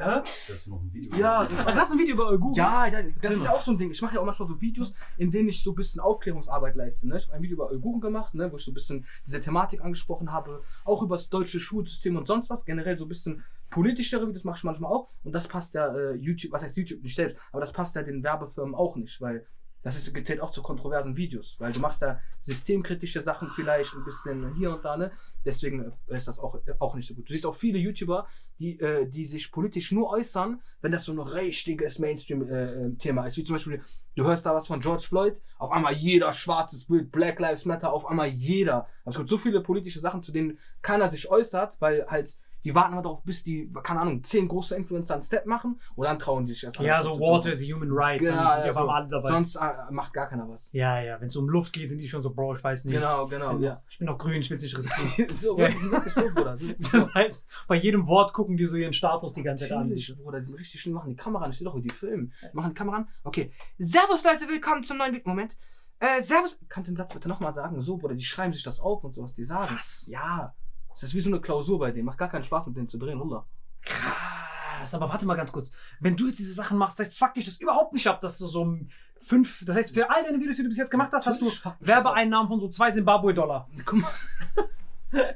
[0.00, 0.20] Hä?
[0.22, 1.16] Das ist noch ein Video.
[1.16, 2.54] Ja, hast du ein Video über Uiguren?
[2.54, 3.90] Ja, ja, das ist ja auch so ein Ding.
[3.90, 7.08] Ich mache ja auch manchmal so Videos, in denen ich so ein bisschen Aufklärungsarbeit leiste.
[7.08, 7.16] Ne?
[7.16, 8.50] Ich habe ein Video über Uiguren gemacht, ne?
[8.52, 12.28] wo ich so ein bisschen diese Thematik angesprochen habe, auch über das deutsche Schulsystem und
[12.28, 12.64] sonst was.
[12.64, 15.08] Generell so ein bisschen politischere Videos mache ich manchmal auch.
[15.24, 18.04] Und das passt ja äh, YouTube, was heißt YouTube nicht selbst, aber das passt ja
[18.04, 19.46] den Werbefirmen auch nicht, weil
[19.82, 24.04] das ist, gezählt auch zu kontroversen Videos, weil du machst da systemkritische Sachen vielleicht ein
[24.04, 25.12] bisschen hier und da, ne?
[25.44, 27.28] Deswegen äh, ist das auch, auch nicht so gut.
[27.28, 28.26] Du siehst auch viele YouTuber,
[28.58, 33.36] die, äh, die sich politisch nur äußern, wenn das so ein richtiges Mainstream-Thema ist.
[33.36, 33.82] Wie zum Beispiel,
[34.16, 37.92] du hörst da was von George Floyd, auf einmal jeder schwarzes Bild, Black Lives Matter,
[37.92, 38.88] auf einmal jeder.
[39.04, 42.74] Also es gibt so viele politische Sachen, zu denen keiner sich äußert, weil halt die
[42.74, 46.18] warten halt darauf, bis die, keine Ahnung, zehn große Influencer einen Step machen und dann
[46.18, 48.18] trauen die sich erst Ja, so Water is a Human Right.
[48.20, 49.10] Genau, dann sind ja, einmal alle so.
[49.12, 49.28] dabei.
[49.30, 50.68] Sonst äh, macht gar keiner was.
[50.72, 52.94] ja, ja, wenn es um Luft geht, sind die schon so, Bro, ich weiß nicht.
[52.94, 53.82] Genau, genau, ja.
[53.88, 55.28] Ich bin noch grün, ich will es nicht riskieren.
[55.32, 55.68] so, Ja.
[55.90, 56.58] wirklich so, Bruder.
[56.92, 59.94] Das heißt, bei jedem Wort gucken die so ihren Status die ganze Zeit an.
[60.22, 61.50] Bruder, die sind richtig schön, machen die Kamera an.
[61.50, 62.32] Ich sehe doch, wie die filmen.
[62.52, 63.08] Machen die Kamera an.
[63.24, 63.50] Okay.
[63.78, 65.28] Servus, Leute, willkommen zum neuen Video.
[65.28, 65.56] Moment.
[66.00, 66.58] Äh, Servus.
[66.68, 67.80] Kannst du den Satz bitte nochmal sagen?
[67.82, 69.74] So, Bruder, die schreiben sich das auf und so, was die sagen.
[69.74, 70.06] Was?
[70.06, 70.54] Ja.
[71.00, 72.06] Das ist wie so eine Klausur bei denen.
[72.06, 73.46] Macht gar keinen Spaß, mit denen zu drehen, Bruder.
[73.82, 75.72] Krass, aber warte mal ganz kurz.
[76.00, 78.38] Wenn du jetzt diese Sachen machst, das heißt, fuck dich das überhaupt nicht ab, dass
[78.38, 78.78] du so
[79.20, 81.50] fünf, das heißt, für all deine Videos, die du bis jetzt gemacht hast, hast du
[81.80, 83.68] Werbeeinnahmen von so zwei Zimbabwe-Dollar.
[83.84, 84.10] Guck mal.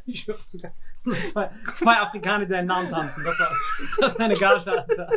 [0.04, 0.74] Ich höre sogar
[1.24, 3.24] zwei, zwei Afrikaner, die deinen Namen tanzen.
[3.24, 3.50] Das, war,
[4.00, 5.10] das ist deine Gage, Alter.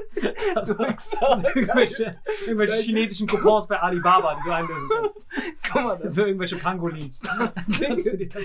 [0.56, 5.28] Das war irgendwelche, irgendwelche chinesischen Coupons bei Alibaba, die du einlösen kannst.
[5.72, 7.22] Guck mal, Das sind irgendwelche Pangolins.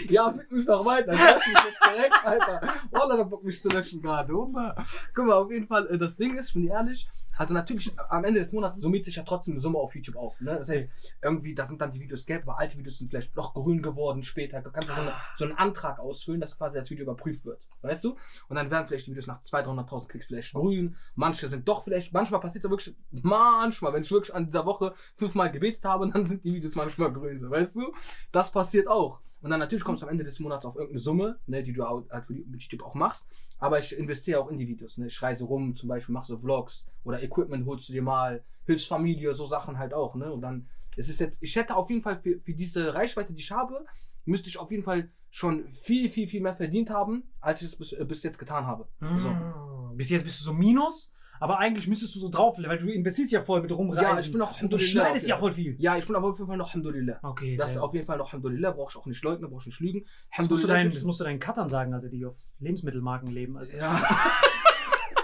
[0.09, 1.13] Ja, fick mich noch weiter.
[1.13, 2.61] Lass mich jetzt direkt, Alter.
[2.91, 4.33] Wallah, da Bock mich zu löschen gerade.
[4.33, 4.75] Wunder.
[5.15, 8.25] Guck mal, auf jeden Fall, äh, das Ding ist, ich bin ehrlich, also natürlich am
[8.25, 10.41] Ende des Monats summiert sich ja trotzdem eine Summe auf YouTube auf.
[10.41, 10.57] Ne?
[10.59, 10.89] Das heißt,
[11.23, 14.23] irgendwie, da sind dann die Videos gelb, aber alte Videos sind vielleicht noch grün geworden
[14.23, 14.61] später.
[14.61, 17.67] Du kannst ja so, eine, so einen Antrag ausfüllen, dass quasi das Video überprüft wird.
[17.83, 18.17] Weißt du?
[18.49, 20.97] Und dann werden vielleicht die Videos nach 200.000, 300.000 Klicks vielleicht grün.
[21.15, 24.95] Manche sind doch vielleicht, manchmal passiert es wirklich, manchmal, wenn ich wirklich an dieser Woche
[25.17, 27.49] fünfmal gebetet habe, dann sind die Videos manchmal grün.
[27.51, 27.93] Weißt du?
[28.33, 29.21] Das passiert auch.
[29.43, 31.85] Und dann natürlich kommst du am Ende des Monats auf irgendeine Summe, ne, die du
[31.85, 33.27] auch, halt für YouTube auch machst.
[33.59, 34.99] Aber ich investiere auch in die Videos.
[34.99, 35.07] Ne?
[35.07, 38.89] Ich reise rum, zum Beispiel mache so Vlogs oder Equipment holst du dir mal, hilfst
[38.89, 40.15] Familie, so Sachen halt auch.
[40.15, 40.31] Ne?
[40.31, 43.41] Und dann, es ist jetzt, ich hätte auf jeden Fall für, für diese Reichweite, die
[43.41, 43.87] ich habe,
[44.27, 47.77] müsste ich auf jeden Fall schon viel, viel, viel mehr verdient haben, als ich es
[47.77, 48.89] bis, äh, bis jetzt getan habe.
[49.01, 49.31] So.
[49.31, 49.97] Mm.
[49.97, 53.33] Bis jetzt bist du so minus, aber eigentlich müsstest du so drauf, weil du investierst
[53.33, 54.03] ja voll mit rumreisen.
[54.05, 55.75] Ja, ich bin auch und du schneidest ja voll viel.
[55.79, 57.19] Ja, ich bin aber auf jeden Fall noch Alhamdulillah.
[57.23, 59.67] Okay, Das ist auf jeden Fall noch Alhamdulillah, brauche ich auch nicht leugnen, brauche ich
[59.67, 60.07] nicht lügen.
[60.37, 63.57] das musst, du deinen, das musst du deinen Cuttern sagen, Alter, die auf Lebensmittelmarken leben,
[63.57, 63.79] Alter.
[63.79, 64.03] Ja.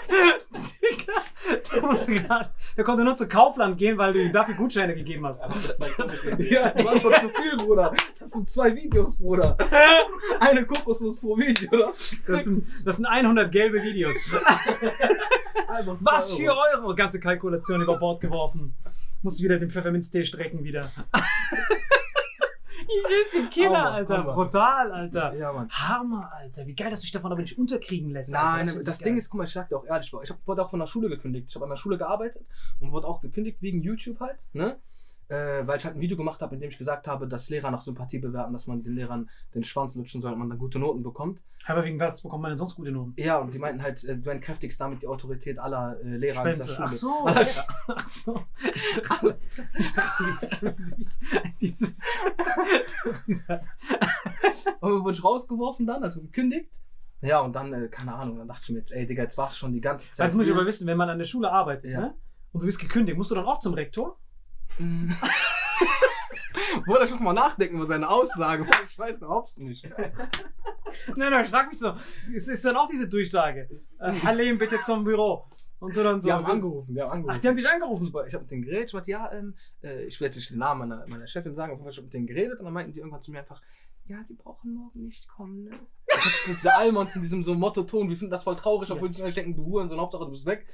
[1.73, 5.27] Der, musste grad, der konnte nur zu Kaufland gehen, weil du ihm dafür Gutscheine gegeben
[5.27, 5.41] hast.
[6.39, 7.95] Ja, das war schon zu viel, Bruder.
[8.19, 9.57] Das sind zwei Videos, Bruder.
[10.41, 11.71] Eine Kokosnuss pro Video.
[11.71, 14.17] Das, Das sind, das sind 100 gelbe Videos.
[16.01, 16.95] Was für Euro?
[16.95, 18.75] Ganze Kalkulation über Bord geworfen.
[19.23, 20.91] Musst du wieder den Pfefferminztee strecken wieder.
[22.89, 24.19] Ist den Killer, Hammer, Alter.
[24.19, 24.35] Hammer.
[24.35, 25.35] Brutal, Alter.
[25.35, 25.69] Ja, Mann.
[25.71, 26.67] Hammer, Alter.
[26.67, 28.35] Wie geil, dass du dich davon aber nicht unterkriegen lässt.
[28.35, 28.73] Alter.
[28.73, 29.19] Nein, das ich Ding geil.
[29.19, 31.09] ist, guck mal, ich sag dir auch ehrlich, ich hab, wurde auch von der Schule
[31.09, 31.47] gekündigt.
[31.49, 32.47] Ich habe an der Schule gearbeitet
[32.81, 34.79] und wurde auch gekündigt wegen YouTube halt, ne?
[35.29, 37.73] Äh, weil ich halt ein Video gemacht habe, in dem ich gesagt habe, dass Lehrer
[37.73, 40.79] nach Sympathie bewerten, dass man den Lehrern den Schwanz lutschen soll und man dann gute
[40.79, 41.41] Noten bekommt.
[41.67, 43.13] Aber wegen was bekommt man denn sonst gute Noten?
[43.17, 46.55] Ja, und die meinten halt, äh, du entkräftigst damit die Autorität aller äh, Lehrer an
[46.55, 46.75] dieser.
[46.75, 46.85] Schule.
[46.87, 47.27] Ach so.
[47.89, 48.41] Ach so.
[48.73, 49.39] Ich dachte,
[49.77, 50.77] ich dachte,
[51.61, 52.01] dieses,
[53.05, 53.63] das dieser,
[54.81, 56.71] Und wurde ich rausgeworfen dann, also gekündigt.
[57.21, 59.57] Ja, und dann, äh, keine Ahnung, dann dachte ich mir jetzt, ey, Digga, jetzt warst
[59.57, 60.29] du schon die ganze Zeit.
[60.29, 62.01] das muss ich aber wissen, wenn man an der Schule arbeitet, Ja.
[62.01, 62.15] ne?
[62.53, 64.19] Und du wirst gekündigt, musst du dann auch zum Rektor?
[64.79, 65.13] Mm.
[66.85, 69.85] Bruder, ich muss mal nachdenken über seine Aussage, ich weiß überhaupt nicht.
[71.17, 71.95] Nein, nein, ich frag mich so.
[72.35, 73.69] Es ist dann auch diese Durchsage.
[73.99, 75.45] Äh, Halim, bitte zum Büro.
[75.79, 76.29] Und du dann so.
[76.29, 77.37] Die haben angerufen, die haben angerufen.
[77.37, 78.07] Ach, die haben dich angerufen.
[78.27, 80.89] Ich habe mit denen geredet, ich meinte, ja, ähm, äh, ich werde nicht den Namen
[80.89, 83.31] meiner, meiner Chefin sagen, ich habe mit denen geredet und dann meinten die irgendwann zu
[83.31, 83.61] mir einfach,
[84.07, 85.71] ja, sie brauchen morgen nicht kommen, ne?
[86.47, 89.35] Mit diese Almons in diesem so Motto-Ton, wir finden das voll traurig, obwohl die sich
[89.35, 90.67] denken, du Huren, so Hauptsache du bist weg.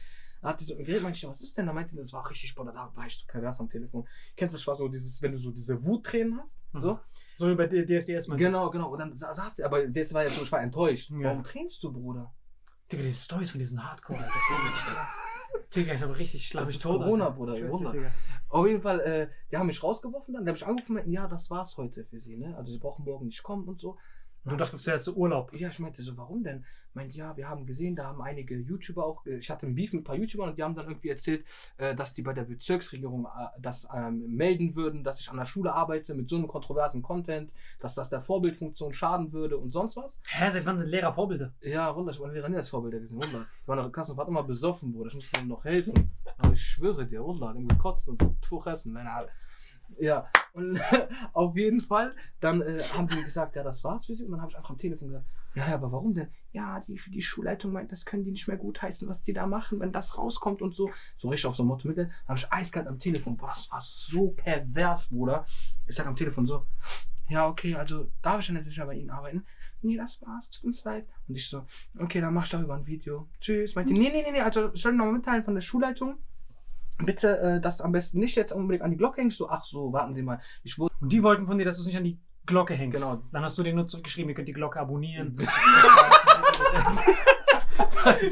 [0.43, 1.67] Dann hat die so geredet, meinte ich, was ist denn?
[1.67, 4.07] Da meinte die, das war richtig, boah, da war ich so pervers am Telefon.
[4.37, 6.59] Kennst du das, war so dieses, wenn du so diese Wuttränen hast?
[6.75, 6.99] So?
[7.39, 8.45] So wie bei DSDS meinst?
[8.45, 8.91] Genau, genau.
[8.93, 11.11] Und dann sa- saß der, aber das war ja so, ich war enttäuscht.
[11.11, 11.19] Ja.
[11.31, 12.35] Warum tränst du, Bruder?
[12.91, 14.39] Digga, diese Stories von diesen Hardcore, Alter.
[15.75, 17.01] Digga, ich hab richtig schlapp Das ist tot.
[17.01, 17.37] Corona, Alter.
[17.37, 17.93] Bruder.
[17.93, 18.11] Digga.
[18.49, 20.45] Auf jeden Fall, äh, die haben mich rausgeworfen dann.
[20.45, 22.55] Die haben mich angerufen und meinten, ja, das war's heute für sie, ne?
[22.57, 23.97] Also sie brauchen morgen nicht kommen und so.
[24.45, 25.53] Du dachtest zuerst so Urlaub.
[25.55, 26.65] Ja, ich meinte so, warum denn?
[26.95, 29.93] Meint, ja, wir haben gesehen, da haben einige YouTuber auch, äh, ich hatte einen Beef
[29.93, 31.47] mit ein paar YouTubern und die haben dann irgendwie erzählt,
[31.79, 35.47] äh, dass die bei der Bezirksregierung äh, das ähm, melden würden, dass ich an der
[35.47, 39.97] Schule arbeite mit so einem kontroversen Content, dass das der Vorbildfunktion schaden würde und sonst
[39.97, 40.19] was.
[40.29, 41.53] Hä, seit wann sind Lehrer Vorbilder?
[41.61, 43.47] Ja, Wunder, ich war Lehrer nie als Vorbilder gesehen, Wunder.
[43.63, 46.11] Ich war in der Klasse und war immer besoffen, Bruder, ich musste ihm noch helfen.
[46.37, 49.27] Aber ich schwöre dir, Wunder, dem gekotzt und Tuch essen, nein, nein.
[49.99, 50.81] Ja, und
[51.33, 54.25] auf jeden Fall, dann äh, haben die gesagt, ja, das war's für sie.
[54.25, 56.29] Und dann habe ich einfach am Telefon gesagt, ja, aber warum denn?
[56.53, 59.81] Ja, die, die Schulleitung meint, das können die nicht mehr gutheißen, was die da machen,
[59.81, 60.91] wenn das rauskommt und so.
[61.19, 61.99] So richtig auf so ein Motto mit.
[61.99, 65.47] Dann habe ich eiskalt am Telefon, boah, das war so pervers, Bruder.
[65.87, 66.67] Ich sag am Telefon so,
[67.29, 69.45] ja, okay, also darf ich ja natürlich bei Ihnen arbeiten?
[69.83, 71.07] Nee, das war's, tut uns leid.
[71.29, 71.67] Und ich so,
[71.99, 73.29] okay, dann mach ich darüber ein Video.
[73.41, 73.75] Tschüss.
[73.75, 76.19] Meinte, nee, nee, nee, nee, also ich soll nochmal mitteilen von der Schulleitung.
[76.99, 79.39] Bitte äh, das am besten nicht jetzt unbedingt an die Glocke hängst.
[79.39, 80.41] So, ach so, warten Sie mal.
[80.63, 80.95] Ich wurde.
[81.01, 82.97] Und die wollten von dir, dass du es nicht an die Glocke hängst.
[83.01, 83.23] Genau.
[83.33, 85.37] Dann hast du denen nur zurückgeschrieben, ihr könnt die Glocke abonnieren.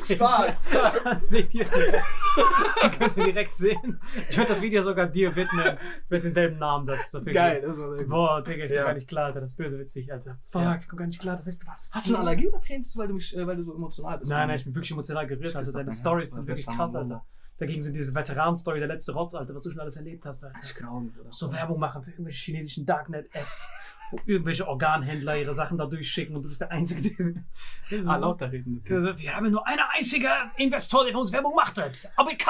[0.05, 0.57] Stark,
[1.05, 2.05] Dann seht ihr direkt.
[2.83, 4.01] Dann könnt ihr direkt sehen.
[4.29, 5.77] Ich würde das Video sogar dir widmen.
[6.09, 6.87] Mit denselben Namen.
[6.87, 7.97] Das ist so viel Geil, das war.
[8.05, 8.79] Boah, Digga, ich Ja.
[8.79, 9.41] komm gar nicht klar, Alter.
[9.41, 10.39] Das ist böse witzig, Alter.
[10.51, 10.77] Fuck, Ja.
[10.77, 11.37] ich komm gar nicht klar.
[11.37, 11.91] Das ist was.
[11.93, 14.19] Hast du eine Allergie oder tränst du, weil du, mich, äh, weil du so emotional
[14.19, 14.31] bist?
[14.31, 17.25] Nein, nein, ich bin wirklich emotional gerührt, küsse Deine dein Stories sind wirklich krass, Alter.
[17.61, 20.59] Dagegen sind diese Veteran-Story der letzte Rotz, Alter, was du schon alles erlebt hast, Alter.
[20.65, 21.31] Ich glaube oder?
[21.31, 23.69] So Werbung machen für irgendwelche chinesischen Darknet-Apps,
[24.11, 27.43] wo irgendwelche Organhändler ihre Sachen da durchschicken und du bist der Einzige,
[27.91, 28.05] der.
[28.07, 28.83] Ah, lauter reden.
[28.89, 31.77] Also, wir haben nur eine einzige Investor, der für uns Werbung macht.
[31.77, 32.47] Ist ABK.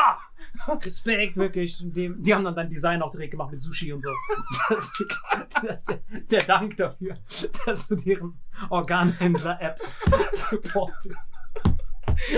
[0.85, 1.83] Respekt, wirklich.
[1.83, 4.11] Dem, die haben dann dein Design auch direkt gemacht mit Sushi und so.
[4.69, 4.93] Das
[5.67, 6.01] das der,
[6.31, 7.17] der Dank dafür,
[7.67, 8.39] dass du deren
[8.69, 9.99] Organhändler-Apps
[10.31, 11.35] supportest.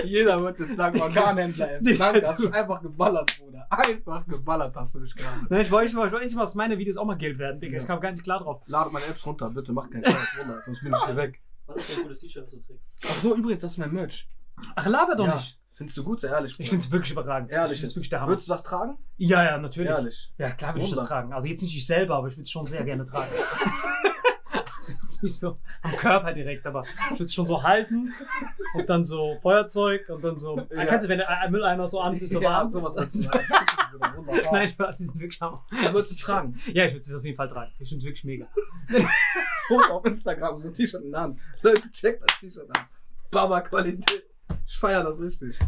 [0.05, 1.69] Jeder wird jetzt sagen, Organhändler.
[1.81, 3.67] Nee, Danke, hast du- einfach geballert, Bruder.
[3.71, 5.41] Einfach geballert hast du mich gerade.
[5.51, 7.39] Nein, ich wollte, ich wollte, ich wollte nicht mal, dass meine Videos auch mal Geld
[7.39, 7.79] werden, Digga.
[7.81, 8.63] Ich kam gar nicht klar drauf.
[8.67, 11.41] Ladet meine Apps runter, bitte, macht keinen Scheiß, Wunder, sonst bin ich hier weg.
[11.67, 12.85] Was ist ein cooles T-Shirt, was du trägst?
[13.05, 14.29] Ach so, übrigens, das ist mein Merch.
[14.77, 15.35] Ach, laber doch Ja.
[15.37, 15.59] nicht.
[15.75, 16.55] Findest du gut, sehr ehrlich.
[16.61, 17.51] Ich finde es wirklich überragend.
[17.51, 17.97] Ehrlich, ich find's jetzt.
[17.97, 18.33] wirklich der Hammer.
[18.33, 18.99] Würdest du das tragen?
[19.17, 19.91] Ja, ja, natürlich.
[19.91, 20.33] Ehrlich.
[20.39, 21.33] Ja, klar würde ich das tragen.
[21.33, 23.33] Also jetzt nicht ich selber, aber ich würde es schon sehr gerne tragen.
[25.23, 28.13] jetzt nicht so am Körper direkt, aber ich würde es schon so halten
[28.75, 30.59] und dann so Feuerzeug und dann so.
[30.71, 30.85] Ja.
[30.85, 32.71] Kennst du, wenn der ein Mülleimer so an ist, so ja, warm?
[32.71, 32.97] sowas.
[34.53, 35.65] Nein, Spaß, die sind wirklich Hammer.
[35.71, 36.61] Dann würdest du es tragen.
[36.73, 37.73] Ja, ich würde es auf jeden Fall tragen.
[37.79, 38.49] Ich finde es wirklich mega.
[39.69, 41.39] Foto auf Instagram, so ein T-Shirt in der Hand.
[41.63, 42.85] Leute, checkt das T-Shirt an.
[43.31, 44.25] Baba Qualität.
[44.67, 45.59] Ich feiere das richtig.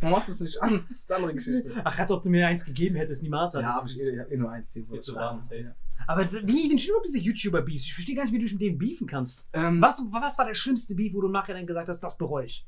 [0.00, 0.84] Warum machst du es nicht an?
[0.88, 1.80] Das ist eine andere Geschichte.
[1.84, 3.54] Ach, als ob du mir eins gegeben hättest, niemals.
[3.54, 4.72] Ja, hab ich eh, eh nur eins.
[4.72, 5.74] Viel zu warm, safe.
[6.06, 7.84] Aber wie entstehen überhaupt diese YouTuber-Beefs?
[7.84, 9.46] Ich verstehe gar nicht, wie du dich mit denen beefen kannst.
[9.52, 12.46] Ähm, Was, was war der schlimmste Beef, wo du nachher dann gesagt hast, das bereue
[12.46, 12.66] ich?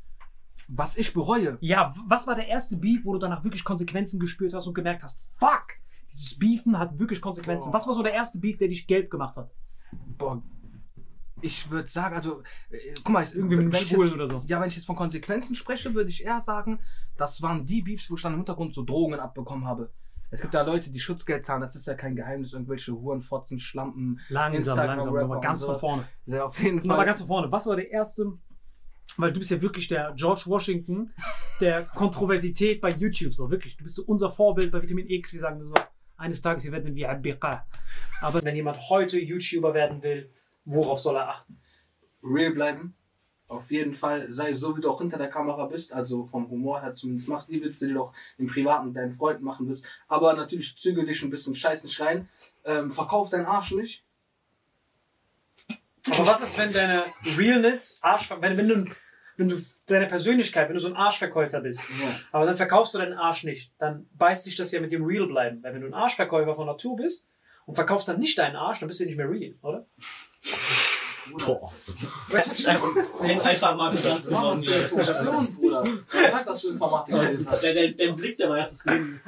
[0.68, 1.58] was ich bereue.
[1.60, 5.02] Ja, was war der erste Beef, wo du danach wirklich Konsequenzen gespürt hast und gemerkt
[5.02, 5.66] hast, fuck,
[6.10, 7.70] dieses Beefen hat wirklich Konsequenzen.
[7.70, 7.74] Boah.
[7.74, 9.54] Was war so der erste Beef, der dich gelb gemacht hat?
[10.16, 10.42] Boah,
[11.40, 14.42] ich würde sagen, also, äh, guck mal, ich, Irgendwie mit Schwulen oder so.
[14.46, 16.78] Ja, wenn ich jetzt von Konsequenzen spreche, würde ich eher sagen,
[17.16, 19.90] das waren die Beefs, wo ich dann im Hintergrund so Drohungen abbekommen habe.
[20.34, 24.20] Es gibt ja Leute, die Schutzgeld zahlen, das ist ja kein Geheimnis, irgendwelche Hurenfotzen, Schlampen.
[24.28, 25.80] Langsam, Instagram, langsam, Rapper nochmal ganz und von so.
[25.80, 26.08] vorne.
[26.26, 26.88] Ja, auf jeden Fall.
[26.88, 27.52] Nochmal ganz von vorne.
[27.52, 28.32] Was war der erste,
[29.16, 31.12] weil du bist ja wirklich der George Washington
[31.60, 33.76] der Kontroversität bei YouTube, so wirklich.
[33.76, 35.32] Du bist so unser Vorbild bei Vitamin X.
[35.32, 35.74] Wir sagen so,
[36.16, 37.64] eines Tages, wir werden wie ABK.
[38.20, 40.30] Aber wenn jemand heute YouTuber werden will,
[40.64, 41.60] worauf soll er achten?
[42.24, 42.94] real bleiben.
[43.46, 46.80] Auf jeden Fall, sei so, wie du auch hinter der Kamera bist, also vom Humor
[46.80, 49.84] her zumindest, mach die Witze, die du auch im Privaten mit deinen Freunden machen willst.
[50.08, 52.28] Aber natürlich zügel dich ein bisschen Scheiß nicht rein.
[52.64, 54.04] Ähm, verkauf deinen Arsch nicht.
[56.10, 57.04] Aber was ist, wenn deine
[57.36, 58.86] Realness, Arsch, wenn, wenn du,
[59.36, 62.08] wenn du deine Persönlichkeit, wenn du so ein Arschverkäufer bist, Ja.
[62.32, 65.26] aber dann verkaufst du deinen Arsch nicht, dann beißt sich das ja mit dem Real
[65.26, 65.62] bleiben.
[65.62, 67.28] Weil wenn du ein Arschverkäufer von Natur bist
[67.66, 69.86] und verkaufst dann nicht deinen Arsch, dann bist du ja nicht mehr real, oder?
[71.32, 71.72] Boah.
[72.28, 72.58] Weißt du, was
[73.22, 73.26] ich?
[73.26, 74.62] Den einfach mal Was gewonnen.
[74.62, 75.84] ist das für Information, Bruder?
[75.84, 77.64] Ich merke, dass du Informatik gelesen hast.
[77.64, 79.20] Der, der, der Blick, der war erstes gelesen.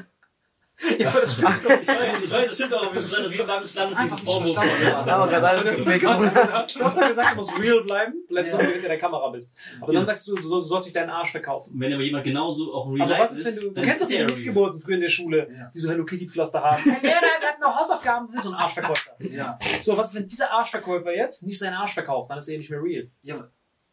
[0.98, 1.54] Ja, aber das stimmt.
[1.62, 4.20] Ich weiß, ich weiß, das stimmt auch, aber wir sind wie lange stand es dieses
[4.20, 4.58] Vorwurf.
[4.94, 8.58] Aber gerade alles hast, du hast doch gesagt, du musst real bleiben, bleibst Ja.
[8.58, 9.54] du, wenn du hinter der Kamera bist.
[9.80, 9.98] Aber Ja.
[10.00, 11.72] dann sagst du, du sollst, dich deinen Arsch verkaufen.
[11.76, 14.08] Wenn aber jemand genauso auch real Aber was ist, wenn du, du kennst doch ist
[14.10, 15.70] diese der Missgeburten früher in der Schule, Ja.
[15.74, 16.82] die so Hello Kitty Pflaster haben.
[16.84, 18.26] Der Lehrer hat noch Hausaufgaben.
[18.26, 19.12] Das ist so ein Arschverkäufer.
[19.20, 19.58] Ja.
[19.82, 22.58] So, was ist, wenn dieser Arschverkäufer jetzt nicht seinen Arsch verkauft, dann ist er ja
[22.58, 23.08] nicht mehr real.
[23.22, 23.48] ja.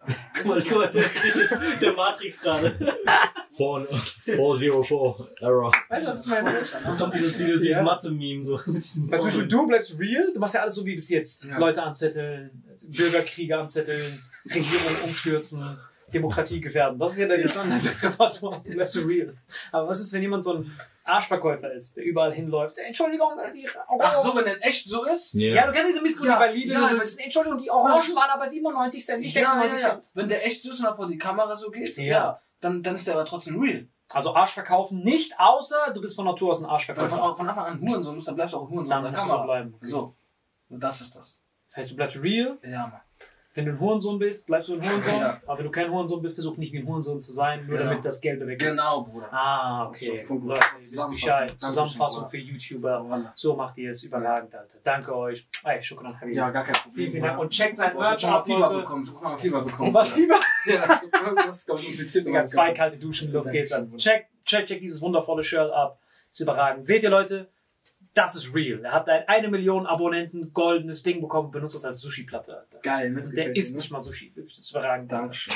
[0.05, 2.75] Guck mal, guck mal, das ist der Matrix gerade.
[3.55, 3.87] 4,
[4.35, 5.71] 404 Error.
[5.89, 6.53] Weißt du, was ich meine?
[6.85, 8.59] Das kommt dieses, dieses, dieses Mathe-Meme so.
[8.65, 11.43] Weil zum Beispiel du bleibst real, du machst ja alles so wie bis jetzt.
[11.43, 11.57] Ja.
[11.57, 15.77] Leute anzetteln, Bürgerkriege anzetteln, Regierung umstürzen,
[16.13, 16.97] Demokratie gefährden.
[16.99, 18.61] Das ist ja dein Standard-Repertoire.
[18.63, 19.35] Du bleibst so real.
[19.71, 20.71] Aber was ist, wenn jemand so ein
[21.03, 22.77] Arschverkäufer ist, der überall hinläuft?
[22.87, 23.67] Entschuldigung, die
[23.99, 25.33] Ach so, wenn der echt so ist?
[25.33, 26.73] Ja, du kennst diese Missgunst Ja, bei Lidl.
[26.73, 29.93] ja, du sitzt, Entschuldigung, die Orangen waren aber 97 Cent, nicht 96 ja, ja.
[29.93, 30.11] Cent.
[30.13, 32.03] Wenn der echt so ist und vor die Kamera so geht, Ja.
[32.03, 33.87] ja, dann, dann ist der aber trotzdem real.
[34.13, 37.17] Also Arsch verkaufen nicht, außer du bist von Natur aus ein Arschverkäufer.
[37.17, 39.31] von, von Anfang an Hurensohn bist, dann bleibst du auch ein Hurensohn Dann der musst
[39.33, 39.75] du bleiben.
[39.81, 40.15] So.
[40.69, 41.41] Und das ist das.
[41.67, 42.57] Das heißt, du bleibst real.
[42.63, 43.01] Ja, Mann.
[43.55, 45.13] Wenn du ein Hurensohn bist, bleibst du ein Hurensohn.
[45.19, 45.39] Ja.
[45.45, 47.89] Aber wenn du kein Hurensohn bist, versuch nicht wie ein Hurensohn zu sein, nur Genau.
[47.91, 48.69] damit das Gelbe weggeht.
[48.69, 49.27] Genau, Bruder.
[49.31, 50.25] Ah, okay.
[50.27, 51.09] So, Leute, ihr wisst.
[51.09, 51.53] Bescheid.
[51.59, 53.07] Zusammenfassung für YouTuber.
[53.07, 53.31] Wallah.
[53.35, 54.79] So macht ihr es überragend, Alter.
[54.83, 55.47] Danke euch.
[55.65, 56.35] Ey, Habibi.
[56.35, 56.93] Ja, gar kein Problem.
[56.95, 57.39] Vielen, vielen Dank.
[57.39, 59.03] Und checkt sein Boah, ich hab Merch schon mal ab, Fieber bekommen.
[59.03, 59.87] Ich hab mal Fieber bekommen.
[59.89, 60.35] Und was Fieber?
[60.65, 62.25] Ja, ich hab irgendwas ganz kompliziert.
[62.25, 63.97] Digga, zwei kalte Duschen, los geht's dann.
[63.97, 65.99] Check, check, check dieses wundervolle Shirt ab.
[66.31, 66.87] Ist überragend.
[66.87, 67.51] Seht ihr, Leute?
[68.13, 68.83] Das ist real.
[68.85, 72.79] Er hat ein eine Million Abonnenten, goldenes Ding bekommen, benutzt das als Sushi-Platte, Alter.
[72.79, 73.19] Geil, ne?
[73.19, 74.31] Also der isst nicht mal Sushi.
[74.35, 75.11] Wirklich, das ist überragend.
[75.11, 75.53] Dankeschön.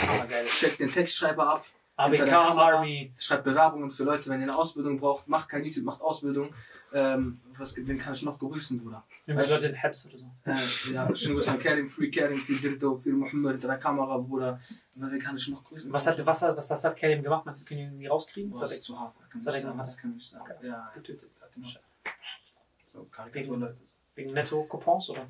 [0.48, 1.66] Check den Textschreiber ab.
[1.98, 2.32] ABK.
[2.32, 3.12] Army.
[3.18, 5.28] Schreibt Bewerbungen für Leute, wenn ihr eine Ausbildung braucht.
[5.28, 6.54] Macht kein YouTube, macht Ausbildung.
[6.94, 9.04] Ähm, was, wen kann ich noch grüßen, Bruder?
[9.26, 10.32] Irgendwelche Leute in Habs oder so.
[10.46, 14.16] Äh, ja, schönen Gruß an Karim, Free Karim, Free Dirto, Free Muhammad, hinter der Kamera,
[14.20, 14.60] Bruder.
[14.96, 15.92] Wen kann ich noch grüßen?
[15.92, 17.42] Was hat, was hat, was, was hat Karim gemacht?
[17.46, 18.52] Was können wir irgendwie rauskriegen?
[18.52, 19.16] Boah, Was das hat ist zu hart.
[19.20, 19.88] Hat er sagen, gemacht?
[19.88, 20.46] das kann ich sagen.
[20.52, 20.68] Okay.
[20.68, 21.30] Ja, getötet?
[21.56, 21.68] genau.
[22.98, 23.78] So Wegen,
[24.16, 25.28] wegen Netto-Coupons oder?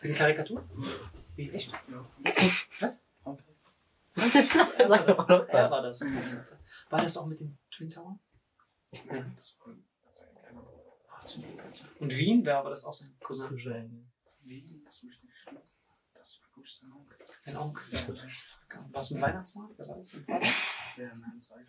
[0.00, 0.64] Wegen Karikatur?
[1.36, 1.72] Wie, echt?
[2.80, 3.02] Was?
[4.78, 5.18] Er war das.
[5.48, 6.04] Er war das.
[6.90, 8.20] War das auch mit den Twin zum
[9.08, 9.26] Glück.
[12.00, 14.06] Und Wien, wer war das auch sein Cousin?
[14.42, 14.82] Wie?
[14.84, 15.62] Das muss ich nicht stimmen.
[16.12, 17.18] Das war gut, sein Onkel.
[17.40, 17.82] Sein Onkel.
[18.92, 19.78] Was mit Weihnachtsmarkt?
[19.78, 20.10] Wer war das?
[20.10, 20.46] Sein Vater?
[20.96, 21.66] Ja, nein, das weiß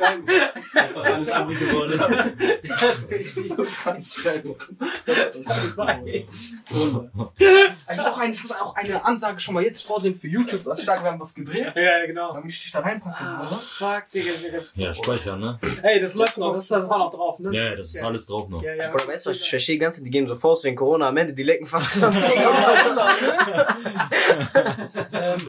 [0.00, 1.98] Alles übrig geworden.
[2.68, 3.46] Das ist richtig.
[3.46, 3.56] ich.
[5.44, 6.52] Das ich.
[7.90, 10.64] Ich muss, auch ein, ich muss auch eine Ansage schon mal jetzt vordringen für YouTube,
[10.66, 11.72] was ich sage, wir haben was gedreht.
[11.74, 12.34] Ja, ja, genau.
[12.34, 13.56] Damit ich dich da reinpacken kann, oder?
[13.56, 14.58] Fuck, Digga, Digga.
[14.74, 15.58] Ja, speichern, ne?
[15.82, 16.54] Ey, das läuft noch.
[16.54, 17.54] Das, das war noch drauf, ne?
[17.54, 18.62] Ja, das ist alles drauf noch.
[18.62, 18.90] Ja, ja.
[18.90, 21.16] Bruder, weißt du ich verstehe die ganze Zeit, die geben so Faust wegen Corona, am
[21.16, 22.18] Ende, die lecken fast zusammen.